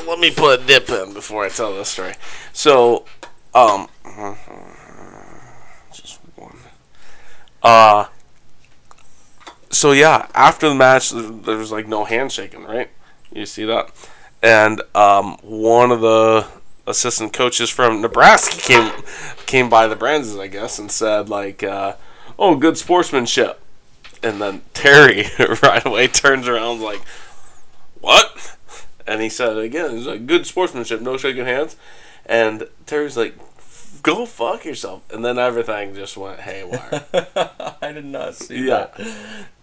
let 0.08 0.20
me 0.20 0.32
put 0.32 0.60
a 0.60 0.64
dip 0.64 0.90
in 0.90 1.14
before 1.14 1.46
I 1.46 1.50
tell 1.50 1.76
this 1.76 1.90
story. 1.90 2.14
So, 2.54 3.06
um, 3.54 3.88
just 5.94 6.20
one. 6.36 6.58
Uh, 7.64 8.06
so 9.70 9.92
yeah, 9.92 10.28
after 10.34 10.70
the 10.70 10.76
match, 10.76 11.12
there 11.12 11.22
there 11.24 11.58
was 11.58 11.72
like 11.72 11.88
no 11.88 12.06
handshaking, 12.06 12.64
right? 12.64 12.90
You 13.32 13.46
see 13.46 13.66
that? 13.66 13.92
And 14.42 14.82
um, 14.96 15.38
one 15.42 15.92
of 15.92 16.02
the 16.02 16.48
assistant 16.86 17.34
coaches 17.34 17.70
from 17.70 18.02
Nebraska 18.02 18.58
came 18.58 18.92
came 19.46 19.70
by 19.70 19.88
the 19.88 19.96
Brands, 19.96 20.36
I 20.38 20.48
guess, 20.48 20.80
and 20.80 20.92
said 20.92 21.30
like, 21.30 21.64
uh, 21.64 21.94
"Oh, 22.38 22.56
good 22.56 22.78
sportsmanship." 22.78 23.60
And 24.24 24.42
then 24.42 24.62
Terry 24.74 25.26
right 25.64 25.86
away 25.86 26.08
turns 26.08 26.48
around 26.48 26.82
like, 26.82 27.02
"What?" 28.02 28.56
And 29.06 29.22
he 29.22 29.30
said 29.30 29.58
it 29.58 29.64
again, 29.64 29.98
he's 29.98 30.08
like, 30.08 30.26
"Good 30.26 30.46
sportsmanship, 30.46 31.02
no 31.02 31.18
shaking 31.18 31.46
hands." 31.46 31.76
And 32.26 32.68
Terry's 32.86 33.16
like, 33.16 33.36
"Go 34.04 34.26
fuck 34.26 34.66
yourself." 34.66 35.02
And 35.12 35.24
then 35.24 35.38
everything 35.40 35.96
just 35.96 36.18
went 36.18 36.42
haywire. 36.42 37.06
I 37.82 37.92
did 37.94 38.06
not 38.06 38.36
see 38.36 38.68
Yeah. 38.68 38.88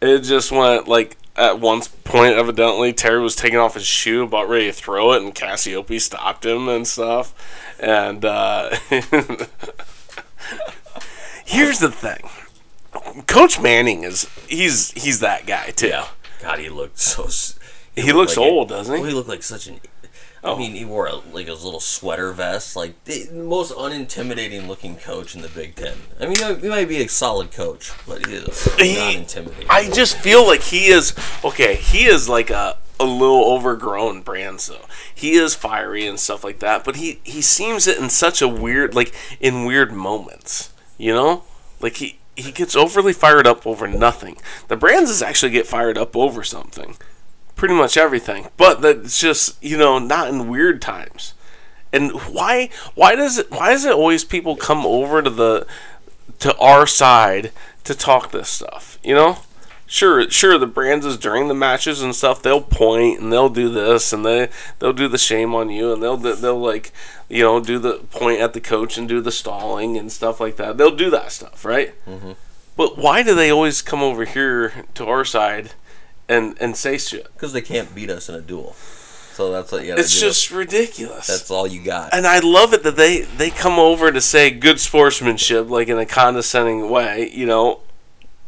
It 0.00 0.20
just 0.20 0.50
went 0.50 0.88
like 0.88 1.16
at 1.37 1.58
one 1.58 1.82
point, 2.04 2.34
evidently, 2.34 2.92
Terry 2.92 3.20
was 3.20 3.34
taking 3.34 3.58
off 3.58 3.74
his 3.74 3.87
shoe, 3.87 4.22
about 4.22 4.48
ready 4.48 4.66
to 4.66 4.72
throw 4.72 5.12
it, 5.12 5.22
and 5.22 5.34
Cassioppi 5.34 6.00
stopped 6.00 6.46
him 6.46 6.68
and 6.68 6.87
stuff. 6.87 7.34
And 7.80 8.24
uh, 8.24 8.70
here's 11.44 11.80
the 11.80 11.90
thing 11.90 12.30
Coach 13.26 13.60
Manning 13.60 14.02
is 14.04 14.28
he's 14.48 14.90
he's 14.92 15.20
that 15.20 15.46
guy 15.46 15.70
too. 15.70 15.88
Yeah. 15.88 16.08
God, 16.42 16.58
he 16.58 16.68
looked 16.68 16.98
so. 16.98 17.28
He 17.94 18.02
looked 18.12 18.16
looks 18.16 18.36
like 18.36 18.46
a- 18.46 18.50
old, 18.50 18.68
doesn't 18.68 18.94
he? 18.94 19.00
Well, 19.00 19.08
he 19.08 19.14
looked 19.14 19.28
like 19.28 19.42
such 19.42 19.66
an. 19.66 19.80
Oh. 20.42 20.56
I 20.56 20.58
mean, 20.58 20.72
he 20.74 20.84
wore 20.84 21.06
a, 21.06 21.14
like 21.32 21.46
his 21.48 21.64
little 21.64 21.80
sweater 21.80 22.30
vest, 22.32 22.76
like 22.76 23.02
the 23.04 23.30
most 23.32 23.72
unintimidating 23.72 24.68
looking 24.68 24.96
coach 24.96 25.34
in 25.34 25.40
the 25.40 25.48
Big 25.48 25.74
Ten. 25.74 25.96
I 26.20 26.26
mean, 26.26 26.60
he 26.60 26.68
might 26.68 26.86
be 26.88 27.02
a 27.02 27.08
solid 27.08 27.50
coach, 27.50 27.92
but 28.06 28.26
he 28.26 28.34
is 28.34 28.74
He- 28.76 28.94
not 28.96 29.14
intimidating. 29.14 29.66
I 29.70 29.88
just 29.90 30.16
feel 30.18 30.46
like 30.46 30.60
he 30.60 30.86
is 30.88 31.14
okay. 31.44 31.76
He 31.76 32.04
is 32.04 32.28
like 32.28 32.50
a 32.50 32.76
a 33.00 33.04
little 33.04 33.44
overgrown 33.52 34.22
brand 34.22 34.60
so 34.60 34.78
He 35.12 35.32
is 35.32 35.54
fiery 35.56 36.06
and 36.06 36.20
stuff 36.20 36.44
like 36.44 36.58
that, 36.60 36.84
but 36.84 36.96
he 36.96 37.20
he 37.24 37.40
seems 37.40 37.86
it 37.86 37.98
in 37.98 38.10
such 38.10 38.42
a 38.42 38.48
weird 38.48 38.94
like 38.94 39.14
in 39.40 39.64
weird 39.64 39.92
moments. 39.92 40.72
You 40.98 41.14
know, 41.14 41.44
like 41.80 41.96
he 41.96 42.18
he 42.36 42.52
gets 42.52 42.76
overly 42.76 43.12
fired 43.12 43.46
up 43.46 43.66
over 43.66 43.86
nothing. 43.86 44.36
The 44.68 44.76
Brands 44.76 45.10
is 45.10 45.22
actually 45.22 45.52
get 45.52 45.66
fired 45.66 45.96
up 45.98 46.16
over 46.16 46.42
something, 46.42 46.96
pretty 47.56 47.74
much 47.74 47.96
everything. 47.96 48.48
But 48.56 48.80
that's 48.80 49.20
just 49.20 49.62
you 49.62 49.76
know 49.76 49.98
not 49.98 50.28
in 50.28 50.48
weird 50.48 50.82
times. 50.82 51.34
And 51.92 52.12
why 52.12 52.70
why 52.94 53.14
does 53.14 53.38
it 53.38 53.50
why 53.50 53.70
does 53.70 53.84
it 53.84 53.94
always 53.94 54.24
people 54.24 54.56
come 54.56 54.84
over 54.84 55.22
to 55.22 55.30
the 55.30 55.66
to 56.40 56.56
our 56.58 56.86
side 56.86 57.52
to 57.84 57.94
talk 57.94 58.30
this 58.30 58.48
stuff? 58.48 58.98
You 59.04 59.14
know, 59.14 59.38
sure 59.86 60.28
sure 60.30 60.58
the 60.58 60.66
brands 60.66 61.04
is 61.04 61.16
during 61.18 61.48
the 61.48 61.54
matches 61.54 62.00
and 62.02 62.14
stuff 62.14 62.42
they'll 62.42 62.60
point 62.60 63.20
and 63.20 63.32
they'll 63.32 63.48
do 63.48 63.68
this 63.68 64.12
and 64.12 64.24
they 64.24 64.48
they'll 64.78 64.92
do 64.92 65.08
the 65.08 65.18
shame 65.18 65.54
on 65.54 65.68
you 65.70 65.92
and 65.92 66.02
they'll 66.02 66.16
they'll 66.16 66.58
like 66.58 66.92
you 67.28 67.42
know 67.42 67.60
do 67.60 67.78
the 67.78 67.94
point 68.10 68.40
at 68.40 68.52
the 68.54 68.60
coach 68.60 68.96
and 68.96 69.08
do 69.08 69.20
the 69.20 69.32
stalling 69.32 69.96
and 69.96 70.10
stuff 70.10 70.40
like 70.40 70.56
that. 70.56 70.76
They'll 70.78 70.94
do 70.96 71.10
that 71.10 71.32
stuff, 71.32 71.64
right? 71.64 71.94
Mm-hmm. 72.06 72.32
But 72.76 72.98
why 72.98 73.22
do 73.22 73.34
they 73.34 73.50
always 73.50 73.82
come 73.82 74.02
over 74.02 74.24
here 74.24 74.84
to 74.94 75.06
our 75.06 75.24
side 75.24 75.72
and 76.28 76.56
and 76.60 76.76
say 76.76 76.98
shit? 76.98 77.32
Because 77.34 77.52
they 77.52 77.62
can't 77.62 77.94
beat 77.94 78.10
us 78.10 78.28
in 78.28 78.34
a 78.34 78.40
duel, 78.40 78.72
so 78.72 79.52
that's 79.52 79.70
what 79.70 79.82
you 79.82 79.88
got 79.88 79.94
to 79.94 80.00
do. 80.00 80.04
It's 80.04 80.18
just 80.18 80.50
ridiculous. 80.50 81.26
that's 81.28 81.50
all 81.50 81.66
you 81.66 81.82
got. 81.82 82.12
and 82.12 82.26
I 82.26 82.40
love 82.40 82.72
it 82.74 82.82
that 82.82 82.96
they 82.96 83.20
they 83.22 83.50
come 83.50 83.78
over 83.78 84.10
to 84.10 84.20
say 84.20 84.50
good 84.50 84.80
sportsmanship, 84.80 85.68
like 85.70 85.88
in 85.88 85.98
a 85.98 86.06
condescending 86.06 86.90
way. 86.90 87.30
You 87.32 87.46
know, 87.46 87.80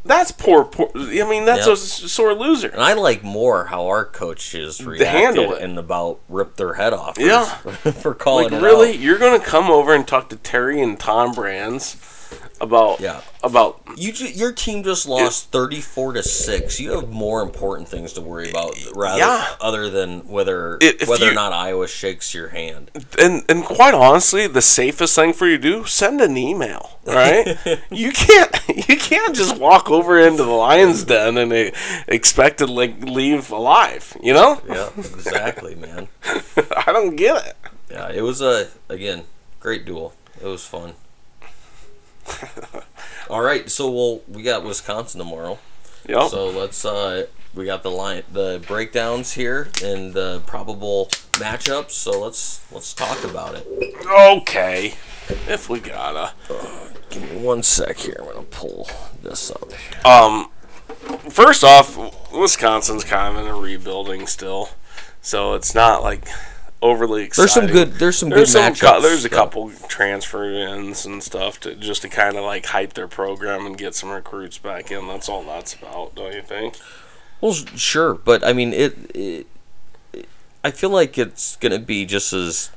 that's 0.06 0.30
poor. 0.32 0.64
poor 0.64 0.90
I 0.94 1.28
mean, 1.28 1.44
that's 1.44 1.66
Yep. 1.66 1.74
a 1.74 1.76
sore 1.76 2.34
loser. 2.34 2.68
And 2.68 2.82
I 2.82 2.94
like 2.94 3.22
more 3.22 3.66
how 3.66 3.86
our 3.86 4.04
coaches 4.04 4.84
reacted 4.84 5.06
handle 5.08 5.54
it. 5.54 5.62
and 5.62 5.78
about 5.78 6.20
ripped 6.28 6.56
their 6.56 6.74
head 6.74 6.92
off. 6.92 7.16
Yeah. 7.18 7.44
for 8.02 8.14
calling 8.14 8.50
Like, 8.50 8.62
really, 8.62 8.90
out. 8.90 8.98
you're 8.98 9.18
gonna 9.18 9.38
come 9.40 9.70
over 9.70 9.94
and 9.94 10.06
talk 10.06 10.28
to 10.30 10.36
Terry 10.36 10.80
and 10.80 10.98
Tom 10.98 11.32
Brands 11.32 11.96
about 12.60 13.00
Yeah. 13.00 13.20
about 13.42 13.80
You 13.96 14.12
ju- 14.12 14.28
your 14.28 14.52
team 14.52 14.82
just 14.82 15.06
lost 15.06 15.50
thirty 15.52 15.80
four 15.80 16.12
to 16.12 16.22
six. 16.22 16.78
You 16.80 16.92
have 16.92 17.08
more 17.08 17.40
important 17.42 17.88
things 17.88 18.12
to 18.14 18.20
worry 18.20 18.50
about, 18.50 18.74
rather 18.94 19.18
Yeah. 19.18 19.46
other 19.60 19.88
than 19.90 20.20
whether 20.28 20.78
If- 20.80 21.08
whether 21.08 21.30
or 21.30 21.32
not 21.34 21.52
Iowa 21.52 21.86
shakes 21.88 22.34
your 22.34 22.48
hand. 22.48 22.90
and 23.18 23.44
and 23.48 23.64
quite 23.64 23.94
honestly, 23.94 24.46
the 24.46 24.62
safest 24.62 25.14
thing 25.14 25.32
for 25.32 25.46
you 25.46 25.56
to 25.58 25.62
do 25.62 25.84
send 25.86 26.20
an 26.20 26.36
email. 26.36 26.98
Right? 27.04 27.56
you 27.90 28.10
can't 28.12 28.54
you 28.68 28.96
can't 28.96 29.34
just 29.34 29.56
walk 29.58 29.90
over 29.90 30.18
into 30.18 30.42
the 30.42 30.50
lion's 30.50 31.04
den 31.04 31.38
and 31.38 31.72
expect 32.08 32.58
to 32.58 32.66
like 32.66 32.94
leave 33.02 33.50
alive. 33.50 34.16
You 34.22 34.34
know? 34.34 34.60
Yeah, 34.68 34.88
exactly, 34.98 35.74
man. 35.74 36.08
I 36.86 36.92
don't 36.92 37.16
get 37.16 37.46
it. 37.46 37.56
Yeah, 37.90 38.10
it 38.10 38.22
was 38.22 38.40
a 38.42 38.68
again 38.88 39.22
great 39.60 39.84
duel. 39.84 40.14
It 40.42 40.46
was 40.46 40.64
fun. 40.66 40.94
All 43.30 43.42
right, 43.42 43.70
so 43.70 43.90
we'll 43.90 44.22
we 44.28 44.42
got 44.42 44.64
Wisconsin 44.64 45.18
tomorrow. 45.18 45.58
Yep. 46.08 46.30
So 46.30 46.48
let's 46.50 46.84
uh 46.84 47.26
we 47.54 47.64
got 47.64 47.82
the 47.82 47.90
line 47.90 48.22
the 48.32 48.62
breakdowns 48.66 49.32
here 49.32 49.68
and 49.82 50.12
the 50.12 50.42
probable 50.46 51.08
matchups. 51.32 51.90
So 51.92 52.20
let's 52.20 52.64
let's 52.72 52.92
talk 52.92 53.24
about 53.24 53.54
it. 53.54 53.66
okay. 54.06 54.94
If 55.48 55.68
we 55.68 55.80
gotta. 55.80 56.32
Give 57.10 57.22
me 57.32 57.38
one 57.38 57.62
sec 57.62 57.96
here. 57.96 58.16
I'm 58.20 58.26
gonna 58.26 58.42
pull 58.42 58.88
this 59.22 59.50
up. 59.50 59.72
Um, 60.04 60.50
first 61.30 61.64
off, 61.64 61.96
Wisconsin's 62.32 63.04
kind 63.04 63.36
of 63.36 63.44
in 63.44 63.50
a 63.50 63.56
rebuilding 63.56 64.26
still, 64.26 64.70
so 65.20 65.54
it's 65.54 65.74
not 65.74 66.02
like 66.02 66.28
overly 66.82 67.24
exciting. 67.24 67.44
There's 67.44 67.52
some 67.54 67.66
good. 67.66 67.92
There's 67.98 68.18
some 68.18 68.28
There's 68.30 68.52
good 68.54 68.60
some. 68.60 68.72
matchups. 68.74 68.94
cou- 68.96 69.00
there's 69.02 69.24
a 69.24 69.28
couple 69.28 69.70
transfer 69.88 70.44
ins 70.52 71.04
and 71.06 71.22
stuff 71.22 71.58
to 71.60 71.74
just 71.74 72.02
to 72.02 72.08
kind 72.08 72.36
of 72.36 72.44
like 72.44 72.66
hype 72.66 72.92
their 72.94 73.08
program 73.08 73.66
and 73.66 73.76
get 73.76 73.94
some 73.94 74.10
recruits 74.10 74.58
back 74.58 74.90
in. 74.90 75.06
That's 75.08 75.28
all 75.28 75.42
that's 75.42 75.74
about, 75.74 76.14
don't 76.14 76.34
you 76.34 76.42
think? 76.42 76.76
Well, 77.40 77.52
sure, 77.52 78.14
but 78.14 78.44
I 78.46 78.52
mean, 78.52 78.72
it, 78.72 78.96
it, 79.14 79.46
I 80.64 80.70
feel 80.70 80.90
like 80.90 81.18
it's 81.18 81.56
gonna 81.56 81.78
be 81.78 82.04
just 82.06 82.32
as. 82.32 82.70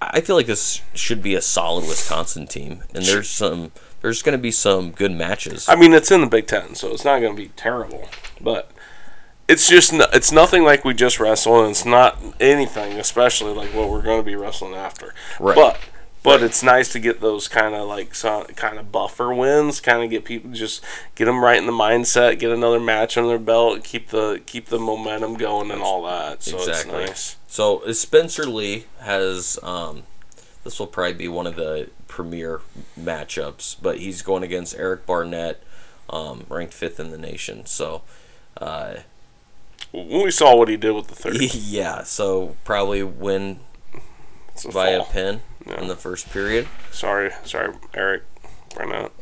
I 0.00 0.20
feel 0.20 0.34
like 0.34 0.46
this 0.46 0.82
should 0.94 1.22
be 1.22 1.36
a 1.36 1.40
solid 1.40 1.82
Wisconsin 1.86 2.46
team, 2.48 2.82
and 2.94 3.04
there's 3.04 3.30
some. 3.30 3.70
There's 4.00 4.20
gonna 4.20 4.36
be 4.36 4.50
some 4.50 4.90
good 4.90 5.12
matches. 5.12 5.68
I 5.68 5.76
mean, 5.76 5.92
it's 5.92 6.10
in 6.10 6.22
the 6.22 6.26
Big 6.26 6.48
Ten, 6.48 6.74
so 6.74 6.92
it's 6.92 7.04
not 7.04 7.20
going 7.20 7.36
to 7.36 7.40
be 7.40 7.48
terrible, 7.50 8.08
but. 8.40 8.71
It's 9.52 9.68
just 9.68 9.92
it's 9.92 10.32
nothing 10.32 10.64
like 10.64 10.84
we 10.84 10.94
just 10.94 11.20
wrestled, 11.20 11.62
and 11.62 11.70
it's 11.70 11.84
not 11.84 12.18
anything, 12.40 12.98
especially 12.98 13.52
like 13.52 13.74
what 13.74 13.90
we're 13.90 14.02
going 14.02 14.18
to 14.20 14.24
be 14.24 14.34
wrestling 14.34 14.74
after. 14.74 15.14
Right. 15.38 15.54
But 15.54 15.78
but 16.22 16.42
it's 16.42 16.62
nice 16.62 16.90
to 16.92 17.00
get 17.00 17.20
those 17.20 17.48
kind 17.48 17.74
of 17.74 17.88
like 17.88 18.14
so, 18.14 18.44
kind 18.56 18.78
of 18.78 18.92
buffer 18.92 19.34
wins, 19.34 19.80
kind 19.80 20.04
of 20.04 20.10
get 20.10 20.24
people 20.24 20.52
just 20.52 20.84
get 21.16 21.24
them 21.24 21.42
right 21.42 21.58
in 21.58 21.66
the 21.66 21.72
mindset, 21.72 22.38
get 22.38 22.50
another 22.50 22.78
match 22.78 23.16
on 23.16 23.26
their 23.26 23.38
belt, 23.38 23.82
keep 23.84 24.08
the 24.08 24.40
keep 24.46 24.66
the 24.66 24.78
momentum 24.78 25.34
going 25.34 25.70
and 25.70 25.82
all 25.82 26.04
that. 26.04 26.42
So 26.42 26.58
Exactly. 26.58 27.02
it's 27.02 27.08
nice. 27.08 27.36
So 27.48 27.78
uh, 27.84 27.92
Spencer 27.92 28.46
Lee 28.46 28.84
has. 29.00 29.58
Um, 29.62 30.04
this 30.64 30.78
will 30.78 30.86
probably 30.86 31.14
be 31.14 31.28
one 31.28 31.46
of 31.46 31.56
the 31.56 31.90
premier 32.06 32.60
matchups, 32.98 33.76
but 33.82 33.98
he's 33.98 34.22
going 34.22 34.44
against 34.44 34.76
Eric 34.76 35.06
Barnett, 35.06 35.60
um, 36.08 36.46
ranked 36.48 36.72
fifth 36.72 37.00
in 37.00 37.10
the 37.10 37.18
nation. 37.18 37.66
So, 37.66 38.02
uh, 38.58 38.98
We 39.92 40.30
saw 40.30 40.56
what 40.56 40.68
he 40.68 40.76
did 40.76 40.92
with 40.92 41.08
the 41.08 41.14
third. 41.14 41.36
yeah, 41.54 42.02
so 42.02 42.56
probably 42.64 43.02
win 43.02 43.60
It's 44.54 44.64
a 44.64 44.70
by 44.70 44.88
a 44.90 44.98
fall. 44.98 45.06
pin 45.12 45.40
Yeah. 45.66 45.80
in 45.80 45.88
the 45.88 45.96
first 45.96 46.30
period. 46.30 46.66
Sorry, 46.90 47.30
sorry, 47.44 47.74
Eric. 47.94 48.22
Why 48.76 48.86
not? 48.86 49.12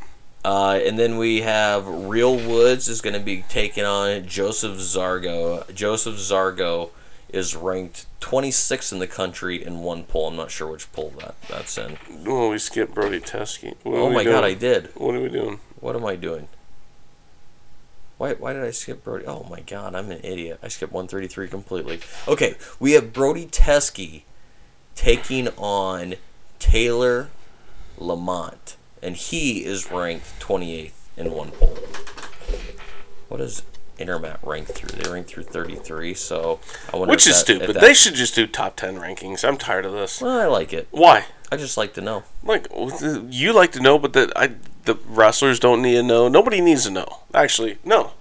Uh, 0.45 0.81
and 0.85 0.99
then 0.99 1.19
we 1.19 1.43
have 1.43 1.87
Real 1.87 2.35
Woods 2.37 2.89
is 2.89 3.01
going 3.03 3.15
to 3.15 3.21
be 3.21 3.45
taking 3.49 3.85
on 3.85 4.27
Joseph 4.27 4.79
Zargo. 4.79 5.73
Joseph 5.75 6.15
Zargo 6.17 6.91
is 7.29 7.55
ranked 7.55 8.07
26th 8.21 8.93
in 8.93 9.01
the 9.01 9.07
country 9.07 9.63
in 9.63 9.81
one 9.81 10.03
poll. 10.05 10.29
I'm 10.29 10.37
not 10.37 10.51
sure 10.51 10.67
which 10.71 10.91
poll 10.93 11.13
that, 11.19 11.35
that's 11.49 11.77
in. 11.79 11.99
Oh, 12.27 12.51
we 12.51 12.59
skipped 12.59 12.95
Brody 12.95 13.21
Teske. 13.21 13.75
What 13.83 13.97
Oh 13.99 14.11
my 14.11 14.25
god, 14.25 14.45
I 14.45 14.55
did. 14.55 14.91
What 14.95 15.15
are 15.15 15.21
we 15.21 15.29
doing? 15.29 15.61
What 15.81 15.95
am 15.95 16.07
I 16.07 16.17
doing? 16.17 16.49
Why, 18.21 18.35
why 18.35 18.53
did 18.53 18.63
I 18.65 18.71
skip 18.71 19.03
Brody? 19.03 19.25
Oh 19.25 19.47
my 19.49 19.61
god, 19.61 19.95
I'm 19.95 20.11
an 20.11 20.21
idiot. 20.23 20.59
I 20.63 20.69
skipped 20.69 20.93
133 20.93 21.49
completely. 21.49 22.01
Okay, 22.29 22.55
we 22.79 22.93
have 22.93 23.15
Brody 23.15 23.47
Teske 23.47 24.25
taking 24.95 25.49
on 25.57 26.17
Taylor 26.59 27.31
Lamont, 27.97 28.77
and 29.03 29.17
he 29.17 29.65
is 29.65 29.91
ranked 29.91 30.39
28th 30.39 30.93
in 31.17 31.31
one 31.33 31.51
poll. 31.53 31.79
What 33.29 33.41
is 33.41 33.63
Intermat 33.99 34.37
ranked 34.43 34.73
through? 34.73 35.01
They 35.01 35.11
ranked 35.11 35.31
through 35.31 35.45
33, 35.45 36.13
so 36.13 36.61
I 36.93 36.99
wonder. 36.99 37.13
Which 37.13 37.27
is 37.27 37.37
that- 37.37 37.41
stupid. 37.41 37.75
that- 37.77 37.81
They 37.81 37.95
should 37.95 38.17
just 38.17 38.35
do 38.35 38.47
top 38.47 38.77
ten 38.77 38.97
rankings. 38.99 39.49
I'm 39.49 39.57
tired 39.57 39.87
of 39.87 39.93
this. 39.93 40.21
Well, 40.21 40.39
I 40.41 40.45
like 40.45 40.75
it. 40.75 40.89
Why? 40.91 41.25
I 41.51 41.57
just 41.57 41.79
like 41.79 41.95
to 41.95 42.03
know. 42.03 42.25
Like 42.45 42.67
you 43.31 43.55
like 43.55 43.73
to 43.73 43.81
know, 43.81 43.99
but 43.99 44.13
that 44.13 44.31
I 44.37 44.51
the 44.85 44.97
wrestlers 45.07 45.59
don't 45.61 45.83
need 45.83 45.95
to 45.95 46.03
know. 46.03 46.29
Nobody 46.29 46.61
needs 46.61 46.85
to 46.85 46.91
know. 46.91 47.21
Actually, 47.35 47.79
no. 47.85 48.13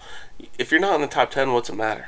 If 0.58 0.72
you're 0.72 0.82
not 0.82 0.96
in 0.96 1.02
the 1.02 1.08
top 1.08 1.32
ten, 1.32 1.54
what's 1.54 1.70
it 1.70 1.76
matter? 1.76 2.08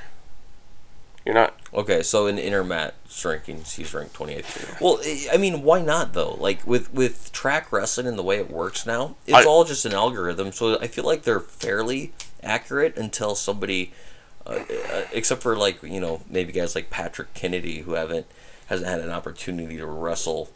You're 1.25 1.35
not. 1.35 1.55
Okay, 1.73 2.01
so 2.01 2.25
in 2.27 2.37
Intermat 2.37 2.93
rankings, 3.07 3.75
he's 3.75 3.93
ranked 3.93 4.13
28th. 4.15 4.81
Well, 4.81 4.99
I- 5.31 5.37
mean, 5.37 5.61
why 5.61 5.81
not 5.81 6.13
though? 6.13 6.33
Like 6.33 6.65
with 6.65 6.91
with 6.93 7.31
track 7.31 7.71
wrestling 7.71 8.07
and 8.07 8.17
the 8.17 8.23
way 8.23 8.37
it 8.37 8.49
works 8.49 8.85
now, 8.85 9.15
it's 9.27 9.37
I- 9.37 9.43
all 9.45 9.63
just 9.63 9.85
an 9.85 9.93
algorithm. 9.93 10.51
So 10.51 10.79
I 10.79 10.87
feel 10.87 11.03
like 11.05 11.23
they're 11.23 11.39
fairly 11.39 12.13
accurate 12.43 12.97
until 12.97 13.35
somebody, 13.35 13.93
uh, 14.47 14.59
uh, 14.91 15.01
except 15.13 15.43
for 15.43 15.55
like 15.55 15.83
you 15.83 15.99
know 16.01 16.21
maybe 16.29 16.51
guys 16.51 16.73
like 16.75 16.89
Patrick 16.89 17.33
Kennedy 17.35 17.81
who 17.81 17.93
haven't 17.93 18.25
hasn't 18.65 18.89
had 18.89 18.99
an 19.01 19.11
opportunity 19.11 19.77
to 19.77 19.85
wrestle. 19.85 20.49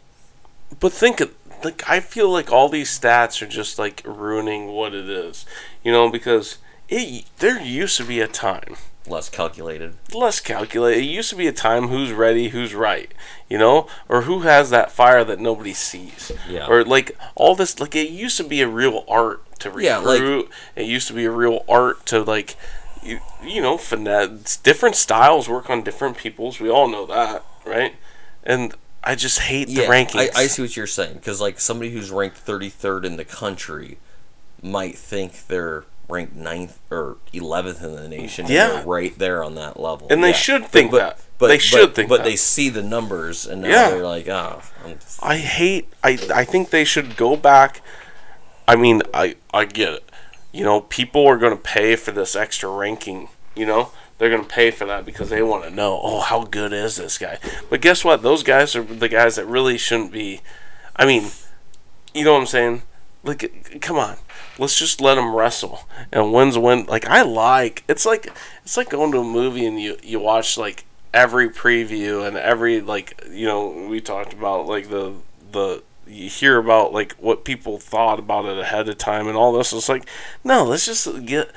But 0.80 0.92
think 0.92 1.20
of 1.20 1.32
like 1.64 1.88
I 1.88 2.00
feel 2.00 2.28
like 2.30 2.52
all 2.52 2.68
these 2.68 2.96
stats 2.96 3.40
are 3.42 3.46
just 3.46 3.78
like 3.78 4.02
ruining 4.04 4.68
what 4.68 4.94
it 4.94 5.08
is, 5.08 5.46
you 5.82 5.90
know, 5.92 6.10
because 6.10 6.58
it 6.88 7.24
there 7.38 7.60
used 7.60 7.96
to 7.98 8.04
be 8.04 8.20
a 8.20 8.28
time 8.28 8.76
Less 9.08 9.28
calculated. 9.28 9.94
less 10.12 10.40
calculated. 10.40 11.00
It 11.00 11.06
used 11.06 11.30
to 11.30 11.36
be 11.36 11.46
a 11.46 11.52
time 11.52 11.88
who's 11.88 12.12
ready, 12.12 12.48
who's 12.48 12.74
right, 12.74 13.12
you 13.48 13.56
know, 13.56 13.86
or 14.08 14.22
who 14.22 14.40
has 14.40 14.70
that 14.70 14.90
fire 14.92 15.24
that 15.24 15.38
nobody 15.40 15.72
sees, 15.72 16.32
Yeah. 16.48 16.66
or 16.66 16.84
like 16.84 17.16
all 17.36 17.54
this. 17.54 17.78
Like 17.80 17.94
it 17.94 18.10
used 18.10 18.36
to 18.38 18.44
be 18.44 18.60
a 18.62 18.68
real 18.68 19.04
art 19.08 19.42
to 19.60 19.70
recruit. 19.70 19.84
Yeah, 19.84 19.98
like- 19.98 20.48
it 20.74 20.86
used 20.86 21.06
to 21.08 21.14
be 21.14 21.24
a 21.24 21.30
real 21.30 21.64
art 21.68 22.04
to 22.06 22.22
like, 22.22 22.56
you, 23.02 23.20
you 23.42 23.62
know, 23.62 23.78
finesse. 23.78 24.56
Different 24.58 24.96
styles 24.96 25.48
work 25.48 25.70
on 25.70 25.82
different 25.84 26.16
peoples. 26.16 26.58
We 26.60 26.68
all 26.68 26.88
know 26.88 27.06
that, 27.06 27.44
right? 27.64 27.94
And 28.42 28.74
I 29.06 29.14
just 29.14 29.38
hate 29.38 29.68
the 29.68 29.74
Yeah, 29.74 29.86
rankings. 29.86 30.30
I, 30.36 30.42
I 30.42 30.46
see 30.48 30.62
what 30.62 30.76
you're 30.76 30.86
saying 30.86 31.14
because 31.14 31.40
like 31.40 31.60
somebody 31.60 31.90
who's 31.92 32.10
ranked 32.10 32.44
33rd 32.44 33.04
in 33.04 33.16
the 33.16 33.24
country 33.24 33.98
might 34.62 34.96
think 34.98 35.46
they're 35.46 35.84
ranked 36.08 36.36
9th 36.36 36.74
or 36.90 37.16
11th 37.32 37.82
in 37.82 37.94
the 37.96 38.08
nation. 38.08 38.46
Yeah. 38.48 38.82
right 38.86 39.16
there 39.18 39.42
on 39.42 39.54
that 39.56 39.78
level. 39.80 40.08
And 40.10 40.22
they 40.22 40.28
Yeah. 40.30 40.34
should 40.34 40.66
think 40.66 40.92
that. 40.92 41.20
They 41.38 41.58
should 41.58 41.94
think 41.94 42.08
But 42.08 42.18
that. 42.18 42.24
they 42.24 42.36
see 42.36 42.68
the 42.68 42.82
numbers 42.82 43.46
and 43.46 43.62
now 43.62 43.68
Yeah. 43.68 43.90
they're 43.90 44.04
like, 44.06 44.28
oh, 44.28 44.62
I'm 44.84 44.98
I 45.22 45.36
hate. 45.38 45.88
I 46.02 46.18
I 46.34 46.44
think 46.44 46.70
they 46.70 46.84
should 46.84 47.16
go 47.16 47.36
back. 47.36 47.82
I 48.68 48.74
mean, 48.76 49.02
I 49.14 49.36
I 49.54 49.64
get 49.66 49.90
it. 49.92 50.10
You 50.52 50.64
know, 50.64 50.80
people 50.80 51.26
are 51.26 51.36
going 51.36 51.52
to 51.52 51.62
pay 51.62 51.94
for 51.96 52.10
this 52.12 52.34
extra 52.34 52.68
ranking. 52.70 53.28
You 53.54 53.66
know, 53.66 53.90
they're 54.18 54.30
going 54.30 54.42
to 54.42 54.48
pay 54.48 54.70
for 54.70 54.86
that 54.86 55.04
because 55.04 55.30
they 55.30 55.42
want 55.42 55.64
to 55.64 55.70
know. 55.70 56.00
Oh, 56.02 56.20
how 56.20 56.44
good 56.44 56.72
is 56.72 56.96
this 56.96 57.18
guy? 57.18 57.38
But 57.68 57.80
guess 57.80 58.04
what? 58.04 58.22
Those 58.22 58.42
guys 58.42 58.74
are 58.74 58.82
the 58.82 59.08
guys 59.08 59.36
that 59.36 59.46
really 59.46 59.76
shouldn't 59.76 60.12
be. 60.12 60.40
I 60.94 61.04
mean, 61.04 61.30
you 62.14 62.24
know 62.24 62.32
what 62.32 62.40
I'm 62.40 62.46
saying? 62.46 62.82
Like, 63.22 63.80
come 63.82 63.98
on. 63.98 64.16
Let's 64.58 64.78
just 64.78 65.00
let 65.00 65.16
them 65.16 65.34
wrestle 65.34 65.86
and 66.10 66.32
wins 66.32 66.56
win. 66.56 66.86
Like 66.86 67.04
I 67.06 67.22
like. 67.22 67.84
It's 67.88 68.06
like 68.06 68.32
it's 68.62 68.76
like 68.76 68.88
going 68.88 69.12
to 69.12 69.18
a 69.18 69.24
movie 69.24 69.66
and 69.66 69.80
you 69.80 69.98
you 70.02 70.18
watch 70.18 70.56
like 70.56 70.86
every 71.12 71.48
preview 71.50 72.26
and 72.26 72.36
every 72.36 72.80
like 72.80 73.22
you 73.30 73.46
know 73.46 73.86
we 73.88 74.00
talked 74.00 74.32
about 74.32 74.66
like 74.66 74.88
the 74.88 75.14
the 75.52 75.82
you 76.06 76.28
hear 76.28 76.56
about 76.58 76.92
like 76.92 77.12
what 77.14 77.44
people 77.44 77.78
thought 77.78 78.18
about 78.18 78.46
it 78.46 78.58
ahead 78.58 78.88
of 78.88 78.96
time 78.96 79.28
and 79.28 79.36
all 79.36 79.52
this. 79.52 79.74
It's 79.74 79.88
like 79.90 80.08
no, 80.42 80.64
let's 80.64 80.86
just 80.86 81.26
get 81.26 81.50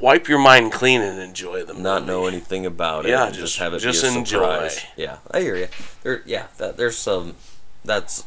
wipe 0.00 0.28
your 0.28 0.38
mind 0.38 0.72
clean 0.72 1.00
and 1.00 1.18
enjoy 1.20 1.64
them. 1.64 1.82
not 1.82 2.04
know 2.06 2.26
anything 2.26 2.66
about 2.66 3.06
it. 3.06 3.10
Yeah, 3.10 3.26
and 3.26 3.34
just- 3.34 3.58
have 3.58 3.74
it 3.74 3.78
just 3.80 4.02
be 4.02 4.08
a 4.08 4.12
enjoy. 4.12 4.40
surprise. 4.68 4.84
Yeah, 4.96 5.18
I 5.30 5.40
hear 5.40 5.56
you. 5.56 5.68
There, 6.02 6.22
yeah, 6.26 6.46
that, 6.58 6.76
there's 6.76 6.96
some. 6.96 7.36
That's 7.84 8.24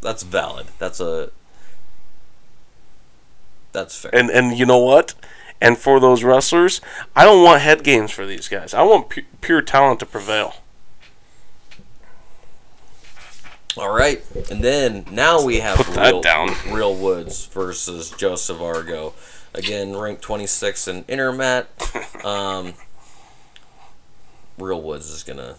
that's 0.00 0.22
valid. 0.22 0.66
That's 0.78 1.00
a. 1.00 1.30
That's 3.72 3.96
fair. 3.98 4.14
And 4.14 4.30
and 4.30 4.58
you 4.58 4.66
know 4.66 4.78
what? 4.78 5.14
And 5.60 5.76
for 5.76 6.00
those 6.00 6.24
wrestlers, 6.24 6.80
I 7.14 7.24
don't 7.24 7.44
want 7.44 7.60
head 7.60 7.84
games 7.84 8.10
for 8.10 8.24
these 8.24 8.48
guys. 8.48 8.72
I 8.72 8.82
want 8.82 9.10
pu- 9.10 9.24
pure 9.42 9.60
talent 9.60 10.00
to 10.00 10.06
prevail. 10.06 10.54
All 13.76 13.94
right, 13.94 14.20
and 14.50 14.64
then 14.64 15.04
now 15.12 15.42
we 15.44 15.60
have 15.60 15.76
Put 15.76 15.94
that 15.94 16.10
real, 16.12 16.20
down. 16.20 16.50
Real 16.72 16.94
Woods 16.94 17.46
versus 17.46 18.10
Joseph 18.10 18.58
Zargo. 18.58 19.12
Again, 19.54 19.96
ranked 19.96 20.22
26 20.22 20.88
in 20.88 21.04
Intermat. 21.04 21.66
Um, 22.24 22.74
Real 24.58 24.80
Woods 24.82 25.08
is 25.10 25.22
gonna 25.22 25.56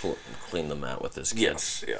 cl- 0.00 0.16
clean 0.48 0.68
the 0.68 0.74
mat 0.74 1.02
with 1.02 1.14
this 1.14 1.32
kid. 1.32 1.40
Yes. 1.42 1.84
Yeah. 1.86 1.98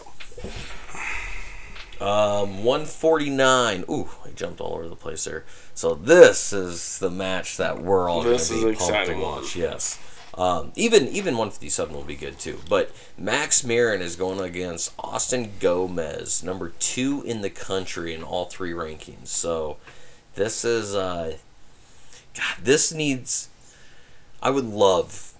Um, 2.00 2.64
149. 2.64 3.84
Ooh, 3.90 4.08
I 4.24 4.30
jumped 4.30 4.60
all 4.60 4.74
over 4.74 4.88
the 4.88 4.96
place 4.96 5.24
there. 5.24 5.44
So 5.74 5.94
this 5.94 6.52
is 6.52 6.98
the 6.98 7.10
match 7.10 7.58
that 7.58 7.82
we're 7.82 8.08
all 8.08 8.22
going 8.24 8.38
to 8.38 8.70
be 8.70 8.74
pumped 8.74 9.06
to 9.08 9.12
one. 9.12 9.20
watch. 9.20 9.54
Yes. 9.54 9.98
Um, 10.32 10.72
even 10.76 11.08
even 11.08 11.34
157 11.36 11.94
will 11.94 12.04
be 12.04 12.16
good 12.16 12.38
too. 12.38 12.60
But 12.68 12.90
Max 13.18 13.62
Murin 13.62 14.00
is 14.00 14.16
going 14.16 14.40
against 14.40 14.94
Austin 14.98 15.52
Gomez, 15.60 16.42
number 16.42 16.70
two 16.78 17.22
in 17.26 17.42
the 17.42 17.50
country 17.50 18.14
in 18.14 18.22
all 18.22 18.46
three 18.46 18.72
rankings. 18.72 19.26
So 19.26 19.76
this 20.34 20.64
is 20.64 20.94
uh, 20.94 21.36
God. 22.36 22.56
This 22.62 22.92
needs. 22.92 23.48
I 24.42 24.50
would 24.50 24.64
love. 24.64 25.34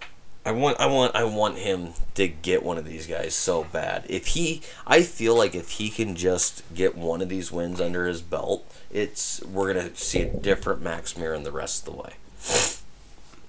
I 0.45 0.53
want. 0.53 0.80
I 0.80 0.86
want. 0.86 1.14
I 1.14 1.24
want 1.24 1.59
him 1.59 1.91
to 2.14 2.26
get 2.28 2.62
one 2.62 2.78
of 2.78 2.84
these 2.84 3.07
guys 3.07 3.34
so 3.34 3.64
bad. 3.64 4.05
If 4.09 4.28
he, 4.28 4.62
I 4.86 5.03
feel 5.03 5.36
like 5.36 5.55
if 5.55 5.72
he 5.72 5.91
can 5.91 6.16
just 6.16 6.62
get 6.74 6.97
one 6.97 7.20
of 7.20 7.28
these 7.28 7.53
wins 7.53 7.80
under 7.80 8.07
his 8.07 8.22
belt, 8.22 8.64
it's 8.91 9.43
we're 9.45 9.72
gonna 9.72 9.95
see 9.95 10.22
a 10.22 10.32
different 10.32 10.82
Max 10.82 11.14
Murin 11.14 11.45
the 11.45 11.53
rest 11.53 11.86
of 11.86 11.95
the 11.95 12.01
way. 12.01 12.14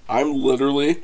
I'm 0.08 0.34
literally. 0.34 1.02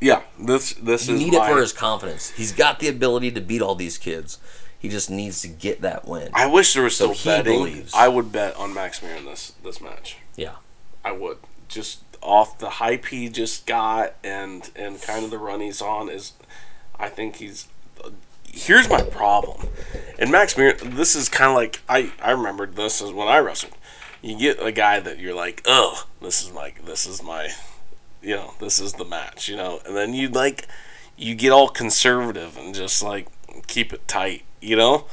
Yeah. 0.00 0.22
This 0.38 0.74
this 0.74 1.08
You 1.08 1.14
is 1.14 1.20
need 1.20 1.32
my, 1.34 1.46
it 1.46 1.52
for 1.52 1.60
his 1.60 1.72
confidence. 1.72 2.30
He's 2.30 2.52
got 2.52 2.80
the 2.80 2.88
ability 2.88 3.30
to 3.32 3.40
beat 3.40 3.62
all 3.62 3.74
these 3.74 3.98
kids. 3.98 4.38
He 4.80 4.88
just 4.88 5.10
needs 5.10 5.42
to 5.42 5.48
get 5.48 5.82
that 5.82 6.08
win. 6.08 6.30
I 6.34 6.46
wish 6.46 6.72
there 6.74 6.82
was 6.82 6.96
So 6.96 7.12
still 7.12 7.36
betting. 7.36 7.52
believes. 7.58 7.92
I 7.94 8.08
would 8.08 8.32
bet 8.32 8.56
on 8.56 8.74
Max 8.74 9.00
Murin 9.00 9.24
this 9.26 9.52
this 9.62 9.80
match. 9.80 10.16
yeah. 10.36 10.56
I 11.04 11.12
would 11.12 11.38
just 11.68 12.00
off 12.22 12.58
the 12.58 12.70
hype 12.70 13.06
he 13.06 13.28
just 13.28 13.66
got 13.66 14.14
and 14.24 14.70
and 14.74 15.00
kind 15.00 15.24
of 15.24 15.30
the 15.30 15.38
run 15.38 15.60
he's 15.60 15.80
on 15.80 16.08
is. 16.10 16.32
I 16.98 17.08
think 17.08 17.36
he's. 17.36 17.68
Here's 18.52 18.88
my 18.90 19.00
problem, 19.02 19.68
and 20.18 20.30
Max 20.32 20.56
Mir. 20.58 20.72
This 20.74 21.14
is 21.14 21.28
kind 21.28 21.50
of 21.50 21.56
like 21.56 21.80
I 21.88 22.12
I 22.20 22.32
remembered 22.32 22.74
this 22.74 23.00
is 23.00 23.12
when 23.12 23.28
I 23.28 23.38
wrestled. 23.38 23.72
You 24.22 24.36
get 24.36 24.60
a 24.60 24.72
guy 24.72 24.98
that 25.00 25.18
you're 25.20 25.34
like, 25.34 25.62
oh, 25.66 26.04
this 26.20 26.42
is 26.42 26.52
my 26.52 26.72
this 26.84 27.06
is 27.06 27.22
my, 27.22 27.50
you 28.20 28.34
know, 28.34 28.54
this 28.58 28.80
is 28.80 28.94
the 28.94 29.04
match, 29.04 29.48
you 29.48 29.56
know, 29.56 29.80
and 29.86 29.96
then 29.96 30.12
you 30.14 30.28
like, 30.28 30.66
you 31.16 31.34
get 31.36 31.50
all 31.52 31.68
conservative 31.68 32.58
and 32.58 32.74
just 32.74 33.02
like 33.04 33.28
keep 33.68 33.92
it 33.92 34.06
tight, 34.08 34.42
you 34.60 34.76
know. 34.76 35.06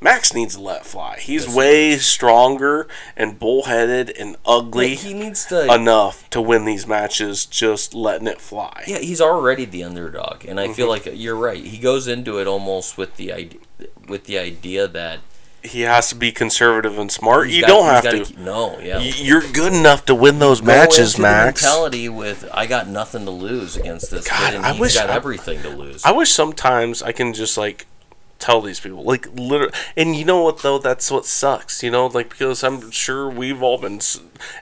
Max 0.00 0.34
needs 0.34 0.56
to 0.56 0.60
let 0.60 0.84
fly. 0.84 1.16
He's 1.18 1.48
way 1.48 1.96
stronger 1.96 2.86
and 3.16 3.38
bullheaded 3.38 4.10
and 4.10 4.36
ugly 4.44 4.96
He 4.96 5.14
needs 5.14 5.46
to. 5.46 5.72
enough 5.72 6.28
to 6.30 6.42
win 6.42 6.66
these 6.66 6.86
matches 6.86 7.46
just 7.46 7.94
letting 7.94 8.26
it 8.26 8.38
fly. 8.38 8.84
Yeah, 8.86 8.98
he's 8.98 9.22
already 9.22 9.64
the 9.64 9.82
underdog, 9.82 10.44
and 10.44 10.60
I 10.60 10.74
feel 10.74 10.88
Mm-hmm. 10.88 11.08
like 11.08 11.18
you're 11.18 11.36
right. 11.36 11.64
He 11.64 11.78
goes 11.78 12.06
into 12.06 12.36
it 12.38 12.46
almost 12.46 12.98
with 12.98 13.16
the 13.16 13.32
idea, 13.32 13.60
with 14.06 14.24
the 14.24 14.36
idea 14.38 14.86
that 14.88 15.20
He 15.62 15.82
has 15.82 16.10
to 16.10 16.16
be 16.16 16.32
conservative 16.32 16.98
and 16.98 17.10
smart. 17.10 17.46
he's 17.46 17.56
You 17.56 17.62
got- 17.62 17.68
don't 17.68 17.86
have 17.86 18.02
to. 18.10 18.24
keep- 18.26 18.36
no, 18.38 18.78
yeah. 18.80 18.98
You're 18.98 19.40
good 19.40 19.72
enough 19.72 20.04
to 20.06 20.14
win 20.14 20.38
those 20.38 20.60
Go 20.60 20.66
matches, 20.66 21.18
Max. 21.18 21.62
mentality 21.62 22.10
with 22.10 22.46
I 22.52 22.66
got 22.66 22.88
nothing 22.88 23.24
to 23.24 23.30
lose 23.30 23.74
against 23.74 24.10
this 24.10 24.28
God, 24.28 24.50
kid, 24.50 24.56
and 24.56 24.66
I 24.66 24.72
he's 24.72 24.80
wish 24.82 24.94
got 24.96 25.08
I- 25.08 25.14
everything 25.14 25.62
to 25.62 25.70
lose. 25.70 26.04
I 26.04 26.12
wish 26.12 26.30
sometimes 26.30 27.02
I 27.02 27.12
can 27.12 27.32
just 27.32 27.56
like 27.56 27.86
tell 28.38 28.60
these 28.60 28.80
people. 28.80 29.02
Like 29.02 29.26
literally 29.34 29.72
and 29.96 30.14
you 30.14 30.24
know 30.24 30.42
what 30.42 30.62
though? 30.62 30.78
That's 30.78 31.10
what 31.10 31.26
sucks 31.26 31.82
you 31.82 31.90
know? 31.90 32.06
Like 32.06 32.30
because 32.30 32.64
i'm 32.64 32.90
sure 32.90 33.28
we've 33.28 33.62
all 33.62 33.78
been 33.78 34.00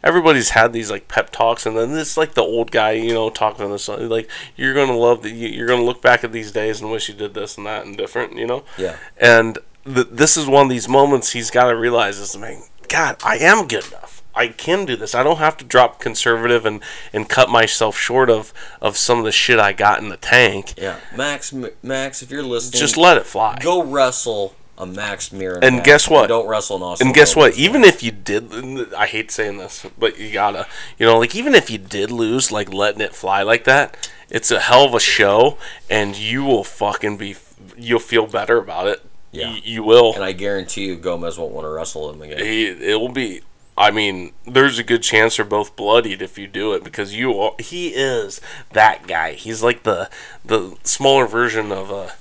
everybody's 0.02 0.50
had 0.50 0.72
these 0.72 0.90
like 0.90 1.08
pep 1.08 1.30
talks 1.30 1.64
and 1.66 1.76
then 1.76 1.92
this 1.92 2.16
like 2.16 2.34
the 2.34 2.42
old 2.42 2.70
guy 2.70 2.92
you 2.92 3.12
know 3.12 3.30
talking 3.30 3.66
to 3.66 3.72
this 3.72 3.88
like 3.88 4.30
you're 4.56 4.74
gonna 4.74 4.96
love 4.96 5.22
that 5.22 5.30
you're 5.30 5.68
gonna 5.68 5.82
look 5.82 6.02
back 6.02 6.24
at 6.24 6.32
these 6.32 6.52
days 6.52 6.80
and 6.80 6.90
wish 6.90 7.08
you 7.08 7.14
did 7.14 7.34
this 7.34 7.56
and 7.56 7.66
that 7.66 7.84
and 7.86 7.96
different 7.96 8.36
you 8.36 8.46
know? 8.46 8.64
Yeah. 8.78 8.96
and 9.18 9.58
th- 9.84 10.08
this 10.10 10.36
is 10.36 10.46
one 10.46 10.64
of 10.66 10.70
these 10.70 10.88
moments 10.88 11.32
he's 11.32 11.50
got 11.50 11.70
to 11.70 11.76
realize 11.76 12.18
is 12.18 12.36
man 12.36 12.62
god 12.88 13.16
i 13.24 13.38
am 13.38 13.66
good 13.66 13.86
enough 13.86 14.11
I 14.34 14.48
can 14.48 14.84
do 14.86 14.96
this. 14.96 15.14
I 15.14 15.22
don't 15.22 15.38
have 15.38 15.56
to 15.58 15.64
drop 15.64 16.00
conservative 16.00 16.64
and, 16.64 16.82
and 17.12 17.28
cut 17.28 17.50
myself 17.50 17.98
short 17.98 18.30
of, 18.30 18.52
of 18.80 18.96
some 18.96 19.18
of 19.18 19.24
the 19.24 19.32
shit 19.32 19.58
I 19.58 19.72
got 19.72 20.00
in 20.00 20.08
the 20.08 20.16
tank. 20.16 20.74
yeah, 20.78 20.98
Max, 21.14 21.52
Max, 21.82 22.22
if 22.22 22.30
you're 22.30 22.42
listening, 22.42 22.80
Just 22.80 22.96
let 22.96 23.16
it 23.18 23.26
fly. 23.26 23.58
go 23.60 23.82
wrestle 23.84 24.54
a 24.78 24.86
Max 24.86 25.28
Murin. 25.28 25.58
And 25.62 25.76
match. 25.76 25.84
guess 25.84 26.08
what? 26.08 26.28
Don't 26.28 26.48
wrestle 26.48 26.76
an 26.78 26.82
Austin. 26.82 27.08
And 27.08 27.14
guess 27.14 27.36
what? 27.36 27.54
Even 27.56 27.84
if 27.84 28.02
you 28.02 28.10
did, 28.10 28.94
I 28.94 29.06
hate 29.06 29.30
saying 29.30 29.58
this, 29.58 29.84
but 29.98 30.18
you 30.18 30.32
gotta, 30.32 30.66
you 30.98 31.04
know, 31.06 31.18
like 31.18 31.34
even 31.36 31.54
if 31.54 31.68
you 31.70 31.76
did 31.78 32.10
lose, 32.10 32.50
like 32.50 32.72
letting 32.72 33.02
it 33.02 33.14
fly 33.14 33.42
like 33.42 33.64
that, 33.64 34.10
it's 34.30 34.50
a 34.50 34.60
hell 34.60 34.84
of 34.86 34.94
a 34.94 34.98
show, 35.00 35.58
and 35.90 36.16
you 36.16 36.42
will 36.42 36.64
fucking 36.64 37.18
be, 37.18 37.36
you'll 37.76 37.98
feel 38.00 38.26
better 38.26 38.56
about 38.56 38.86
it. 38.86 39.02
Yeah. 39.30 39.50
Y- 39.50 39.60
you 39.62 39.82
will. 39.82 40.14
And 40.14 40.24
I 40.24 40.32
guarantee 40.32 40.86
you, 40.86 40.96
Gomez 40.96 41.38
won't 41.38 41.52
want 41.52 41.66
to 41.66 41.68
wrestle 41.70 42.10
him 42.10 42.22
again. 42.22 42.38
He, 42.38 42.66
it 42.68 42.98
will 42.98 43.10
be. 43.12 43.42
I 43.76 43.90
mean, 43.90 44.32
there's 44.46 44.78
a 44.78 44.84
good 44.84 45.02
chance 45.02 45.36
they're 45.36 45.46
both 45.46 45.76
bloodied 45.76 46.20
if 46.20 46.36
you 46.38 46.46
do 46.46 46.74
it 46.74 46.84
because 46.84 47.14
you 47.14 47.34
are. 47.38 47.54
He 47.58 47.88
is 47.88 48.40
that 48.72 49.06
guy. 49.06 49.32
He's 49.32 49.62
like 49.62 49.82
the 49.84 50.10
the 50.44 50.76
smaller 50.84 51.26
version 51.26 51.72
of 51.72 51.90
a 51.90 52.12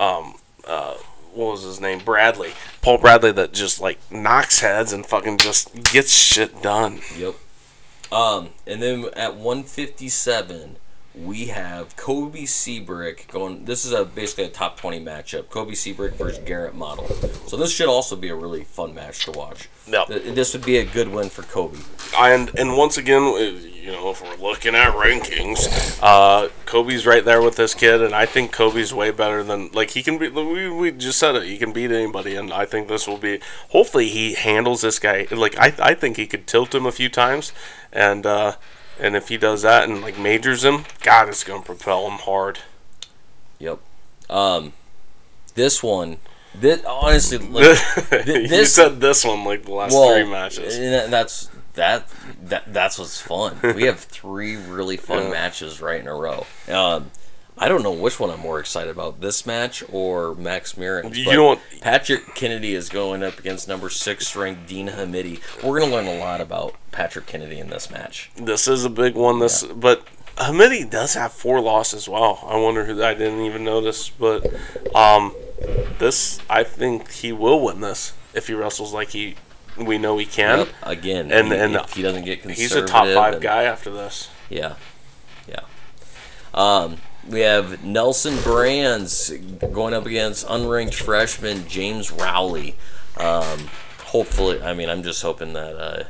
um 0.00 0.34
uh 0.66 0.94
what 1.32 1.52
was 1.52 1.62
his 1.62 1.80
name 1.80 1.98
Bradley 1.98 2.52
Paul 2.84 2.98
Bradley 2.98 3.32
that 3.32 3.52
just 3.52 3.80
like 3.80 3.98
knocks 4.10 4.60
heads 4.60 4.92
and 4.92 5.06
fucking 5.06 5.38
just 5.38 5.92
gets 5.92 6.12
shit 6.12 6.60
done. 6.60 7.00
Yep. 7.16 7.34
Um, 8.12 8.50
and 8.66 8.82
then 8.82 9.06
at 9.16 9.36
157, 9.36 10.76
we 11.14 11.46
have 11.46 11.96
Kobe 11.96 12.44
Siebrecht 12.44 13.30
going. 13.30 13.64
This 13.66 13.84
is 13.84 13.92
a 13.92 14.04
basically 14.04 14.44
a 14.44 14.48
top 14.48 14.76
20 14.78 15.00
matchup. 15.00 15.48
Kobe 15.48 15.74
Siebrecht 15.74 16.16
versus 16.16 16.38
Garrett 16.44 16.74
Model. 16.74 17.06
So 17.46 17.56
this 17.56 17.70
should 17.70 17.88
also 17.88 18.16
be 18.16 18.28
a 18.30 18.34
really 18.34 18.64
fun 18.64 18.94
match 18.94 19.24
to 19.26 19.30
watch. 19.32 19.68
Th- 20.06 20.34
This 20.34 20.52
would 20.54 20.64
be 20.64 20.78
a 20.78 20.84
good 20.84 21.08
win 21.08 21.28
for 21.30 21.42
Kobe. 21.42 21.78
And 22.18 22.50
and 22.58 22.76
once 22.76 22.96
again, 22.98 23.22
you 23.22 23.92
know, 23.92 24.10
if 24.10 24.22
we're 24.22 24.36
looking 24.44 24.74
at 24.74 24.92
rankings, 24.94 25.98
uh, 26.02 26.48
Kobe's 26.66 27.06
right 27.06 27.24
there 27.24 27.42
with 27.42 27.56
this 27.56 27.74
kid, 27.74 28.02
and 28.02 28.14
I 28.14 28.26
think 28.26 28.50
Kobe's 28.50 28.92
way 28.92 29.10
better 29.12 29.42
than 29.44 29.70
like 29.72 29.90
he 29.90 30.02
can 30.02 30.18
be. 30.18 30.28
We, 30.28 30.68
we 30.70 30.90
just 30.90 31.18
said 31.18 31.36
it. 31.36 31.44
He 31.44 31.58
can 31.58 31.72
beat 31.72 31.92
anybody, 31.92 32.34
and 32.34 32.52
I 32.52 32.64
think 32.64 32.88
this 32.88 33.06
will 33.06 33.18
be. 33.18 33.40
Hopefully, 33.68 34.08
he 34.08 34.34
handles 34.34 34.80
this 34.80 34.98
guy. 34.98 35.26
Like 35.30 35.56
I 35.58 35.72
I 35.78 35.94
think 35.94 36.16
he 36.16 36.26
could 36.26 36.46
tilt 36.48 36.74
him 36.74 36.86
a 36.86 36.92
few 36.92 37.08
times, 37.08 37.52
and 37.92 38.24
uh, 38.26 38.54
and 39.00 39.16
if 39.16 39.28
he 39.28 39.36
does 39.36 39.62
that 39.62 39.88
and 39.88 40.00
like 40.02 40.18
majors 40.18 40.64
him, 40.64 40.84
God, 41.02 41.28
it's 41.28 41.44
gonna 41.44 41.62
propel 41.62 42.06
him 42.10 42.18
hard. 42.18 42.60
Yep. 43.58 43.78
Um, 44.30 44.72
this 45.54 45.82
one, 45.82 46.18
this 46.54 46.84
honestly, 46.84 47.38
like, 47.48 47.64
you 48.26 48.48
this- 48.48 48.74
said 48.74 49.00
this 49.00 49.24
one 49.24 49.44
like 49.44 49.64
the 49.64 49.72
last 49.72 49.92
well, 49.92 50.12
three 50.12 50.24
matches. 50.30 50.76
and 50.76 51.12
that's 51.12 51.48
that 51.74 52.08
that 52.44 52.72
that's 52.72 52.98
what's 52.98 53.20
fun. 53.20 53.58
we 53.74 53.84
have 53.84 54.00
three 54.00 54.56
really 54.56 54.96
fun 54.96 55.22
Yeah. 55.24 55.30
matches 55.30 55.80
right 55.80 56.00
in 56.00 56.06
a 56.08 56.14
row. 56.14 56.46
Um, 56.68 57.10
I 57.56 57.68
don't 57.68 57.82
know 57.84 57.92
which 57.92 58.18
one 58.18 58.30
I'm 58.30 58.40
more 58.40 58.58
excited 58.58 58.90
about, 58.90 59.20
this 59.20 59.46
match 59.46 59.84
or 59.92 60.34
Max 60.34 60.72
Murin. 60.72 61.14
You 61.14 61.32
know 61.34 61.60
Patrick 61.80 62.34
Kennedy 62.34 62.74
is 62.74 62.88
going 62.88 63.22
up 63.22 63.38
against 63.38 63.68
number 63.68 63.88
six 63.90 64.34
ranked 64.34 64.66
Dean 64.66 64.88
Hamiti. 64.88 65.40
We're 65.62 65.78
gonna 65.80 65.92
learn 65.92 66.06
a 66.06 66.18
lot 66.18 66.40
about 66.40 66.74
Patrick 66.90 67.26
Kennedy 67.26 67.58
in 67.60 67.70
this 67.70 67.90
match. 67.90 68.30
This 68.36 68.66
is 68.66 68.84
a 68.84 68.90
big 68.90 69.14
one. 69.14 69.38
This, 69.38 69.62
but 69.62 70.04
Hamiti 70.36 70.88
does 70.90 71.14
have 71.14 71.32
four 71.32 71.60
losses. 71.60 71.94
as 72.04 72.08
well. 72.08 72.40
I 72.44 72.56
wonder 72.56 72.84
who. 72.86 73.02
I 73.04 73.14
didn't 73.14 73.42
even 73.42 73.62
notice, 73.62 74.10
but 74.10 74.44
um, 74.94 75.32
this 76.00 76.40
I 76.50 76.64
think 76.64 77.10
he 77.12 77.32
will 77.32 77.60
win 77.64 77.80
this 77.80 78.14
if 78.34 78.48
he 78.48 78.54
wrestles 78.54 78.92
like 78.92 79.10
he 79.10 79.36
we 79.78 79.96
know 79.96 80.18
he 80.18 80.26
can. 80.26 80.58
Yep, 80.58 80.68
Again, 80.82 81.30
And- 81.32 81.48
he, 81.52 81.54
and 81.58 81.74
if 81.76 81.92
he 81.94 82.02
doesn't 82.02 82.24
get 82.24 82.40
He's 82.50 82.72
a 82.74 82.84
top 82.84 83.06
five 83.08 83.34
and- 83.34 83.42
guy 83.42 83.62
after 83.62 83.90
this. 83.90 84.28
Yeah, 84.50 84.74
yeah. 85.48 85.60
Um, 86.52 86.96
we 87.28 87.40
have 87.40 87.84
Nelson 87.84 88.36
Brands 88.42 89.30
going 89.72 89.94
up 89.94 90.06
against 90.06 90.46
unranked 90.46 90.94
freshman 90.94 91.66
James 91.68 92.10
Rowley. 92.10 92.76
Um, 93.16 93.68
hopefully, 94.04 94.62
I 94.62 94.74
mean, 94.74 94.88
I'm 94.90 95.02
just 95.02 95.22
hoping 95.22 95.52
that. 95.54 95.76
Uh, 95.76 96.04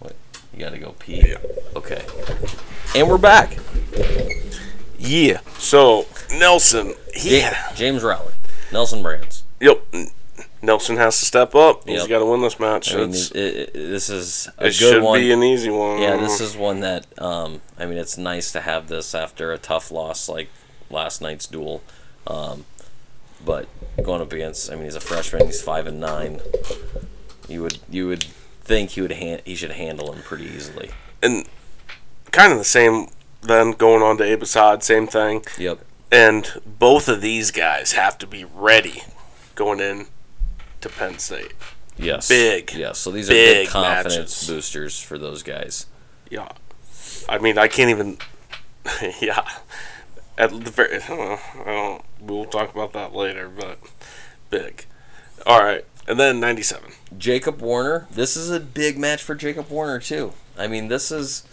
what 0.00 0.14
you 0.52 0.60
got 0.60 0.70
to 0.70 0.78
go 0.78 0.94
pee? 0.98 1.28
Yeah. 1.28 1.38
Okay. 1.74 2.04
And 2.94 3.08
we're 3.08 3.18
back. 3.18 3.56
Yeah. 4.98 5.40
So 5.58 6.06
Nelson, 6.32 6.94
he, 7.14 7.40
Ja- 7.40 7.52
James 7.74 8.02
Rowley, 8.02 8.32
Nelson 8.72 9.02
Brands. 9.02 9.42
yep. 9.60 9.82
Nelson 10.66 10.96
has 10.96 11.18
to 11.20 11.24
step 11.24 11.54
up. 11.54 11.88
He's 11.88 12.00
Yep. 12.00 12.08
got 12.08 12.18
to 12.18 12.26
win 12.26 12.42
this 12.42 12.58
match. 12.60 12.92
I 12.92 12.98
mean, 12.98 13.10
it, 13.10 13.34
it, 13.36 13.72
this 13.72 14.10
is 14.10 14.48
a 14.58 14.64
it 14.64 14.64
good 14.66 14.72
should 14.74 15.02
one. 15.02 15.20
be 15.20 15.32
an 15.32 15.42
easy 15.42 15.70
one. 15.70 16.00
Yeah, 16.02 16.16
this 16.16 16.40
is 16.40 16.56
one 16.56 16.80
that 16.80 17.06
um, 17.18 17.60
I 17.78 17.86
mean, 17.86 17.98
it's 17.98 18.18
nice 18.18 18.52
to 18.52 18.60
have 18.60 18.88
this 18.88 19.14
after 19.14 19.52
a 19.52 19.58
tough 19.58 19.90
loss 19.90 20.28
like 20.28 20.48
last 20.90 21.22
night's 21.22 21.46
duel. 21.46 21.82
Um, 22.26 22.64
but 23.44 23.68
going 24.02 24.20
up 24.20 24.32
against, 24.32 24.70
I 24.70 24.74
mean, 24.74 24.84
he's 24.84 24.96
a 24.96 25.00
freshman. 25.00 25.46
He's 25.46 25.62
five 25.62 25.86
and 25.86 26.00
nine. 26.00 26.40
You 27.48 27.62
would 27.62 27.78
you 27.88 28.08
would 28.08 28.24
think 28.62 28.90
he 28.90 29.00
would 29.00 29.12
he 29.12 29.54
should 29.54 29.70
handle 29.72 30.12
him 30.12 30.22
pretty 30.22 30.44
easily. 30.44 30.90
And 31.22 31.46
kind 32.32 32.52
of 32.52 32.58
the 32.58 32.64
same 32.64 33.06
then 33.42 33.72
going 33.72 34.02
on 34.02 34.18
to 34.18 34.24
Abe 34.24 34.42
Assad, 34.42 34.82
same 34.82 35.06
thing. 35.06 35.44
Yep. 35.58 35.78
And 36.10 36.60
both 36.66 37.08
of 37.08 37.20
these 37.20 37.50
guys 37.50 37.92
have 37.92 38.18
to 38.18 38.26
be 38.26 38.44
ready 38.44 39.02
going 39.54 39.80
in 39.80 40.06
to 40.80 40.88
Penn 40.88 41.18
State. 41.18 41.52
Yes. 41.96 42.28
Big, 42.28 42.72
Yeah. 42.74 42.92
So 42.92 43.10
these 43.10 43.30
are 43.30 43.32
big 43.32 43.66
big 43.66 43.68
confidence 43.68 44.14
matches. 44.14 44.46
boosters 44.48 45.00
for 45.00 45.18
those 45.18 45.42
guys. 45.42 45.86
Yeah. 46.30 46.48
I 47.28 47.38
mean, 47.38 47.58
I 47.58 47.68
can't 47.68 47.90
even. 47.90 48.18
yeah. 49.20 49.48
At 50.38 50.50
the 50.50 50.70
very. 50.70 50.96
I 51.02 51.06
don't, 51.08 51.40
I 51.60 51.64
don't. 51.64 52.04
We'll 52.20 52.44
talk 52.44 52.74
about 52.74 52.92
that 52.92 53.14
later, 53.14 53.48
but 53.48 53.78
big. 54.50 54.84
All 55.46 55.62
right. 55.62 55.84
And 56.08 56.20
then 56.20 56.38
97. 56.38 56.92
Jacob 57.18 57.60
Warner. 57.60 58.06
This 58.10 58.36
is 58.36 58.50
a 58.50 58.60
big 58.60 58.98
match 58.98 59.22
for 59.22 59.34
Jacob 59.34 59.68
Warner 59.70 59.98
too. 59.98 60.32
I 60.56 60.66
mean, 60.66 60.88
this 60.88 61.10
is 61.10 61.46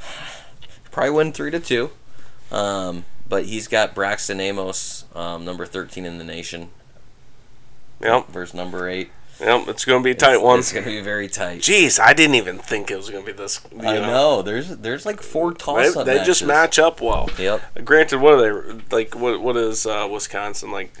probably 0.90 1.10
win 1.10 1.32
three 1.32 1.50
to 1.50 1.60
two. 1.60 1.90
Um, 2.52 3.04
but 3.28 3.46
he's 3.46 3.66
got 3.66 3.94
Braxton 3.94 4.38
Amos, 4.40 5.06
um, 5.14 5.44
number 5.44 5.66
thirteen 5.66 6.04
in 6.04 6.18
the 6.18 6.24
nation, 6.24 6.70
Yep. 8.00 8.28
versus 8.28 8.54
number 8.54 8.88
eight. 8.88 9.10
Yep. 9.40 9.68
It's 9.68 9.84
going 9.84 10.00
to 10.02 10.04
be 10.04 10.12
a 10.12 10.14
tight 10.14 10.36
one. 10.40 10.60
It's 10.60 10.72
gonna 10.72 10.86
be 10.86 11.00
very 11.00 11.26
tight. 11.28 11.60
Jeez, 11.60 11.98
I 11.98 12.12
didn't 12.12 12.36
even 12.36 12.58
think 12.58 12.88
it 12.90 12.96
was 12.96 13.10
going 13.10 13.24
to 13.24 13.32
be 13.32 13.36
this. 13.36 13.60
You 13.72 13.80
I 13.80 13.98
know. 13.98 14.42
There's 14.42 14.76
there's 14.76 15.04
like 15.04 15.20
four 15.20 15.52
They, 15.52 15.58
toss 15.58 15.96
up 15.96 16.06
they 16.06 16.22
just 16.22 16.44
match 16.44 16.78
up 16.78 17.00
well. 17.00 17.28
Yep. 17.38 17.84
Granted, 17.84 18.20
what 18.20 18.34
are 18.34 18.62
they 18.62 18.80
like? 18.92 19.14
What 19.18 19.40
what 19.42 19.56
is 19.56 19.86
uh, 19.86 20.08
Wisconsin 20.10 20.70
like? 20.70 20.92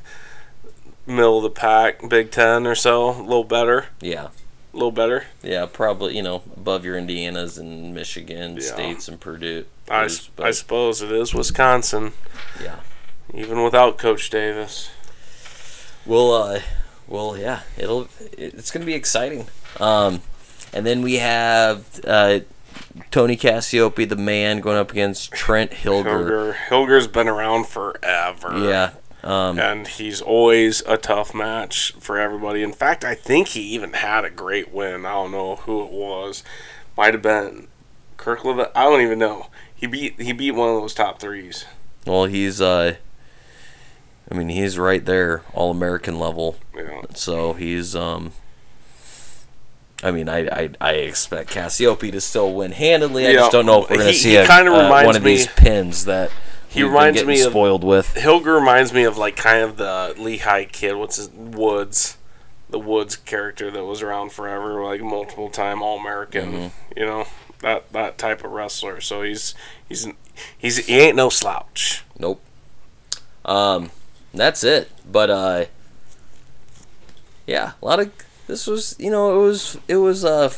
Middle 1.06 1.36
of 1.36 1.42
the 1.42 1.50
pack, 1.50 2.08
Big 2.08 2.30
Ten 2.30 2.66
or 2.66 2.74
so, 2.74 3.10
a 3.10 3.20
little 3.20 3.44
better, 3.44 3.88
Yeah. 4.00 4.28
a 4.28 4.76
little 4.76 4.90
better. 4.90 5.26
Yeah, 5.42 5.66
probably 5.70 6.16
you 6.16 6.22
know 6.22 6.36
above 6.56 6.82
your 6.84 6.96
Indianas 6.96 7.58
and 7.58 7.94
Michigan 7.94 8.54
Yeah. 8.56 8.62
states 8.62 9.06
and 9.06 9.20
Purdue. 9.20 9.66
I, 9.90 10.08
but 10.34 10.46
I 10.46 10.50
suppose 10.50 11.02
it 11.02 11.12
is 11.12 11.34
Wisconsin, 11.34 12.14
yeah. 12.58 12.76
even 13.34 13.62
without 13.62 13.98
Coach 13.98 14.30
Davis. 14.30 14.88
Well, 16.06 16.32
uh, 16.32 16.60
well, 17.08 17.36
yeah, 17.36 17.60
it'll 17.76 18.08
it's 18.32 18.70
gonna 18.70 18.86
be 18.86 18.94
exciting. 18.94 19.46
Um, 19.80 20.22
and 20.72 20.84
then 20.84 21.02
we 21.02 21.14
have 21.14 22.00
uh, 22.06 22.40
Tony 23.10 23.36
Cassioppi, 23.36 24.08
the 24.08 24.16
man, 24.16 24.60
going 24.60 24.76
up 24.76 24.90
against 24.90 25.32
Trent 25.32 25.70
Hilger. 25.70 26.04
Hilger, 26.04 26.54
Hilger's 26.54 27.06
been 27.06 27.28
around 27.28 27.66
forever. 27.66 28.58
Yeah. 28.58 28.90
Um, 29.22 29.58
and 29.58 29.86
he's 29.88 30.20
always 30.20 30.82
a 30.82 30.98
tough 30.98 31.34
match 31.34 31.92
for 31.98 32.18
everybody. 32.18 32.62
In 32.62 32.72
fact, 32.72 33.04
I 33.04 33.14
think 33.14 33.48
he 33.48 33.60
even 33.74 33.94
had 33.94 34.24
a 34.24 34.30
great 34.30 34.70
win. 34.72 35.06
I 35.06 35.12
don't 35.12 35.32
know 35.32 35.56
who 35.56 35.82
it 35.82 35.90
was. 35.90 36.44
Might 36.96 37.14
have 37.14 37.22
been 37.22 37.68
Kerkvliet. 38.18 38.70
I 38.74 38.82
don't 38.84 39.00
even 39.00 39.18
know. 39.18 39.46
He 39.74 39.86
beat 39.86 40.20
he 40.20 40.32
beat 40.32 40.50
one 40.52 40.68
of 40.68 40.80
those 40.80 40.92
top 40.94 41.20
threes. 41.20 41.64
well, 42.06 42.26
he's 42.26 42.60
uh, 42.60 42.96
I 44.30 44.34
mean, 44.34 44.48
he's 44.48 44.78
right 44.78 45.04
there, 45.04 45.42
all 45.52 45.70
American 45.70 46.18
level. 46.18 46.56
Yeah. 46.74 47.02
So 47.14 47.52
he's 47.54 47.94
um. 47.94 48.32
I 50.02 50.10
mean, 50.10 50.28
I, 50.28 50.46
I, 50.48 50.70
I 50.82 50.92
expect 50.96 51.50
Cassioppi 51.50 52.12
to 52.12 52.20
still 52.20 52.52
win 52.52 52.72
handedly. 52.72 53.26
I 53.26 53.30
Yeah, 53.30 53.36
just 53.36 53.52
don't 53.52 53.64
know 53.64 53.84
if 53.84 53.90
we're 53.90 53.96
going 53.96 54.12
to 54.12 54.14
see 54.18 54.30
he 54.30 54.36
a, 54.36 54.44
uh, 54.44 55.04
one 55.04 55.16
of 55.16 55.22
me- 55.22 55.36
these 55.36 55.46
pins 55.46 56.04
that 56.04 56.30
He 56.68 56.82
reminds 56.82 57.24
me 57.24 57.40
of- 57.40 57.50
spoiled 57.52 57.82
with. 57.84 58.14
Hilger 58.14 58.54
reminds 58.58 58.92
me 58.92 59.04
of 59.04 59.16
like 59.16 59.34
kind 59.36 59.62
of 59.62 59.78
the 59.78 60.14
Lehigh 60.18 60.64
kid. 60.66 60.96
What's 60.96 61.16
his 61.16 61.30
Woods, 61.30 62.18
the 62.68 62.78
Woods 62.78 63.16
character 63.16 63.70
that 63.70 63.84
was 63.84 64.02
around 64.02 64.32
forever, 64.32 64.82
like 64.84 65.00
multiple 65.00 65.48
time 65.48 65.80
All 65.82 65.98
American. 65.98 66.52
Mm-hmm. 66.52 66.98
You 66.98 67.06
know 67.06 67.26
that 67.60 67.90
that 67.92 68.18
type 68.18 68.44
of 68.44 68.50
wrestler. 68.50 69.00
So 69.00 69.22
he's 69.22 69.54
he's 69.88 70.06
he's 70.58 70.84
he 70.84 70.98
ain't 70.98 71.16
no 71.16 71.30
slouch. 71.30 72.04
Nope. 72.18 72.42
Um, 73.46 73.90
that's 74.34 74.64
it. 74.64 74.90
But 75.10 75.30
uh, 75.30 75.64
yeah, 77.46 77.72
a 77.82 77.84
lot 77.84 78.00
of 78.00 78.12
this 78.46 78.66
was 78.66 78.96
you 78.98 79.10
know 79.10 79.40
it 79.40 79.46
was 79.46 79.78
it 79.88 79.96
was 79.96 80.24
uh 80.24 80.52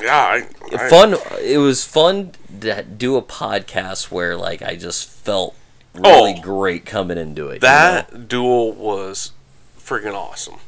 Yeah, 0.00 0.16
I, 0.16 0.46
I, 0.72 0.88
fun. 0.88 1.16
It 1.42 1.58
was 1.58 1.84
fun 1.84 2.32
to 2.60 2.82
do 2.82 3.16
a 3.16 3.22
podcast 3.22 4.10
where 4.10 4.36
like 4.36 4.62
I 4.62 4.76
just 4.76 5.08
felt 5.08 5.54
Oh. 5.92 6.02
really 6.24 6.40
great 6.40 6.86
coming 6.86 7.18
into 7.18 7.48
it. 7.48 7.54
you 7.54 7.60
That 7.60 8.12
know? 8.12 8.20
duel 8.20 8.72
was 8.74 9.32
freaking 9.76 10.14
awesome. 10.14 10.58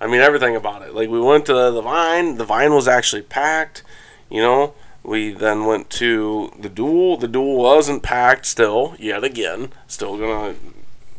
I 0.00 0.08
mean, 0.08 0.20
everything 0.20 0.56
about 0.56 0.82
it. 0.82 0.92
Like, 0.92 1.08
we 1.08 1.20
went 1.20 1.46
to 1.46 1.52
the 1.70 1.80
Vine. 1.80 2.38
The 2.38 2.44
Vine 2.44 2.74
was 2.74 2.88
actually 2.88 3.22
packed. 3.22 3.84
You 4.28 4.42
know, 4.42 4.74
we 5.04 5.30
then 5.32 5.64
went 5.66 5.90
to 5.90 6.50
the 6.58 6.68
duel. 6.68 7.16
The 7.16 7.28
duel 7.28 7.54
wasn't 7.56 8.02
packed 8.02 8.46
still, 8.46 8.96
yet 8.98 9.22
again. 9.22 9.70
Still 9.86 10.18
gonna, 10.18 10.56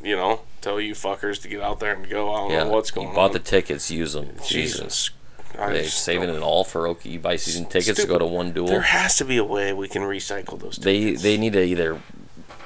you 0.05 0.15
know, 0.15 0.41
tell 0.61 0.79
you 0.79 0.93
fuckers 0.93 1.41
to 1.41 1.47
get 1.47 1.61
out 1.61 1.79
there 1.79 1.93
and 1.95 2.07
go. 2.07 2.31
I 2.31 2.37
don't 2.37 2.51
yeah. 2.51 2.63
know 2.63 2.69
what's 2.69 2.91
going 2.91 3.07
on. 3.07 3.13
you 3.13 3.15
bought 3.15 3.27
on. 3.27 3.33
the 3.33 3.39
tickets, 3.39 3.89
use 3.89 4.13
them. 4.13 4.29
Jesus. 4.45 4.79
Jesus. 4.79 5.09
They 5.57 5.83
just 5.83 6.03
saving 6.03 6.29
it 6.29 6.41
all 6.41 6.63
for 6.63 6.87
okay. 6.89 7.09
You 7.09 7.19
buy 7.19 7.37
season 7.37 7.65
tickets 7.65 8.01
to 8.01 8.07
go 8.07 8.19
to 8.19 8.25
one 8.25 8.51
duel. 8.51 8.67
There 8.67 8.81
has 8.81 9.17
to 9.17 9.25
be 9.25 9.37
a 9.37 9.43
way 9.43 9.71
we 9.71 9.87
can 9.87 10.01
recycle 10.01 10.59
those 10.59 10.75
They 10.75 10.99
tickets. 10.99 11.23
they 11.23 11.37
need 11.37 11.53
to 11.53 11.63
either 11.63 12.01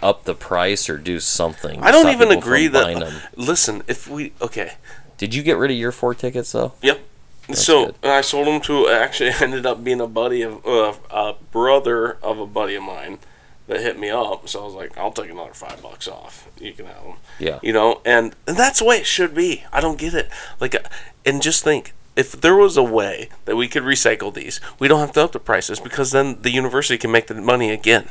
up 0.01 0.23
the 0.23 0.33
price 0.33 0.89
or 0.89 0.97
do 0.97 1.19
something. 1.19 1.81
I 1.83 1.91
don't 1.91 2.09
even 2.09 2.31
agree 2.31 2.67
that. 2.67 3.29
Listen, 3.35 3.83
if 3.87 4.07
we 4.07 4.33
okay, 4.41 4.73
Did 5.17 5.35
you 5.35 5.43
get 5.43 5.57
rid 5.57 5.71
of 5.71 5.77
your 5.77 5.91
four 5.91 6.15
tickets 6.15 6.51
though? 6.51 6.73
Yep. 6.81 6.99
so 7.53 7.85
good. 7.87 7.95
I 8.03 8.21
sold 8.21 8.47
them 8.47 8.59
to 8.61 8.89
actually 8.89 9.31
ended 9.39 9.65
up 9.65 9.83
being 9.83 10.01
a 10.01 10.07
buddy 10.07 10.41
of 10.41 10.65
uh, 10.65 10.93
a 11.11 11.35
brother 11.51 12.13
of 12.23 12.39
a 12.39 12.47
buddy 12.47 12.75
of 12.75 12.83
mine 12.83 13.19
that 13.69 13.79
hit 13.79 13.97
me 13.97 14.09
up. 14.09 14.49
So 14.49 14.61
I 14.61 14.65
was 14.65 14.73
like, 14.73 14.97
I'll 14.97 15.11
take 15.11 15.29
another 15.29 15.53
five 15.53 15.81
bucks 15.81 16.07
off. 16.07 16.49
You 16.59 16.73
can 16.73 16.85
have 16.87 17.03
them. 17.03 17.13
Yeah. 17.37 17.59
You 17.61 17.71
know, 17.71 18.01
and, 18.03 18.35
and 18.45 18.57
that's 18.57 18.79
the 18.79 18.85
way 18.85 18.97
it 18.97 19.05
should 19.05 19.33
be. 19.33 19.63
I 19.71 19.79
don't 19.79 19.97
get 19.97 20.13
it. 20.13 20.29
Like, 20.59 20.75
uh, 20.75 20.79
and 21.25 21.41
just 21.41 21.63
think. 21.63 21.93
If 22.15 22.41
there 22.41 22.55
was 22.55 22.75
a 22.75 22.83
way 22.83 23.29
that 23.45 23.55
we 23.55 23.69
could 23.69 23.83
recycle 23.83 24.33
these, 24.33 24.59
we 24.77 24.89
don't 24.89 24.99
have 24.99 25.13
to 25.13 25.23
up 25.23 25.31
the 25.31 25.39
prices 25.39 25.79
because 25.79 26.11
then 26.11 26.41
the 26.41 26.51
university 26.51 26.97
can 26.97 27.11
make 27.11 27.27
the 27.27 27.35
money 27.35 27.71
again. 27.71 28.09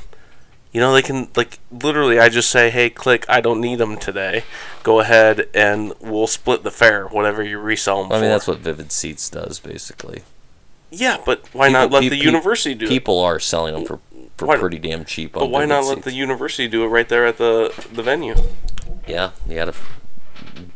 You 0.72 0.80
know, 0.80 0.94
they 0.94 1.02
can 1.02 1.28
like 1.36 1.58
literally. 1.70 2.18
I 2.18 2.30
just 2.30 2.48
say, 2.48 2.70
"Hey, 2.70 2.88
click. 2.88 3.26
I 3.28 3.42
don't 3.42 3.60
need 3.60 3.76
them 3.76 3.98
today. 3.98 4.44
Go 4.82 5.00
ahead, 5.00 5.48
and 5.52 5.92
we'll 6.00 6.26
split 6.26 6.62
the 6.62 6.70
fare, 6.70 7.06
whatever 7.06 7.42
you 7.42 7.58
resell 7.58 8.04
them 8.04 8.12
I 8.12 8.16
for." 8.16 8.20
mean, 8.22 8.30
that's 8.30 8.46
what 8.46 8.58
Vivid 8.58 8.92
Seats 8.92 9.28
does 9.28 9.60
basically. 9.60 10.22
Yeah, 10.90 11.18
but 11.24 11.46
why 11.52 11.68
not 11.68 11.90
let 11.90 12.02
pe- 12.02 12.08
the 12.08 12.16
university 12.16 12.74
do 12.74 12.86
it? 12.86 12.88
People 12.88 13.18
are 13.20 13.38
selling 13.38 13.74
them 13.74 13.84
mm, 13.84 13.86
for, 13.86 14.00
for 14.36 14.46
Why- 14.46 14.56
pretty 14.56 14.78
damn 14.78 15.04
cheap. 15.04 15.36
On 15.36 15.42
But 15.42 15.50
why 15.50 15.64
not 15.66 15.84
let 15.84 15.96
Seats. 15.96 16.04
the 16.06 16.12
university 16.14 16.66
do 16.68 16.84
it 16.84 16.88
right 16.88 17.08
there 17.08 17.26
at 17.26 17.36
the 17.38 17.72
the 17.92 18.02
venue? 18.02 18.34
Yeah, 19.06 19.30
you 19.46 19.54
gotta 19.56 19.74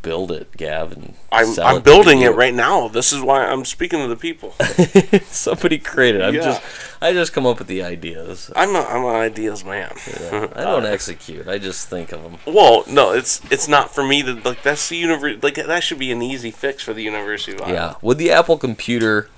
build 0.02 0.30
it, 0.32 0.56
Gav, 0.56 0.92
and 0.92 1.14
I'm 1.30 1.58
I'm 1.60 1.76
to 1.76 1.80
building 1.80 2.20
it 2.22 2.34
right 2.34 2.54
now. 2.54 2.88
This 2.88 3.12
is 3.12 3.20
why 3.22 3.44
I'm 3.46 3.64
speaking 3.64 4.00
to 4.00 4.08
the 4.08 4.16
people. 4.16 4.52
Somebody 5.26 5.78
created. 5.78 6.22
I'm 6.22 6.34
Yeah. 6.34 6.40
just 6.42 6.62
I 7.00 7.12
just 7.12 7.32
come 7.32 7.46
up 7.46 7.58
with 7.58 7.68
the 7.68 7.82
ideas. 7.82 8.50
I'm 8.54 8.74
a, 8.76 8.80
I'm 8.80 9.04
an 9.04 9.14
ideas 9.16 9.64
man. 9.64 9.92
I 10.54 10.62
don't 10.62 10.84
execute. 10.86 11.48
I 11.48 11.58
just 11.58 11.88
think 11.88 12.12
of 12.12 12.22
them. 12.22 12.38
Well, 12.46 12.84
no, 12.88 13.12
it's 13.12 13.40
it's 13.50 13.66
not 13.68 13.94
for 13.94 14.04
me 14.06 14.22
to 14.22 14.34
like. 14.44 14.62
That's 14.62 14.88
the 14.88 14.96
university. 14.96 15.40
Like 15.42 15.54
that 15.54 15.82
should 15.82 15.98
be 15.98 16.12
an 16.12 16.22
easy 16.22 16.50
fix 16.50 16.82
for 16.82 16.92
the 16.92 17.02
University 17.02 17.52
of 17.56 17.62
Iowa. 17.62 17.72
Yeah. 17.72 17.94
Would 18.02 18.18
the 18.18 18.30
Apple 18.30 18.58
computer 18.58 19.28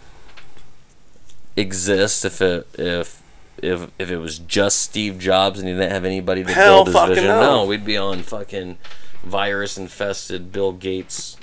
exist 1.56 2.24
if 2.24 2.40
it 2.40 2.66
if 2.78 3.22
if 3.58 3.90
if 3.98 4.10
it 4.10 4.18
was 4.18 4.38
just 4.38 4.80
Steve 4.80 5.18
Jobs 5.18 5.58
and 5.58 5.68
he 5.68 5.74
didn't 5.74 5.90
have 5.90 6.04
anybody 6.04 6.44
to 6.44 6.52
Hell 6.52 6.84
build 6.84 6.88
his 6.88 6.96
fucking 6.96 7.14
vision? 7.14 7.28
no. 7.28 7.64
we'd 7.64 7.84
be 7.84 7.96
on 7.96 8.22
fucking 8.22 8.78
virus 9.22 9.78
infested 9.78 10.52
Bill 10.52 10.72
Gates 10.72 11.36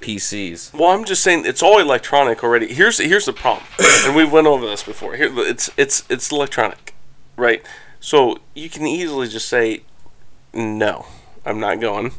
PCs. 0.00 0.74
Well, 0.74 0.90
I'm 0.90 1.04
just 1.04 1.22
saying 1.22 1.44
it's 1.46 1.62
all 1.62 1.78
electronic 1.78 2.44
already. 2.44 2.72
Here's 2.72 2.98
here's 2.98 3.24
the 3.24 3.32
problem, 3.32 3.66
and 4.04 4.14
we've 4.14 4.30
went 4.30 4.46
over 4.46 4.66
this 4.66 4.82
before. 4.82 5.16
Here, 5.16 5.30
it's 5.32 5.70
it's 5.76 6.04
it's 6.10 6.30
electronic, 6.30 6.94
right? 7.36 7.64
So 8.00 8.38
you 8.54 8.68
can 8.68 8.86
easily 8.86 9.28
just 9.28 9.48
say, 9.48 9.80
no, 10.52 11.06
I'm 11.46 11.58
not 11.58 11.80
going. 11.80 12.12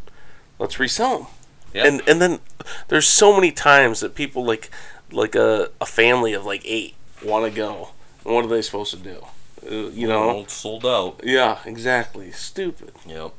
Let's 0.57 0.79
resell 0.79 1.19
them. 1.19 1.27
Yep. 1.75 1.85
And 1.85 2.01
and 2.07 2.21
then 2.21 2.39
there's 2.87 3.07
so 3.07 3.35
many 3.35 3.51
times 3.51 3.99
that 3.99 4.15
people 4.15 4.43
like 4.43 4.71
like 5.11 5.35
a, 5.35 5.69
a 5.79 5.85
family 5.85 6.33
of 6.33 6.45
like 6.45 6.61
eight 6.65 6.95
want 7.23 7.45
to 7.45 7.55
go. 7.55 7.89
And 8.25 8.33
what 8.33 8.45
are 8.45 8.47
they 8.47 8.61
supposed 8.61 8.91
to 8.91 8.97
do? 8.97 9.25
Uh, 9.65 9.89
you 9.89 10.07
know? 10.07 10.45
sold 10.47 10.85
out. 10.85 11.21
Yeah, 11.23 11.59
exactly. 11.65 12.31
Stupid. 12.31 12.91
Yep. 13.05 13.33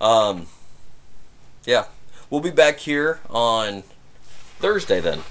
Um. 0.00 0.46
Yeah, 1.64 1.86
we'll 2.30 2.40
be 2.40 2.50
back 2.50 2.78
here 2.78 3.20
on 3.28 3.82
Thursday 4.58 5.00
then 5.00 5.22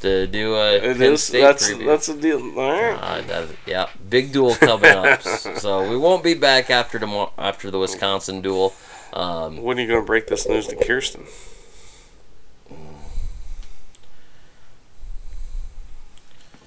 to 0.00 0.26
do 0.26 0.54
a 0.54 0.74
It 0.76 0.98
Penn 0.98 1.12
is. 1.14 1.22
State 1.22 1.40
That's 1.40 1.70
preview. 1.70 1.86
that's 1.86 2.08
a 2.08 2.20
deal. 2.20 2.38
Uh, 2.58 3.20
that, 3.22 3.48
yeah, 3.66 3.88
big 4.08 4.32
duel 4.32 4.54
coming 4.54 4.90
up. 4.90 5.22
so 5.58 5.88
we 5.88 5.96
won't 5.96 6.22
be 6.24 6.34
back 6.34 6.70
after 6.70 6.98
tomorrow 6.98 7.32
after 7.38 7.70
the 7.70 7.78
Wisconsin 7.78 8.40
duel. 8.42 8.74
Um, 9.12 9.62
When 9.62 9.78
are 9.78 9.82
you 9.82 9.86
going 9.88 10.00
to 10.02 10.06
break 10.06 10.26
this 10.26 10.48
news 10.48 10.66
to 10.68 10.76
Kirsten? 10.76 11.24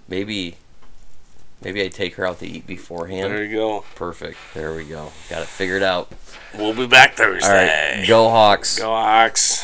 Maybe, 0.07 0.55
maybe 1.63 1.83
I 1.83 1.87
take 1.89 2.15
her 2.15 2.25
out 2.25 2.39
to 2.39 2.47
eat 2.47 2.65
beforehand. 2.67 3.31
There 3.33 3.43
you 3.43 3.55
go. 3.57 3.85
Perfect. 3.95 4.37
There 4.53 4.73
we 4.75 4.83
go. 4.85 5.11
Got 5.29 5.41
it 5.43 5.47
figured 5.47 5.83
out. 5.83 6.11
We'll 6.57 6.73
be 6.73 6.87
back 6.87 7.15
Thursday. 7.15 7.97
right. 7.99 8.07
Go 8.07 8.29
Hawks. 8.29 8.79
Go 8.79 8.87
Hawks. 8.89 9.63